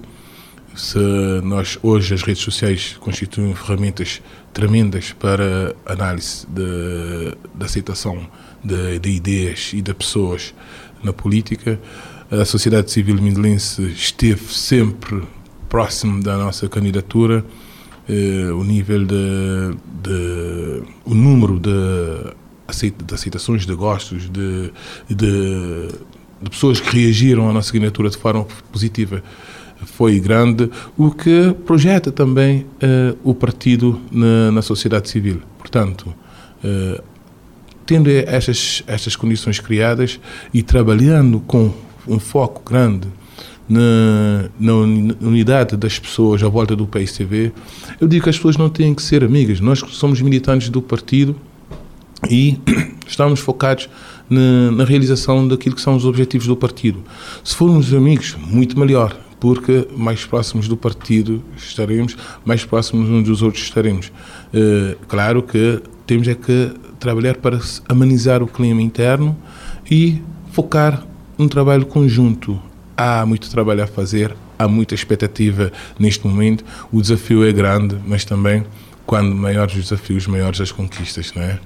Se 0.75 0.97
nós 1.43 1.77
hoje 1.81 2.15
as 2.15 2.23
redes 2.23 2.43
sociais 2.43 2.97
constituem 2.99 3.53
ferramentas 3.55 4.21
tremendas 4.51 5.13
para 5.13 5.73
análise 5.85 6.45
da 6.47 7.65
aceitação 7.65 8.27
de, 8.61 8.99
de, 8.99 9.09
ideias 9.11 9.71
e 9.73 9.81
de 9.81 9.93
pessoas 9.93 10.53
na 11.01 11.13
política, 11.13 11.79
a 12.29 12.43
sociedade 12.43 12.91
civil 12.91 13.21
mindelense 13.21 13.83
esteve 13.83 14.51
sempre 14.51 15.23
próximo 15.69 16.21
da 16.21 16.35
nossa 16.37 16.67
candidatura 16.67 17.45
eh, 18.07 18.51
o 18.51 18.63
nível 18.63 19.05
de, 19.05 19.75
de, 20.03 20.83
o 21.05 21.13
número 21.13 21.59
de, 21.59 21.71
de 23.05 23.13
aceitações, 23.13 23.65
de 23.65 23.73
gostos, 23.73 24.29
de, 24.29 24.71
de, 25.09 25.87
de 26.41 26.49
pessoas 26.49 26.79
que 26.79 26.97
reagiram 26.97 27.49
à 27.49 27.53
nossa 27.53 27.71
candidatura 27.71 28.09
de 28.09 28.17
forma 28.17 28.45
positiva 28.71 29.23
foi 29.85 30.19
grande, 30.19 30.69
o 30.97 31.11
que 31.11 31.53
projeta 31.65 32.11
também 32.11 32.61
uh, 32.61 33.17
o 33.23 33.35
partido 33.35 33.99
na, 34.11 34.51
na, 34.51 34.61
sociedade 34.61 35.09
civil. 35.09 35.41
Portanto, 35.59 36.13
uh, 36.63 37.03
tendo 37.85 38.09
estas, 38.09 38.83
estas 38.87 39.15
condições 39.15 39.59
criadas 39.59 40.19
e 40.53 40.63
trabalhando 40.63 41.39
com 41.41 41.71
um 42.07 42.19
foco 42.19 42.63
grande 42.63 43.07
na, 43.67 44.49
na, 44.59 44.73
unidade 44.73 45.75
das 45.75 45.97
pessoas 45.97 46.43
à 46.43 46.47
volta 46.47 46.75
do 46.75 46.85
PSTV, 46.85 47.51
eu 47.99 48.07
digo 48.07 48.23
que 48.23 48.29
as 48.29 48.35
pessoas 48.35 48.57
não 48.57 48.69
têm 48.69 48.93
que 48.93 49.01
ser 49.01 49.23
amigas. 49.23 49.59
Nós 49.59 49.79
somos 49.79 50.21
militantes 50.21 50.69
do 50.69 50.81
partido 50.81 51.35
e 52.29 52.59
estamos 53.07 53.39
focados 53.39 53.89
na, 54.29 54.71
na, 54.71 54.83
realização 54.83 55.47
daquilo 55.47 55.75
que 55.75 55.81
são 55.81 55.95
os 55.95 56.05
objetivos 56.05 56.47
do 56.47 56.55
partido. 56.55 57.03
Se 57.43 57.55
formos 57.55 57.93
amigos, 57.93 58.35
muito 58.39 58.79
melhor, 58.79 59.17
porque 59.39 59.87
mais 59.95 60.25
próximos 60.25 60.67
do 60.67 60.77
partido 60.77 61.43
estaremos, 61.57 62.15
mais 62.43 62.63
próximos 62.63 63.09
uns 63.09 63.23
dos 63.23 63.41
outros 63.41 63.63
estaremos. 63.63 64.07
Uh, 64.53 64.95
claro 65.07 65.43
que 65.43 65.81
temos 66.05 66.27
é 66.27 66.35
que 66.35 66.71
trabalhar 66.99 67.37
para 67.37 67.59
amenizar 67.89 68.41
o 68.41 68.47
clima 68.47 68.81
interno 68.81 69.37
e 69.89 70.21
focar 70.51 71.05
um 71.37 71.47
trabalho 71.47 71.85
conjunto 71.85 72.59
há 72.95 73.25
muito 73.25 73.49
trabalho 73.49 73.83
a 73.83 73.87
fazer, 73.87 74.35
há 74.57 74.67
muita 74.67 74.95
expectativa 74.95 75.71
neste 75.99 76.25
momento. 76.25 76.63
O 76.91 77.01
desafio 77.01 77.47
é 77.47 77.51
grande, 77.51 77.97
mas 78.05 78.25
também, 78.25 78.65
quando 79.05 79.35
maiores 79.35 79.75
os 79.75 79.83
desafios, 79.83 80.27
maiores 80.27 80.61
as 80.61 80.71
conquistas, 80.71 81.33
não 81.35 81.43
é? 81.43 81.59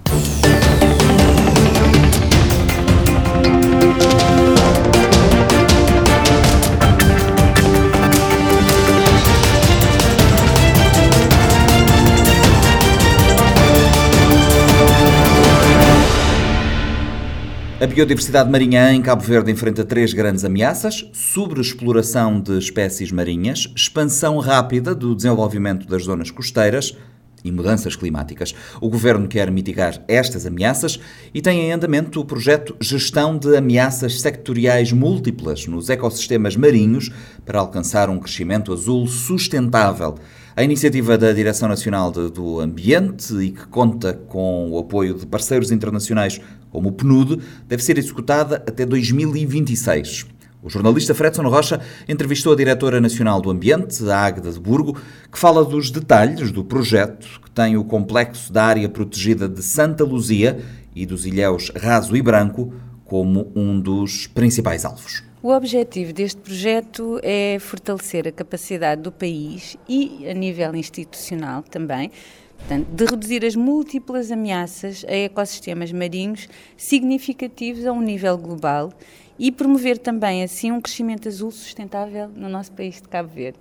A 17.82 17.88
biodiversidade 17.88 18.52
marinha 18.52 18.92
em 18.92 19.02
Cabo 19.02 19.24
Verde 19.24 19.50
enfrenta 19.50 19.86
três 19.86 20.12
grandes 20.12 20.44
ameaças: 20.44 21.10
sobreexploração 21.14 22.42
de 22.42 22.58
espécies 22.58 23.10
marinhas, 23.10 23.72
expansão 23.74 24.38
rápida 24.40 24.94
do 24.94 25.16
desenvolvimento 25.16 25.88
das 25.88 26.04
zonas 26.04 26.30
costeiras 26.30 26.94
e 27.42 27.50
mudanças 27.50 27.96
climáticas. 27.96 28.54
O 28.82 28.90
governo 28.90 29.30
quer 29.30 29.50
mitigar 29.50 30.04
estas 30.10 30.46
ameaças 30.46 31.00
e 31.34 31.42
tem 31.42 31.62
em 31.62 31.72
andamento 31.72 32.20
o 32.20 32.26
projeto 32.26 32.76
Gestão 32.82 33.38
de 33.38 33.56
Ameaças 33.56 34.20
Sectoriais 34.20 34.92
Múltiplas 34.92 35.66
nos 35.66 35.90
Ecossistemas 35.90 36.58
Marinhos 36.58 37.10
para 37.46 37.60
alcançar 37.60 38.10
um 38.10 38.20
crescimento 38.20 38.74
azul 38.74 39.08
sustentável. 39.08 40.16
A 40.54 40.64
iniciativa 40.64 41.18
da 41.18 41.32
Direção 41.32 41.70
Nacional 41.70 42.12
do 42.12 42.60
Ambiente 42.60 43.34
e 43.36 43.52
que 43.52 43.66
conta 43.68 44.14
com 44.28 44.70
o 44.72 44.80
apoio 44.80 45.14
de 45.14 45.26
parceiros 45.26 45.72
internacionais 45.72 46.42
como 46.70 46.89
o 46.89 46.91
PNUD 46.91 47.41
deve 47.67 47.84
ser 47.84 47.97
executada 47.97 48.57
até 48.67 48.86
2026. 48.86 50.28
O 50.61 50.70
jornalista 50.70 51.15
Fredson 51.15 51.47
Rocha 51.47 51.80
entrevistou 52.07 52.51
a 52.51 52.55
diretora 52.55 52.99
nacional 52.99 53.39
do 53.39 53.49
Ambiente, 53.49 54.03
a 54.09 54.17
Águeda 54.17 54.51
de 54.51 54.59
Burgo, 54.59 54.97
que 55.32 55.39
fala 55.39 55.63
dos 55.63 55.89
detalhes 55.89 56.51
do 56.51 56.65
projeto 56.65 57.39
que 57.41 57.49
tem 57.51 57.78
o 57.78 57.84
complexo 57.86 58.51
da 58.51 58.65
área 58.65 58.89
protegida 58.89 59.47
de 59.47 59.63
Santa 59.63 60.03
Luzia 60.03 60.59
e 60.93 61.05
dos 61.05 61.26
ilhéus 61.26 61.72
Raso 61.76 62.15
e 62.15 62.22
Branco 62.22 62.74
como 63.05 63.51
um 63.55 63.80
dos 63.80 64.28
principais 64.28 64.84
alvos. 64.84 65.24
O 65.41 65.53
objetivo 65.53 66.11
deste 66.11 66.41
projeto 66.41 67.17
é 67.24 67.57
fortalecer 67.59 68.28
a 68.28 68.32
capacidade 68.32 69.01
do 69.01 69.13
país 69.13 69.78
e, 69.88 70.28
a 70.30 70.34
nível 70.34 70.76
institucional 70.76 71.63
também, 71.63 72.11
portanto, 72.60 72.88
de 72.88 73.05
reduzir 73.05 73.43
as 73.43 73.55
múltiplas 73.55 74.32
ameaças 74.32 75.03
a 75.07 75.16
ecossistemas 75.16 75.91
marinhos 75.91 76.47
significativos 76.78 77.86
a 77.86 77.91
um 77.91 78.01
nível 78.01 78.38
global 78.38 78.93
e 79.39 79.51
promover 79.51 79.97
também, 79.97 80.43
assim, 80.43 80.72
um 80.72 80.82
crescimento 80.82 81.28
azul 81.28 81.49
sustentável 81.49 82.28
no 82.28 82.49
nosso 82.49 82.72
país 82.74 83.01
de 83.01 83.07
Cabo 83.07 83.30
Verde. 83.30 83.60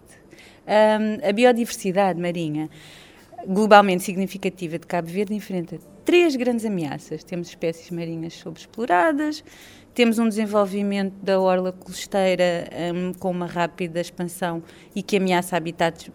Um, 0.67 1.27
a 1.27 1.33
biodiversidade 1.33 2.21
marinha 2.21 2.69
globalmente 3.47 4.03
significativa 4.03 4.79
de 4.79 4.87
Cabo 4.87 5.09
Verde 5.09 5.35
enfrenta 5.35 5.79
três 6.05 6.35
grandes 6.37 6.65
ameaças. 6.65 7.23
Temos 7.23 7.49
espécies 7.49 7.91
marinhas 7.91 8.35
sobreexploradas, 8.35 9.45
temos 9.99 10.17
um 10.21 10.29
desenvolvimento 10.29 11.13
da 11.25 11.41
orla 11.41 11.73
costeira 11.73 12.69
um, 12.95 13.13
com 13.13 13.33
uma 13.33 13.47
rápida 13.47 14.01
expansão 14.01 14.63
e 14.95 15.03
que 15.03 15.17
ameaça 15.17 15.57
habitats 15.57 16.07
uh, 16.07 16.13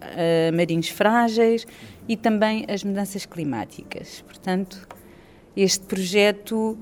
marinhos 0.55 0.87
frágeis 0.87 1.67
e 2.07 2.15
também 2.15 2.65
as 2.69 2.81
mudanças 2.81 3.25
climáticas. 3.25 4.21
Portanto, 4.21 4.87
este 5.53 5.85
projeto 5.85 6.79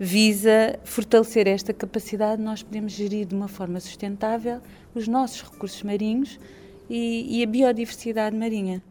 visa 0.00 0.78
fortalecer 0.84 1.46
esta 1.46 1.74
capacidade, 1.74 2.40
nós 2.40 2.62
podemos 2.62 2.92
gerir 2.92 3.26
de 3.26 3.34
uma 3.34 3.48
forma 3.48 3.78
sustentável 3.78 4.62
os 4.94 5.06
nossos 5.06 5.42
recursos 5.42 5.82
marinhos 5.82 6.40
e, 6.88 7.40
e 7.40 7.42
a 7.42 7.46
biodiversidade 7.46 8.34
marinha. 8.34 8.82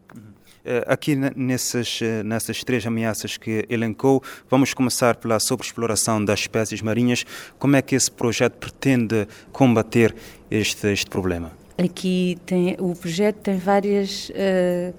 Eh, 0.70 0.84
aqui 0.86 1.16
nessas, 1.34 1.98
eh, 2.02 2.22
nessas 2.22 2.62
três 2.62 2.86
ameaças 2.86 3.38
que 3.38 3.64
elencou, 3.70 4.22
vamos 4.50 4.74
começar 4.74 5.16
pela 5.16 5.40
sobreexploração 5.40 6.22
das 6.22 6.40
espécies 6.40 6.82
marinhas. 6.82 7.24
Como 7.58 7.74
é 7.74 7.80
que 7.80 7.94
esse 7.94 8.10
projeto 8.10 8.58
pretende 8.58 9.26
combater 9.50 10.14
este, 10.50 10.88
este 10.88 11.06
problema? 11.06 11.52
Aqui 11.82 12.36
tem, 12.44 12.76
o 12.78 12.94
projeto 12.94 13.36
tem 13.36 13.56
várias 13.56 14.28
uh, 14.28 14.94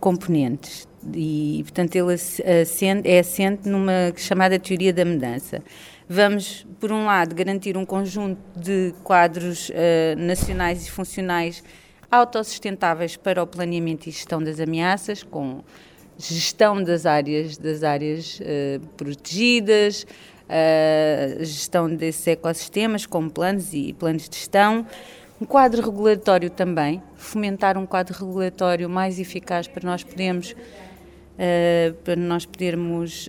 componentes 0.00 0.88
e, 1.14 1.60
portanto, 1.62 1.94
ele 1.94 2.14
assente, 2.14 3.08
é 3.08 3.20
assente 3.20 3.68
numa 3.68 4.12
chamada 4.16 4.58
teoria 4.58 4.92
da 4.92 5.04
mudança. 5.04 5.62
Vamos, 6.08 6.66
por 6.80 6.90
um 6.90 7.04
lado, 7.04 7.32
garantir 7.32 7.76
um 7.76 7.84
conjunto 7.84 8.40
de 8.56 8.92
quadros 9.04 9.68
uh, 9.68 9.72
nacionais 10.18 10.84
e 10.84 10.90
funcionais 10.90 11.62
autossustentáveis 12.12 13.16
para 13.16 13.42
o 13.42 13.46
planeamento 13.46 14.06
e 14.06 14.12
gestão 14.12 14.42
das 14.42 14.60
ameaças, 14.60 15.22
com 15.22 15.64
gestão 16.18 16.82
das 16.84 17.06
áreas, 17.06 17.56
das 17.56 17.82
áreas 17.82 18.38
uh, 18.38 18.86
protegidas, 18.98 20.04
uh, 20.44 21.42
gestão 21.42 21.88
desses 21.88 22.26
ecossistemas, 22.26 23.06
com 23.06 23.30
planos 23.30 23.72
e 23.72 23.94
planos 23.94 24.28
de 24.28 24.36
gestão, 24.36 24.86
um 25.40 25.46
quadro 25.46 25.80
regulatório 25.82 26.50
também, 26.50 27.02
fomentar 27.16 27.78
um 27.78 27.86
quadro 27.86 28.14
regulatório 28.14 28.90
mais 28.90 29.18
eficaz 29.18 29.66
para 29.66 29.88
nós 29.88 30.04
podermos 30.04 30.52
uh, 30.52 31.94
para 32.04 32.14
nós 32.14 32.44
podermos 32.44 33.28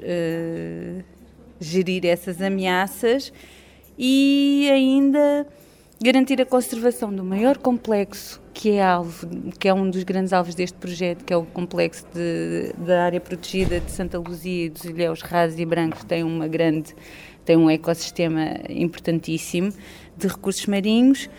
gerir 1.58 2.06
essas 2.06 2.42
ameaças. 2.42 3.32
E 3.98 4.70
ainda 4.72 5.48
garantir 6.04 6.42
a 6.42 6.46
conservação 6.46 7.14
do 7.16 7.24
maior 7.24 7.58
complexo 7.58 8.42
que 8.54 8.72
é 8.72 8.84
alvo, 8.84 9.26
que 9.58 9.70
é 9.70 9.74
um 9.74 9.90
dos 9.90 10.04
grandes 10.04 10.34
alvos 10.34 10.54
deste 10.54 10.78
projeto, 10.78 11.24
que 11.24 11.32
é 11.32 11.38
o 11.38 11.46
complexo 11.46 12.06
de, 12.14 12.74
da 12.78 13.06
área 13.06 13.22
protegida 13.22 13.80
de 13.80 13.90
Santa 13.90 14.20
Luzia 14.20 14.66
e 14.66 14.70
dos 14.70 14.84
Ilhéus 14.84 15.22
Rasos 15.22 15.58
e 15.58 15.66
Brancos, 15.66 16.04
tem 16.04 16.22
uma 16.22 16.46
grande, 16.46 16.94
tem 17.46 17.56
um 17.56 17.70
ecossistema 17.70 18.60
importantíssimo 18.70 19.72
de 20.18 20.28
recursos 20.28 20.66
marinhos 20.66 21.30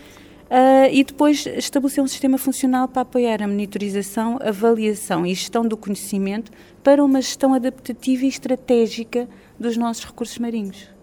Uh, 0.45 0.85
e 0.91 1.03
depois 1.03 1.43
estabelecer 1.47 2.03
um 2.03 2.07
sistema 2.07 2.37
funcional 2.37 2.87
para 2.87 3.01
apoiar 3.01 3.41
a 3.41 3.47
monitorização, 3.47 4.37
avaliação 4.39 5.25
e 5.25 5.33
gestão 5.33 5.67
do 5.67 5.75
conhecimento 5.75 6.51
para 6.83 7.03
uma 7.03 7.19
gestão 7.19 7.55
adaptativa 7.55 8.25
e 8.25 8.27
estratégica 8.27 9.27
dos 9.59 9.75
nossos 9.75 10.05
recursos 10.05 10.37
marinhos. 10.37 10.94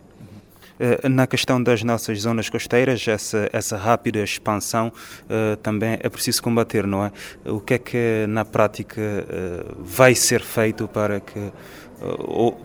Eh, 0.83 1.09
na 1.09 1.29
questão 1.29 1.63
das 1.63 1.85
nossas 1.85 2.23
zonas 2.23 2.51
costeiras, 2.51 3.07
essa, 3.07 3.49
essa 3.53 3.77
rápida 3.77 4.19
expansão 4.19 4.89
uh, 4.89 5.57
também 5.59 5.97
é 6.01 6.09
preciso 6.09 6.43
combater, 6.43 6.89
não 6.89 7.05
é? 7.05 7.13
O 7.47 7.61
que 7.61 7.75
é 7.75 7.79
que 7.79 8.27
na 8.29 8.45
prática 8.45 9.01
uh, 9.01 9.77
vai 9.79 10.13
ser 10.17 10.41
feito 10.41 10.89
para 10.89 11.21
que, 11.21 11.53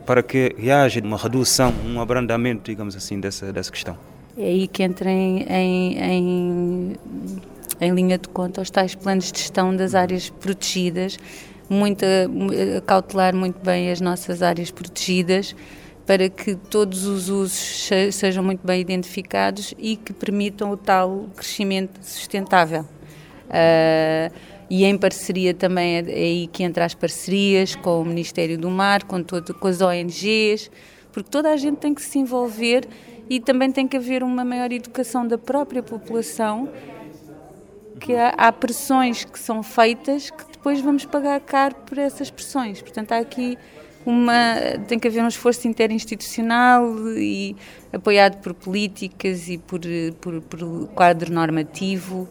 para 0.03 0.23
que 0.23 0.55
haja 0.67 0.99
uma 0.99 1.15
redução, 1.15 1.71
um 1.85 2.01
abrandamento, 2.01 2.71
digamos 2.71 2.95
assim, 2.95 3.19
dessa, 3.19 3.53
dessa 3.53 3.71
questão? 3.71 3.95
É 4.35 4.45
aí 4.45 4.67
que 4.67 4.81
entra 4.81 5.11
em, 5.11 5.43
em, 5.43 5.99
em, 5.99 6.95
em 7.79 7.93
linha 7.93 8.17
de 8.17 8.29
conta 8.29 8.61
os 8.61 8.71
tais 8.71 8.95
planos 8.95 9.31
de 9.31 9.37
gestão 9.41 9.75
das 9.75 9.93
áreas 9.93 10.27
protegidas, 10.27 11.19
muito, 11.69 12.03
cautelar 12.87 13.35
muito 13.35 13.63
bem 13.63 13.91
as 13.91 14.01
nossas 14.01 14.41
áreas 14.41 14.71
protegidas 14.71 15.55
para 16.07 16.29
que 16.29 16.55
todos 16.55 17.05
os 17.05 17.27
usos 17.27 17.89
sejam 18.13 18.41
muito 18.41 18.65
bem 18.65 18.79
identificados 18.79 19.73
e 19.77 19.97
que 19.97 20.13
permitam 20.13 20.71
o 20.71 20.77
tal 20.77 21.27
crescimento 21.35 21.99
sustentável. 22.01 22.85
Uh, 23.47 24.33
e 24.69 24.85
em 24.85 24.97
parceria 24.97 25.53
também 25.53 25.97
é, 25.97 25.99
é 25.99 26.23
aí 26.23 26.47
que 26.47 26.63
entra 26.63 26.85
as 26.85 26.93
parcerias 26.93 27.75
com 27.75 28.01
o 28.01 28.05
Ministério 28.05 28.57
do 28.57 28.69
Mar, 28.69 29.03
com, 29.03 29.21
todo, 29.21 29.53
com 29.53 29.67
as 29.67 29.81
ONGs, 29.81 30.71
porque 31.11 31.29
toda 31.29 31.51
a 31.51 31.57
gente 31.57 31.77
tem 31.77 31.93
que 31.93 32.01
se 32.01 32.17
envolver 32.17 32.87
e 33.29 33.41
também 33.41 33.69
tem 33.69 33.85
que 33.85 33.97
haver 33.97 34.23
uma 34.23 34.45
maior 34.45 34.71
educação 34.71 35.27
da 35.27 35.37
própria 35.37 35.83
população, 35.83 36.69
que 37.99 38.15
há, 38.15 38.29
há 38.29 38.51
pressões 38.53 39.25
que 39.25 39.37
são 39.37 39.61
feitas 39.61 40.29
que 40.29 40.45
depois 40.53 40.79
vamos 40.79 41.03
pagar 41.03 41.39
caro 41.41 41.75
por 41.85 41.97
essas 41.97 42.29
pressões. 42.29 42.81
Portanto, 42.81 43.11
há 43.11 43.17
aqui 43.17 43.57
uma 44.07 44.55
tem 44.87 44.97
que 44.97 45.05
haver 45.05 45.21
um 45.21 45.27
esforço 45.27 45.67
interinstitucional 45.67 46.95
e 47.17 47.57
apoiado 47.91 48.41
por 48.41 48.53
políticas 48.53 49.49
e 49.49 49.57
por, 49.57 49.81
por, 50.21 50.41
por 50.41 50.87
quadro 50.95 51.31
normativo 51.33 52.25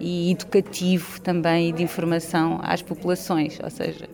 e 0.00 0.32
educativo 0.32 1.20
também 1.20 1.72
de 1.72 1.84
informação 1.84 2.58
às 2.62 2.82
populações, 2.82 3.60
ou 3.62 3.70
seja, 3.70 4.08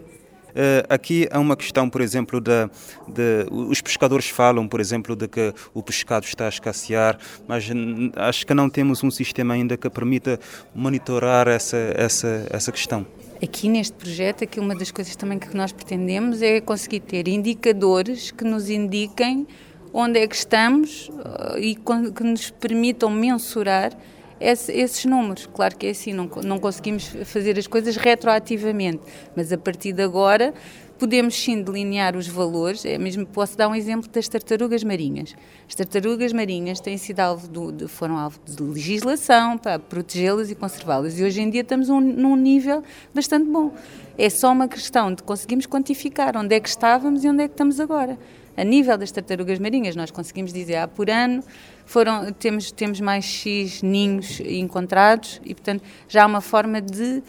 Uh, 0.57 0.81
aqui 0.89 1.29
há 1.31 1.39
uma 1.39 1.55
questão, 1.55 1.91
por 1.91 2.01
exemplo, 2.01 2.41
de, 2.41 2.67
de, 3.09 3.47
os 3.51 3.83
pescadores 3.83 4.31
falam, 4.31 4.67
por 4.67 4.81
exemplo, 4.81 5.15
de 5.15 5.29
que 5.29 5.53
o 5.75 5.83
pescado 5.83 6.25
está 6.25 6.47
a 6.47 6.49
escassear, 6.49 7.19
mas 7.47 7.69
acho 8.17 8.47
que 8.47 8.55
não 8.55 8.71
temos 8.71 9.05
um 9.05 9.11
sistema 9.11 9.53
ainda 9.53 9.77
que 9.77 9.91
permita 9.91 10.41
monitorar 10.75 11.47
essa, 11.47 11.77
essa, 11.95 12.47
essa 12.49 12.73
questão. 12.73 13.07
Aqui 13.43 13.69
neste 13.69 13.93
projeto, 13.93 14.45
aqui 14.45 14.59
uma 14.59 14.75
das 14.75 14.91
coisas 14.91 15.15
também 15.15 15.39
que 15.39 15.55
nós 15.55 15.71
pretendemos 15.71 16.41
é 16.41 16.59
conseguir 16.59 17.01
ter 17.01 17.29
indicadores 17.29 18.31
que 18.31 18.45
nos 18.45 18.71
indiquem 18.71 19.47
onde 19.93 20.19
é 20.19 20.27
que 20.27 20.35
estamos 20.35 21.11
eh, 21.55 21.61
e 21.61 21.75
que 21.75 22.25
nos 22.25 22.51
permitam 22.51 23.11
mensurar 23.11 23.93
esse, 24.41 24.73
esses 24.73 25.05
números. 25.05 25.47
Claro 25.53 25.77
que 25.77 25.87
é 25.87 25.91
assim, 25.91 26.15
não, 26.15 26.31
não 26.43 26.59
conseguimos 26.59 27.09
fazer 27.25 27.59
as 27.59 27.67
coisas 27.67 27.97
retroativamente, 27.97 29.01
mas 29.35 29.53
a 29.53 29.59
partir 29.59 29.93
de 29.93 30.03
agora 30.03 30.55
podemos 30.99 31.35
sim 31.35 31.63
delinear 31.63 32.17
os 32.17 32.27
valores. 32.27 32.85
É 32.85 32.99
mesmo, 32.99 33.27
posso 33.27 33.57
dar 33.57 33.69
um 33.69 33.75
exemplo 33.75 34.09
das 34.11 34.29
tartarugas 34.29 34.83
marinhas. 34.83 35.35
As 35.69 35.75
tartarugas 35.75 36.33
marinhas 36.33 36.81
têm 36.81 36.97
sido 36.97 37.21
alvo 37.21 37.49
do, 37.49 37.73
de, 37.73 37.89
foram 37.89 38.17
alvo 38.17 38.39
de 38.45 38.63
legislação 38.63 39.59
para 39.59 39.79
protegê-las 39.79 40.51
e 40.51 40.55
conservá-las. 40.55 41.19
E 41.19 41.25
hoje 41.25 41.41
em 41.41 41.51
dia 41.51 41.63
estamos 41.63 41.89
um, 41.89 42.01
num 42.01 42.37
nível 42.37 42.83
bastante 43.15 43.49
bom. 43.49 43.75
É 44.19 44.31
só 44.31 44.53
uma 44.53 44.69
questão 44.69 45.13
de 45.13 45.23
conseguirmos 45.23 45.67
quantificar 45.67 46.37
onde 46.37 46.55
é 46.55 46.61
que 46.61 46.69
estávamos 46.69 47.25
e 47.25 47.29
onde 47.29 47.45
é 47.45 47.49
que 47.49 47.55
estamos 47.55 47.79
agora. 47.81 48.19
A 48.57 48.65
nível 48.65 48.97
das 48.97 49.11
tartarugas 49.11 49.59
marinhas, 49.59 49.95
nós 49.95 50.11
conseguimos 50.11 50.51
dizer, 50.51 50.77
ah, 50.77 50.89
por 50.89 51.11
ano 51.11 51.45
foram, 51.85 52.33
temos, 52.33 52.73
temos 52.73 53.01
mais 53.01 53.25
X 53.25 53.83
ninhos 53.83 54.41
encontrados 54.41 55.41
e, 55.45 55.55
portanto, 55.55 55.83
já 56.09 56.23
há 56.23 56.27
uma 56.27 56.41
forma 56.41 56.81
de 56.81 57.23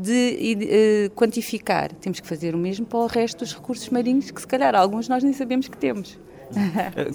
de, 0.00 1.08
uh, 1.08 1.10
quantificar. 1.14 1.92
Temos 1.94 2.20
que 2.20 2.26
fazer 2.26 2.54
o 2.54 2.58
mesmo 2.58 2.86
para 2.86 2.98
o 2.98 3.06
resto 3.06 3.38
dos 3.38 3.54
recursos 3.54 3.88
marinhos, 3.90 4.30
que 4.30 4.40
se 4.40 4.46
calhar 4.46 4.74
alguns 4.74 5.08
nós 5.08 5.22
nem 5.22 5.32
sabemos 5.32 5.68
que 5.68 5.76
temos. 5.76 6.18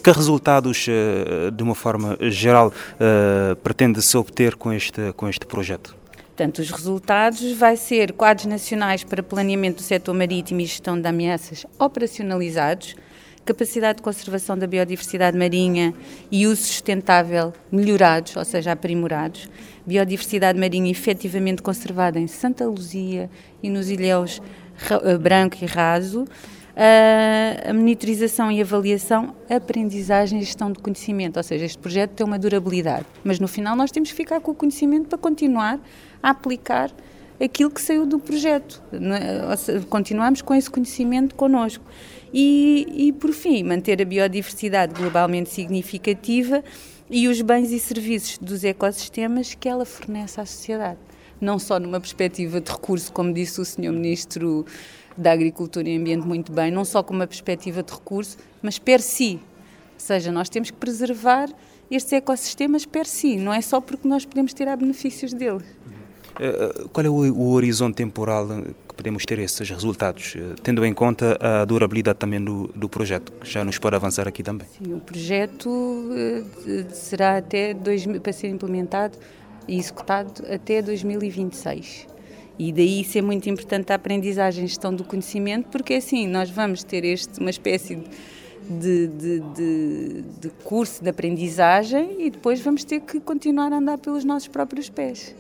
que 0.04 0.12
resultados, 0.12 0.88
uh, 0.88 1.52
de 1.52 1.64
uma 1.64 1.76
forma 1.76 2.18
geral, 2.22 2.70
uh, 2.70 3.56
pretende-se 3.58 4.16
obter 4.18 4.56
com 4.56 4.72
este, 4.72 5.14
com 5.14 5.28
este 5.28 5.46
projeto? 5.46 5.96
Portanto, 6.36 6.60
os 6.60 6.70
resultados 6.70 7.54
vai 7.54 7.78
ser 7.78 8.12
quadros 8.12 8.46
nacionais 8.46 9.06
para 9.06 9.24
planeamento 9.24 9.78
do 9.78 9.84
setor 9.84 10.14
marítimo 10.14 10.60
e 10.60 10.66
gestão 10.66 11.00
de 11.00 11.08
ameaças 11.08 11.66
operacionalizados, 11.80 12.94
capacidade 13.46 13.98
de 13.98 14.04
conservação 14.04 14.58
da 14.58 14.68
biodiversidade 14.68 15.38
marinha 15.38 15.94
e 16.30 16.46
uso 16.46 16.64
sustentável 16.64 17.54
melhorados, 17.72 18.36
ou 18.36 18.44
seja, 18.44 18.74
aprimorados, 18.74 19.48
biodiversidade 19.86 20.60
marinha 20.60 20.90
efetivamente 20.90 21.62
conservada 21.62 22.20
em 22.20 22.28
Santa 22.28 22.66
Luzia 22.66 23.30
e 23.62 23.70
nos 23.70 23.90
ilhéus 23.90 24.42
eh, 24.90 25.18
branco 25.18 25.58
e 25.62 25.66
raso, 25.66 26.26
a 26.76 27.74
monitorização 27.74 28.52
e 28.52 28.62
avaliação, 28.62 29.34
aprendizagem 29.50 30.40
e 30.40 30.44
gestão 30.44 30.70
de 30.70 30.80
conhecimento, 30.80 31.38
ou 31.38 31.44
seja, 31.44 31.64
este 31.64 31.78
projeto 31.78 32.12
tem 32.12 32.26
uma 32.26 32.38
durabilidade, 32.38 33.06
mas 33.24 33.40
no 33.40 33.48
final 33.48 33.78
nós 33.78 33.92
temos 33.92 34.10
que 34.10 34.16
ficar 34.16 34.42
com 34.42 34.52
o 34.52 34.56
conhecimento 34.56 35.08
para 35.08 35.18
continuar 35.18 35.80
a 36.22 36.32
aplicar 36.32 36.92
aquilo 37.42 37.70
que 37.70 37.82
saiu 37.82 38.06
do 38.06 38.20
projeto. 38.20 38.82
É? 38.94 39.80
Continuamos 39.90 40.42
com 40.42 40.54
esse 40.54 40.70
conhecimento 40.70 41.36
connosco. 41.36 41.84
E, 42.34 43.08
e, 43.08 43.14
por 43.14 43.32
fim, 43.32 43.64
manter 43.64 44.02
a 44.02 44.06
biodiversidade 44.06 44.94
globalmente 44.94 45.50
significativa 45.50 46.64
e 47.10 47.28
os 47.28 47.42
bens 47.42 47.72
e 47.72 47.80
serviços 47.80 48.38
dos 48.38 48.64
ecossistemas 48.64 49.54
que 49.54 49.70
ela 49.70 49.86
fornece 49.86 50.42
à 50.42 50.46
sociedade. 50.46 51.00
Não 51.40 51.60
só 51.60 51.80
numa 51.80 52.00
perspectiva 52.00 52.60
de 52.60 52.72
recurso, 52.72 53.12
como 53.12 53.34
disse 53.34 53.62
o 53.62 53.66
Sr. 53.66 53.92
Ministro 53.92 54.66
da 55.18 55.32
Agricultura 55.32 55.88
e 55.88 55.98
Ambiente 55.98 56.26
muito 56.26 56.52
bem, 56.52 56.72
não 56.72 56.84
só 56.84 57.04
com 57.04 57.14
uma 57.14 57.28
perspectiva 57.28 57.84
de 57.84 57.94
recurso, 57.94 58.38
mas 58.62 58.80
per 58.80 59.02
si. 59.02 59.40
Ou 59.94 60.00
seja, 60.00 60.32
nós 60.32 60.50
temos 60.50 60.72
que 60.72 60.78
preservar 60.78 61.50
estes 61.90 62.14
ecossistemas 62.14 62.86
per 62.86 63.06
si, 63.06 63.38
não 63.38 63.54
é 63.54 63.62
só 63.62 63.80
porque 63.80 64.08
nós 64.08 64.26
podemos 64.26 64.54
tirar 64.54 64.76
benefícios 64.76 65.34
deles. 65.34 65.66
Eh, 66.40 66.46
eh, 66.46 66.86
qual 66.92 67.06
é 67.06 67.10
o, 67.10 67.50
horizonte 67.52 67.96
temporal 67.96 68.48
que 68.88 68.96
podemos 68.96 69.26
ter 69.26 69.40
esses 69.40 69.70
resultados, 69.70 70.36
eh, 70.36 70.56
tendo 70.62 70.86
em 70.86 70.94
conta 70.94 71.38
a 71.40 71.66
durabilidade 71.66 72.20
também 72.20 72.44
do, 72.44 72.68
do 72.76 72.90
projeto, 72.90 73.32
que 73.34 73.50
já 73.50 73.64
nos 73.64 73.78
pode 73.78 73.96
avançar 73.96 74.28
aqui 74.28 74.44
também? 74.44 74.68
Sim, 74.78 74.94
o 74.94 75.00
projeto 75.00 76.10
será 76.92 77.38
até 77.38 77.74
dois, 77.74 78.06
para 78.06 78.34
ser 78.34 78.50
implementado 78.50 79.18
e 79.68 79.78
executado 79.78 80.44
até 80.52 80.82
2026. 80.82 82.08
E 82.58 82.72
daí 82.72 83.04
ser 83.04 83.22
muito 83.22 83.50
importante 83.50 83.92
a 83.92 83.96
aprendizagem 83.96 84.66
gestão 84.68 84.94
do 84.94 85.04
conhecimento, 85.04 85.68
porque 85.70 85.96
assim 85.96 86.28
nós 86.28 86.50
vamos 86.50 86.84
ter 86.84 87.04
este, 87.04 87.40
uma 87.40 87.50
espécie 87.50 88.02
de, 88.70 89.08
de, 89.08 89.40
de, 89.40 90.22
de 90.40 90.50
curso 90.64 91.04
de 91.04 91.10
aprendizagem 91.10 92.16
e 92.20 92.30
depois 92.30 92.62
vamos 92.62 92.84
ter 92.84 93.02
que 93.02 93.20
continuar 93.20 93.72
a 93.74 93.78
andar 93.78 93.98
pelos 93.98 94.24
nossos 94.24 94.48
próprios 94.48 94.90
pés. 94.90 95.36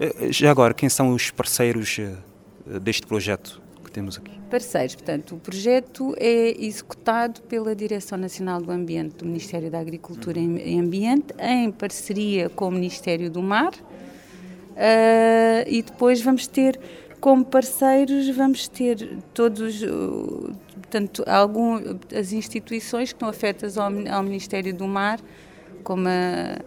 Eh, 0.00 0.32
já 0.32 0.50
agora, 0.50 0.72
quem 0.72 0.88
são 0.88 1.12
os 1.12 1.30
parceiros 1.30 1.98
eh, 1.98 2.78
deste 2.78 3.06
projeto 3.06 3.60
que 3.84 3.90
temos 3.90 4.16
aqui? 4.16 4.30
Parceiros, 4.50 4.94
portanto, 4.94 5.34
o 5.34 5.38
projeto 5.38 6.14
é 6.16 6.54
executado 6.64 7.42
pela 7.42 7.74
Direção 7.74 8.16
Nacional 8.16 8.62
do 8.62 8.70
Ambiente 8.70 9.16
do 9.16 9.26
Ministério 9.26 9.70
da 9.70 9.78
Agricultura 9.78 10.38
e 10.38 10.78
Ambiente, 10.78 11.34
em 11.38 11.70
parceria 11.70 12.48
com 12.48 12.68
o 12.68 12.70
Ministério 12.70 13.30
do 13.30 13.42
Mar, 13.42 13.72
Uh, 14.78 15.66
e 15.66 15.82
depois 15.82 16.22
vamos 16.22 16.46
ter 16.46 16.78
como 17.18 17.44
parceiros 17.44 18.28
vamos 18.28 18.68
ter 18.68 19.18
todos 19.34 19.84
portanto 20.74 21.24
algum 21.26 21.98
as 22.16 22.32
instituições 22.32 23.08
que 23.08 23.16
estão 23.16 23.28
afetas 23.28 23.76
ao, 23.76 23.86
ao 24.08 24.22
Ministério 24.22 24.72
do 24.72 24.86
Mar 24.86 25.18
como 25.82 26.06
a, 26.06 26.60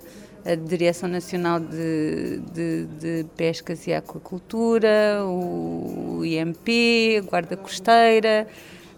a 0.46 0.56
Direção 0.56 1.08
Nacional 1.08 1.60
de, 1.60 2.40
de, 2.54 2.86
de, 3.00 3.26
Pescas 3.38 3.86
e 3.88 3.94
Aquacultura 3.94 5.24
o 5.26 6.22
IMP 6.26 7.18
a 7.18 7.22
Guarda 7.22 7.56
Costeira 7.56 8.48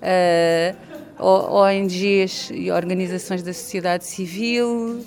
uh, 0.01 1.23
ONGs 1.23 2.49
e 2.53 2.71
organizações 2.71 3.43
da 3.43 3.53
sociedade 3.53 4.05
civil 4.05 5.03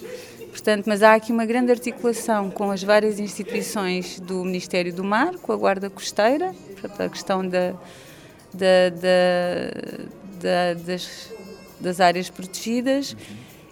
Portanto, 0.57 0.87
mas 0.87 1.03
há 1.03 1.15
aqui 1.15 1.33
uma 1.33 1.45
grande 1.45 1.71
articulação 1.71 2.51
com 2.51 2.71
as 2.71 2.83
várias 2.83 3.21
instituições 3.21 4.19
do 4.19 4.43
Ministério 4.43 4.91
do 4.91 5.05
Mar, 5.05 5.35
com 5.37 5.53
a 5.53 5.57
Guarda 5.57 5.91
Costeira, 5.91 6.55
para 6.81 7.05
a 7.05 7.09
questão 7.11 7.47
da, 7.47 7.75
da, 8.55 8.89
da, 10.41 10.75
das, 10.83 11.31
das 11.79 12.01
áreas 12.01 12.31
protegidas. 12.31 13.15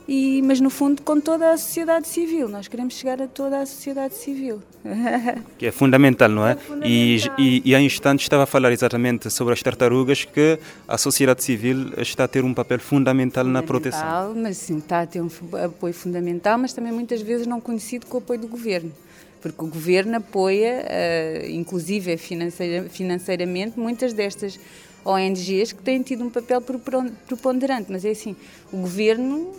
E, 0.07 0.42
mas 0.42 0.61
no 0.61 0.68
fundo 0.68 1.00
com 1.02 1.18
toda 1.18 1.50
a 1.50 1.57
sociedade 1.57 2.07
civil. 2.07 2.48
Nós 2.48 2.68
queremos 2.68 2.94
chegar 2.94 3.22
a 3.22 3.26
toda 3.26 3.61
a 3.61 3.66
sociedade 3.66 4.14
civil. 4.14 4.62
Que 5.59 5.66
é 5.66 5.72
fundamental, 5.72 6.28
não 6.28 6.46
é? 6.46 6.52
é 6.52 6.57
fundamental. 6.57 6.90
E, 7.38 7.62
e, 7.64 7.70
e 7.70 7.74
há 7.74 7.80
instantes 7.80 8.24
estava 8.24 8.42
a 8.42 8.46
falar 8.46 8.70
exatamente 8.72 9.30
sobre 9.30 9.55
as 9.55 9.62
tartarugas, 9.62 10.24
que 10.24 10.59
a 10.86 10.98
sociedade 10.98 11.42
civil 11.42 11.92
está 11.98 12.24
a 12.24 12.28
ter 12.28 12.44
um 12.44 12.52
papel 12.52 12.80
fundamental, 12.80 13.44
fundamental 13.44 13.44
na 13.44 13.62
proteção. 13.62 14.34
Mas 14.36 14.59
sim, 14.59 14.78
está 14.78 15.00
a 15.00 15.07
ter 15.07 15.22
um 15.22 15.28
apoio 15.64 15.94
fundamental, 15.94 16.59
mas 16.59 16.72
também 16.72 16.92
muitas 16.92 17.22
vezes 17.22 17.46
não 17.46 17.61
conhecido 17.61 18.07
com 18.07 18.18
o 18.18 18.20
apoio 18.20 18.40
do 18.40 18.48
governo 18.48 18.92
porque 19.40 19.62
o 19.62 19.68
governo 19.68 20.16
apoia, 20.16 20.86
uh, 20.86 21.50
inclusive 21.50 22.16
financeira, 22.16 22.88
financeiramente, 22.88 23.78
muitas 23.78 24.14
destas 24.14 24.59
ONGs 25.05 25.74
que 25.74 25.82
têm 25.82 26.00
tido 26.00 26.24
um 26.24 26.30
papel 26.30 26.62
preponderante. 26.62 27.92
Mas 27.92 28.07
é 28.07 28.11
assim, 28.11 28.34
o 28.72 28.78
governo 28.78 29.52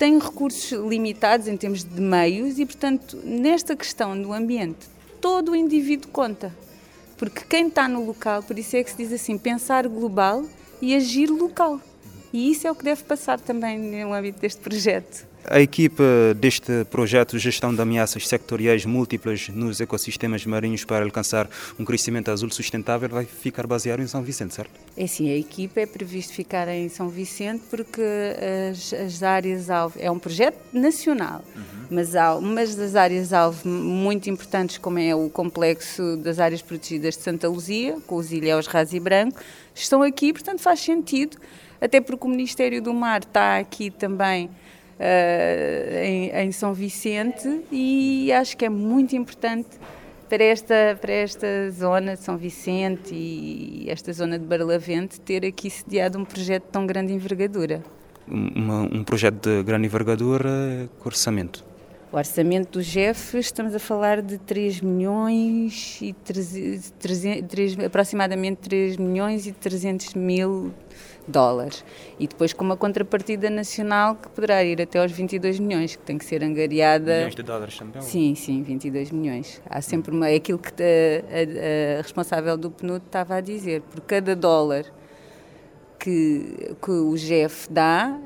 tem 0.00 0.18
recursos 0.18 0.72
limitados 0.88 1.46
em 1.46 1.58
termos 1.58 1.84
de 1.84 2.00
meios 2.00 2.58
e, 2.58 2.64
portanto, 2.64 3.18
nesta 3.22 3.76
questão 3.76 4.20
do 4.20 4.32
ambiente, 4.32 4.88
todo 5.20 5.52
o 5.52 5.54
indivíduo 5.54 6.10
conta. 6.10 6.56
Porque 7.18 7.42
quem 7.46 7.68
está 7.68 7.86
no 7.86 8.06
local, 8.06 8.42
por 8.42 8.58
isso 8.58 8.78
é 8.78 8.82
que 8.82 8.90
se 8.90 8.96
diz 8.96 9.12
assim, 9.12 9.36
pensar 9.36 9.86
global 9.86 10.42
e 10.80 10.96
agir 10.96 11.28
local. 11.28 11.78
E 12.32 12.50
isso 12.50 12.66
é 12.66 12.72
o 12.72 12.74
que 12.74 12.82
deve 12.82 13.02
passar 13.02 13.38
também 13.38 13.78
no 13.78 14.14
âmbito 14.14 14.40
deste 14.40 14.62
projeto. 14.62 15.28
A 15.44 15.60
equipe 15.60 16.02
deste 16.36 16.84
projeto 16.90 17.32
de 17.32 17.38
gestão 17.38 17.74
de 17.74 17.80
ameaças 17.80 18.28
sectoriais 18.28 18.84
múltiplas 18.84 19.48
nos 19.48 19.80
ecossistemas 19.80 20.44
marinhos 20.44 20.84
para 20.84 21.04
alcançar 21.04 21.48
um 21.78 21.84
crescimento 21.84 22.30
azul 22.30 22.50
sustentável 22.50 23.08
vai 23.08 23.24
ficar 23.24 23.66
baseado 23.66 24.00
em 24.00 24.06
São 24.06 24.22
Vicente, 24.22 24.54
certo? 24.54 24.70
É 24.96 25.06
sim, 25.06 25.30
a 25.30 25.36
equipe 25.36 25.80
é 25.80 25.86
previsto 25.86 26.34
ficar 26.34 26.68
em 26.68 26.88
São 26.88 27.08
Vicente 27.08 27.64
porque 27.70 28.02
as, 28.70 28.92
as 28.92 29.22
áreas-alvo 29.22 29.98
é 29.98 30.10
um 30.10 30.18
projeto 30.18 30.58
nacional, 30.72 31.42
uhum. 31.56 31.62
mas 31.90 32.14
há 32.14 32.34
umas 32.36 32.74
das 32.74 32.94
áreas-alvo 32.94 33.66
muito 33.68 34.28
importantes, 34.28 34.78
como 34.78 34.98
é 34.98 35.14
o 35.14 35.30
complexo 35.30 36.16
das 36.18 36.38
áreas 36.38 36.60
protegidas 36.60 37.16
de 37.16 37.22
Santa 37.22 37.48
Luzia, 37.48 37.96
com 38.06 38.16
os 38.16 38.30
ilhéus 38.30 38.66
Raso 38.66 38.94
e 38.94 39.00
Branco, 39.00 39.40
estão 39.74 40.02
aqui, 40.02 40.32
portanto 40.32 40.60
faz 40.60 40.80
sentido, 40.80 41.38
até 41.80 42.00
porque 42.00 42.26
o 42.26 42.30
Ministério 42.30 42.82
do 42.82 42.92
Mar 42.92 43.22
está 43.22 43.58
aqui 43.58 43.90
também 43.90 44.50
em, 45.00 46.30
em, 46.30 46.52
São 46.52 46.74
Vicente 46.74 47.62
e 47.72 48.30
acho 48.32 48.56
que 48.56 48.64
é 48.64 48.68
muito 48.68 49.16
importante 49.16 49.68
para 50.28 50.44
esta, 50.44 50.98
para 51.00 51.12
esta 51.12 51.70
zona 51.70 52.14
de 52.14 52.22
São 52.22 52.36
Vicente 52.36 53.14
e 53.14 53.86
esta 53.88 54.12
zona 54.12 54.38
de 54.38 54.44
Barlavente 54.44 55.20
ter 55.20 55.44
aqui 55.44 55.70
sediado 55.70 56.18
um 56.18 56.24
projeto 56.24 56.64
de 56.64 56.70
tão 56.70 56.86
grande 56.86 57.12
envergadura. 57.12 57.82
Uma, 58.28 58.82
um 58.82 59.02
projeto 59.02 59.40
de 59.40 59.62
grande 59.62 59.86
envergadura, 59.86 60.88
com 61.00 61.08
orçamento? 61.08 61.64
O 62.12 62.16
orçamento 62.16 62.78
do 62.78 62.82
GEF, 62.82 63.38
estamos 63.38 63.74
a 63.74 63.78
falar 63.78 64.20
de 64.20 64.36
3 64.38 64.80
milhões 64.80 65.98
e 66.02 66.12
300, 66.12 66.92
3, 67.48 67.78
aproximadamente 67.86 68.58
3 68.58 68.96
milhões 68.96 69.46
e 69.46 69.52
300 69.52 70.14
mil 70.14 70.72
dólares. 71.26 71.84
E 72.18 72.26
depois 72.26 72.52
com 72.52 72.64
uma 72.64 72.76
contrapartida 72.76 73.48
nacional 73.50 74.16
que 74.16 74.28
poderá 74.28 74.62
ir 74.64 74.80
até 74.80 74.98
aos 74.98 75.12
22 75.12 75.58
milhões, 75.58 75.96
que 75.96 76.02
tem 76.02 76.18
que 76.18 76.24
ser 76.24 76.42
angariada. 76.42 77.16
Milhões 77.16 77.34
de 77.34 77.42
dólares 77.42 77.78
também? 77.78 78.02
Sim, 78.02 78.34
sim, 78.34 78.62
22 78.62 79.10
milhões. 79.10 79.60
Há 79.68 79.80
sempre 79.80 80.14
uma. 80.14 80.28
É 80.28 80.36
aquilo 80.36 80.58
que 80.58 80.70
a, 80.70 80.76
a, 80.76 81.98
a 81.98 82.02
responsável 82.02 82.56
do 82.56 82.70
PNUD 82.70 83.04
estava 83.06 83.36
a 83.36 83.40
dizer. 83.40 83.82
Por 83.82 84.00
cada 84.02 84.34
dólar 84.34 84.86
que, 86.00 86.74
que 86.82 86.90
o 86.90 87.14
GEF 87.16 87.68
dá, 87.70 88.18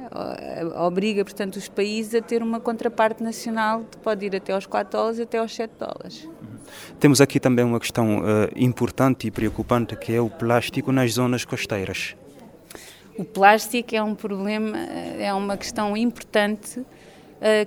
obriga, 0.76 1.24
portanto, 1.24 1.56
os 1.56 1.68
países 1.68 2.14
a 2.14 2.22
ter 2.22 2.40
uma 2.40 2.60
contraparte 2.60 3.22
nacional 3.22 3.84
que 3.90 3.98
pode 3.98 4.24
ir 4.24 4.36
até 4.36 4.52
aos 4.52 4.64
4 4.64 4.96
dólares 4.96 5.20
até 5.20 5.38
aos 5.38 5.54
7 5.54 5.72
dólares. 5.78 6.28
Temos 7.00 7.20
aqui 7.20 7.40
também 7.40 7.64
uma 7.64 7.80
questão 7.80 8.20
uh, 8.20 8.22
importante 8.56 9.26
e 9.26 9.30
preocupante 9.30 9.96
que 9.96 10.14
é 10.14 10.20
o 10.20 10.30
plástico 10.30 10.92
nas 10.92 11.12
zonas 11.12 11.44
costeiras. 11.44 12.16
O 13.16 13.24
plástico 13.24 13.94
é 13.94 14.02
um 14.02 14.12
problema, 14.12 14.76
é 14.76 15.32
uma 15.32 15.56
questão 15.56 15.96
importante 15.96 16.80
uh, 16.80 16.86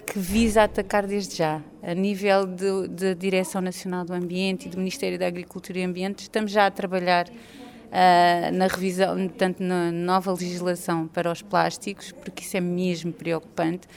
que 0.06 0.20
visa 0.20 0.64
atacar 0.64 1.08
desde 1.08 1.38
já. 1.38 1.62
A 1.82 1.94
nível 1.94 2.46
da 2.46 3.14
Direção 3.14 3.62
Nacional 3.62 4.04
do 4.04 4.14
Ambiente 4.14 4.68
e 4.68 4.70
do 4.70 4.78
Ministério 4.78 5.18
da 5.18 5.26
Agricultura 5.26 5.80
e 5.80 5.84
Ambiente, 5.84 6.24
estamos 6.24 6.52
já 6.52 6.66
a 6.66 6.72
trabalhar 6.72 7.30
uh, 7.30 8.54
na 8.58 8.68
revisão, 8.68 9.16
portanto, 9.16 9.62
na 9.62 9.90
nova 9.90 10.34
legislação 10.34 11.08
para 11.08 11.32
os 11.32 11.42
plásticos, 11.42 12.12
porque 12.12 12.44
isso 12.44 12.58
é 12.58 12.62
mesmo 12.62 13.14
preocupante. 13.14 13.88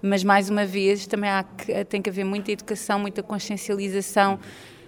Mas, 0.00 0.22
mais 0.22 0.48
uma 0.48 0.64
vez, 0.64 1.08
também 1.08 1.28
há 1.28 1.42
tem 1.88 2.00
que 2.00 2.08
haver 2.08 2.24
muita 2.24 2.52
educação, 2.52 3.00
muita 3.00 3.20
consciencialização 3.20 4.38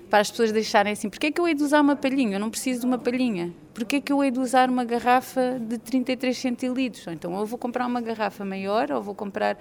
para 0.09 0.21
as 0.21 0.31
pessoas 0.31 0.53
deixarem 0.53 0.93
assim, 0.93 1.11
porque 1.11 1.27
é 1.27 1.33
que 1.33 1.41
eu 1.41 1.49
hei 1.49 1.55
de 1.55 1.63
usar 1.63 1.81
uma 1.81 1.97
palhinha? 1.97 2.37
Eu 2.37 2.41
não 2.41 2.51
preciso 2.51 2.81
de 2.81 2.87
uma 2.87 2.99
palhinha. 2.99 3.53
Porque 3.75 3.97
é 3.97 4.01
que 4.01 4.13
eu 4.13 4.23
hei 4.23 4.31
de 4.31 4.39
usar 4.39 4.71
uma 4.71 4.85
garrafa 4.85 5.59
de 5.61 5.79
33 5.79 6.37
centilitros? 6.37 7.07
Então, 7.09 7.39
eu 7.39 7.45
vou 7.45 7.59
comprar 7.59 7.87
uma 7.87 8.01
garrafa 8.01 8.45
maior, 8.45 8.91
ou 8.91 9.03
vou 9.03 9.15
comprar, 9.15 9.59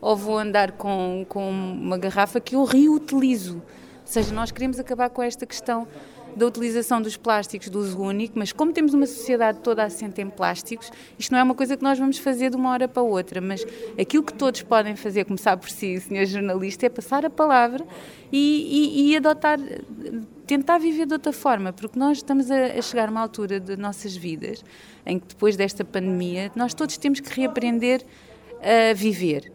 ou 0.00 0.16
vou 0.16 0.38
andar 0.38 0.72
com, 0.72 1.26
com 1.28 1.50
uma 1.50 1.98
garrafa 1.98 2.40
que 2.40 2.54
eu 2.54 2.64
reutilizo. 2.64 3.56
Ou 3.56 3.62
seja, 4.04 4.32
nós 4.32 4.50
queremos 4.50 4.78
acabar 4.78 5.10
com 5.10 5.22
esta 5.22 5.44
questão 5.44 5.86
da 6.36 6.46
utilização 6.46 7.00
dos 7.02 7.16
plásticos 7.16 7.68
do 7.68 7.78
uso 7.78 8.00
único, 8.00 8.38
mas 8.38 8.52
como 8.52 8.72
temos 8.72 8.94
uma 8.94 9.06
sociedade 9.06 9.60
toda 9.60 9.82
assente 9.82 10.20
em 10.20 10.28
plásticos, 10.28 10.90
isto 11.18 11.32
não 11.32 11.38
é 11.38 11.42
uma 11.42 11.54
coisa 11.54 11.76
que 11.76 11.82
nós 11.82 11.98
vamos 11.98 12.18
fazer 12.18 12.50
de 12.50 12.56
uma 12.56 12.70
hora 12.70 12.86
para 12.86 13.02
outra, 13.02 13.40
mas 13.40 13.66
aquilo 14.00 14.22
que 14.22 14.32
todos 14.32 14.62
podem 14.62 14.96
fazer, 14.96 15.24
começar 15.24 15.56
por 15.56 15.70
si, 15.70 16.00
senhor 16.00 16.26
jornalista, 16.26 16.86
é 16.86 16.88
passar 16.88 17.24
a 17.24 17.30
palavra 17.30 17.84
e, 18.32 19.08
e, 19.08 19.12
e 19.12 19.16
adotar, 19.16 19.58
tentar 20.46 20.78
viver 20.78 21.06
de 21.06 21.12
outra 21.12 21.32
forma, 21.32 21.72
porque 21.72 21.98
nós 21.98 22.18
estamos 22.18 22.50
a, 22.50 22.80
chegar 22.80 23.08
a 23.08 23.10
uma 23.10 23.20
altura 23.20 23.58
de 23.60 23.76
nossas 23.76 24.16
vidas 24.16 24.64
em 25.04 25.18
que 25.18 25.28
depois 25.28 25.56
desta 25.56 25.84
pandemia 25.84 26.50
nós 26.54 26.74
todos 26.74 26.96
temos 26.96 27.20
que 27.20 27.32
reaprender 27.32 28.04
a 28.60 28.92
viver. 28.94 29.52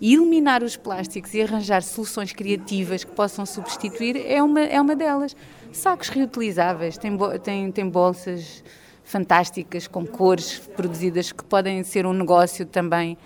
E 0.00 0.14
eliminar 0.14 0.62
os 0.62 0.76
plásticos 0.76 1.34
e 1.34 1.42
arranjar 1.42 1.82
soluções 1.82 2.32
criativas 2.32 3.02
que 3.02 3.10
possam 3.10 3.44
substituir 3.44 4.16
é 4.16 4.40
uma, 4.42 4.60
é 4.60 4.80
uma 4.80 4.94
delas. 4.94 5.34
Sacos 5.72 6.08
reutilizáveis, 6.08 6.96
tem, 6.96 7.16
tem, 7.42 7.72
tem 7.72 7.88
bolsas 7.88 8.62
fantásticas 9.04 9.86
com 9.86 10.06
cores 10.06 10.58
produzidas 10.76 11.32
que 11.32 11.42
podem 11.44 11.82
ser 11.82 12.06
um 12.06 12.12
negócio 12.12 12.66
também 12.66 13.16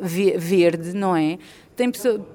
verde, 0.00 0.94
não 0.94 1.16
é? 1.16 1.38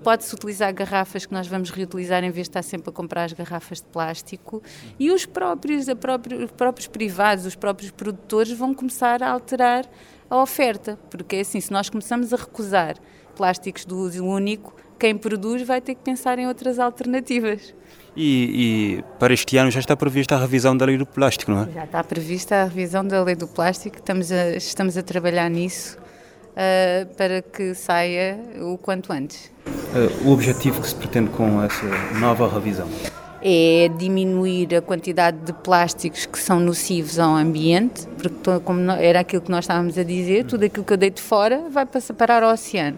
Pode-se 0.04 0.34
utilizar 0.34 0.74
garrafas 0.74 1.26
que 1.26 1.34
nós 1.34 1.48
vamos 1.48 1.70
reutilizar 1.70 2.24
em 2.24 2.32
vez 2.32 2.48
de 2.48 2.50
estar 2.50 2.64
sempre 2.64 2.90
a 2.90 2.94
comprar 2.94 3.26
as 3.26 3.34
garrafas 3.34 3.80
de 3.80 3.86
plástico 3.86 4.62
e 5.00 5.12
os 5.12 5.26
próprios, 5.26 5.86
próprio, 5.94 6.46
os 6.46 6.52
próprios 6.52 6.88
privados, 6.88 7.46
os 7.46 7.56
próprios 7.56 7.92
produtores 7.92 8.52
vão 8.52 8.74
começar 8.74 9.22
a 9.22 9.30
alterar 9.30 9.86
a 10.30 10.42
oferta, 10.42 11.00
porque 11.10 11.38
é 11.38 11.40
assim, 11.42 11.62
se 11.62 11.72
nós 11.72 11.90
começamos 11.90 12.34
a 12.34 12.36
recusar 12.36 12.98
plásticos 13.36 13.86
do 13.86 13.98
uso 13.98 14.26
único, 14.26 14.76
quem 14.98 15.18
produz 15.18 15.62
vai 15.62 15.80
ter 15.82 15.96
que 15.96 16.02
pensar 16.04 16.40
em 16.40 16.48
outras 16.48 16.80
alternativas. 16.80 17.74
E, 18.16 18.98
e, 18.98 19.04
para 19.20 19.32
este 19.32 19.58
ano 19.58 19.70
já 19.70 19.80
está 19.80 19.96
prevista 19.96 20.36
a 20.36 20.40
revisão 20.40 20.76
da 20.76 20.86
lei 20.86 20.98
do 20.98 21.06
plástico, 21.06 21.52
não 21.52 21.64
é? 21.64 21.70
Já 21.72 21.84
está 21.84 22.04
prevista 22.04 22.56
a 22.56 22.64
revisão 22.64 23.06
da 23.06 23.24
lei 23.24 23.36
do 23.36 23.48
plástico, 23.48 23.98
estamos 23.98 24.32
a, 24.32 24.56
estamos 24.56 24.98
a 24.98 25.04
trabalhar 25.04 25.48
nisso 25.50 26.00
uh, 26.00 27.16
para 27.16 27.44
que 27.44 27.76
saia 27.76 28.40
o 28.60 28.76
quanto 28.80 29.14
antes. 29.14 29.52
Uh, 29.68 30.28
o 30.30 30.32
objetivo 30.32 30.82
que 30.82 30.88
se 30.88 30.96
pretende 30.96 31.30
com 31.30 31.62
essa 31.62 31.86
nova 32.20 32.50
revisão? 32.50 32.90
É 33.40 33.88
diminuir 34.00 34.76
a 34.76 34.82
quantidade 34.82 35.38
de 35.46 35.54
plásticos 35.54 36.26
que 36.26 36.40
são 36.40 36.60
nocivos 36.60 37.20
ao 37.20 37.36
ambiente, 37.36 38.08
porque 38.18 38.60
como 38.66 38.90
era 38.92 39.20
aquilo 39.20 39.44
que 39.44 39.52
nós 39.52 39.66
estávamos 39.66 39.96
a 39.96 40.04
dizer, 40.04 40.46
tudo 40.46 40.66
aquilo 40.66 40.84
que 40.84 40.92
eu 40.92 40.98
deito 40.98 41.22
fora 41.22 41.70
vai 41.70 41.86
parar 42.18 42.42
ao 42.42 42.52
oceano 42.52 42.98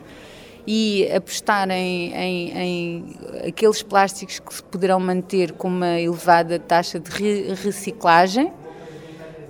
e 0.72 1.12
apostar 1.12 1.68
em, 1.72 2.14
em, 2.14 2.52
em, 2.60 3.06
aqueles 3.48 3.82
plásticos 3.82 4.38
que 4.38 4.54
se 4.54 4.62
poderão 4.62 5.00
manter 5.00 5.52
com 5.54 5.68
uma 5.68 6.00
elevada 6.00 6.60
taxa 6.60 7.00
de 7.00 7.10
re 7.10 7.56
reciclagem, 7.56 8.54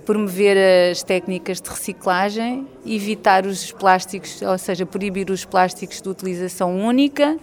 promover 0.06 0.56
as 0.90 1.02
técnicas 1.02 1.60
de 1.60 1.68
reciclagem, 1.68 2.66
evitar 2.86 3.44
os 3.44 3.70
plásticos, 3.70 4.40
ou 4.40 4.56
seja, 4.56 4.86
proibir 4.86 5.28
os 5.28 5.44
plásticos 5.44 6.00
de 6.00 6.08
utilização 6.08 6.74
única 6.74 7.36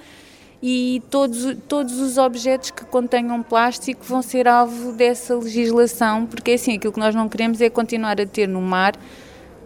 e 0.59 1.03
todos, 1.11 1.55
todos 1.67 1.99
os 1.99 2.17
objetos 2.17 2.71
que 2.71 2.83
contenham 2.83 3.43
plástico 3.43 4.03
vão 4.03 4.23
ser 4.23 4.47
alvo 4.47 4.91
dessa 4.93 5.35
legislação, 5.35 6.25
porque 6.25 6.49
é 6.49 6.53
assim, 6.55 6.77
aquilo 6.77 6.93
que 6.93 6.99
nós 6.99 7.13
não 7.13 7.29
queremos 7.29 7.61
é 7.61 7.69
continuar 7.69 8.19
a 8.19 8.25
ter 8.25 8.47
no 8.47 8.59
mar 8.59 8.95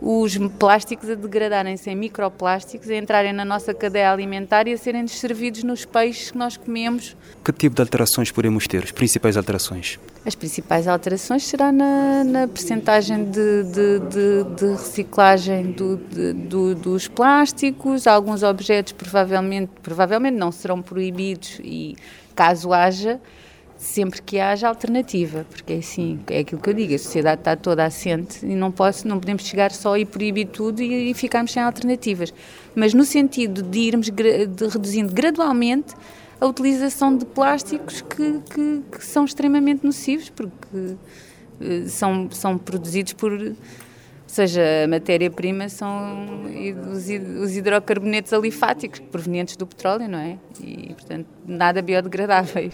os 0.02 0.36
plásticos 0.58 1.10
a 1.10 1.16
degradarem-se 1.16 1.90
em 1.90 1.96
microplásticos, 1.96 2.90
a 2.90 2.96
entrarem 2.96 3.32
na 3.32 3.46
nossa 3.46 3.72
cadeia 3.72 4.12
alimentar 4.12 4.68
e 4.68 4.74
a 4.74 4.78
serem 4.78 5.06
distribuídos 5.06 5.64
nos 5.64 5.86
peixes 5.86 6.32
que 6.32 6.38
nós 6.38 6.58
comemos. 6.58 7.16
Que 7.46 7.54
tipo 7.54 7.76
de 7.76 7.82
alterações 7.82 8.32
podemos 8.32 8.68
ter, 8.68 8.84
as 8.84 8.92
principais 8.92 9.38
alterações? 9.38 10.00
As 10.26 10.34
principais 10.34 10.88
alterações 10.88 11.44
será 11.44 11.72
na, 11.72 12.24
na 12.24 12.48
percentagem 12.48 13.26
de, 13.26 13.64
de, 13.64 14.00
de, 14.00 14.44
de 14.56 14.72
reciclagem 14.72 15.72
do, 15.72 15.98
do, 15.98 16.76
dos 16.76 17.08
plásticos, 17.08 18.08
alguns 18.08 18.42
objetos 18.42 18.94
provavelmente, 18.94 19.72
provavelmente 19.84 20.36
não 20.36 20.52
serão 20.52 20.82
proibidos 20.82 21.60
e 21.64 21.96
caso 22.36 22.74
haja, 22.74 23.20
sempre 23.82 24.22
que 24.22 24.40
haja 24.40 24.68
alternativa, 24.68 25.44
porque 25.50 25.74
é 25.74 25.78
assim, 25.78 26.20
é 26.28 26.40
aquilo 26.40 26.62
que 26.62 26.70
eu 26.70 26.74
digo, 26.74 26.94
a 26.94 27.00
sociedade 27.00 27.42
está 27.42 27.56
toda 27.56 27.84
assente 27.84 28.46
e 28.46 28.54
não, 28.54 28.72
posso, 28.72 29.08
não 29.08 29.20
podemos 29.20 29.44
chegar 29.44 29.72
só 29.72 29.98
e 29.98 30.06
proibir 30.06 30.46
tudo 30.50 30.84
e, 30.84 31.10
e 31.10 31.14
ficarmos 31.16 31.52
sem 31.52 31.64
alternativas. 31.64 32.32
Mas 32.76 32.94
no 32.94 33.04
sentido 33.04 33.64
de 33.64 33.80
irmos 33.80 34.12
de 34.12 34.68
reduzindo 34.72 35.12
gradualmente 35.12 35.96
a 36.40 36.46
utilização 36.46 37.18
de 37.18 37.26
plásticos 37.26 38.02
que, 38.02 38.40
que, 38.54 38.84
que 38.92 39.04
são 39.04 39.26
extremamente 39.26 39.84
nocivos, 39.84 40.30
porque 40.30 40.78
uh, 40.78 41.90
são, 41.90 42.30
são 42.30 42.58
produzidos 42.60 43.14
por. 43.14 43.34
Ou 43.34 43.56
seja, 44.28 44.62
a 44.86 44.88
matéria-prima 44.88 45.68
são 45.68 46.46
os 47.44 47.58
hidrocarbonetos 47.58 48.32
alifáticos 48.32 49.00
provenientes 49.00 49.58
do 49.58 49.68
petróleo, 49.68 50.08
não 50.08 50.20
é? 50.20 50.38
E, 50.62 50.94
portanto, 50.94 51.28
nada 51.46 51.82
biodegradáveis. 51.82 52.74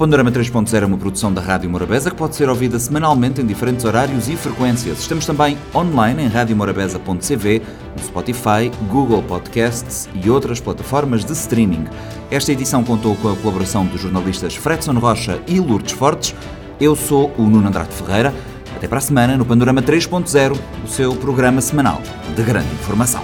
Panorama 0.00 0.32
3.0 0.32 0.82
é 0.82 0.86
uma 0.86 0.96
produção 0.96 1.30
da 1.30 1.42
Rádio 1.42 1.68
Morabeza 1.68 2.10
que 2.10 2.16
pode 2.16 2.34
ser 2.34 2.48
ouvida 2.48 2.78
semanalmente 2.78 3.42
em 3.42 3.46
diferentes 3.46 3.84
horários 3.84 4.30
e 4.30 4.36
frequências. 4.36 4.98
Estamos 4.98 5.26
também 5.26 5.58
online 5.74 6.22
em 6.22 6.26
radiomorabeza.cv, 6.26 7.62
no 7.94 8.02
Spotify, 8.02 8.72
Google 8.88 9.22
Podcasts 9.22 10.08
e 10.14 10.30
outras 10.30 10.58
plataformas 10.58 11.22
de 11.22 11.32
streaming. 11.32 11.84
Esta 12.30 12.50
edição 12.50 12.82
contou 12.82 13.14
com 13.16 13.28
a 13.28 13.36
colaboração 13.36 13.84
dos 13.84 14.00
jornalistas 14.00 14.56
Fredson 14.56 14.94
Rocha 14.94 15.38
e 15.46 15.60
Lourdes 15.60 15.92
Fortes. 15.92 16.34
Eu 16.80 16.96
sou 16.96 17.30
o 17.36 17.42
Nuno 17.42 17.68
Andrade 17.68 17.92
Ferreira. 17.92 18.32
Até 18.80 18.88
para 18.88 18.96
a 18.96 19.02
semana 19.02 19.36
no 19.36 19.44
Panorama 19.44 19.82
3.0, 19.82 20.58
o 20.82 20.88
seu 20.88 21.14
programa 21.14 21.60
semanal 21.60 22.00
de 22.34 22.42
grande 22.42 22.72
informação. 22.72 23.22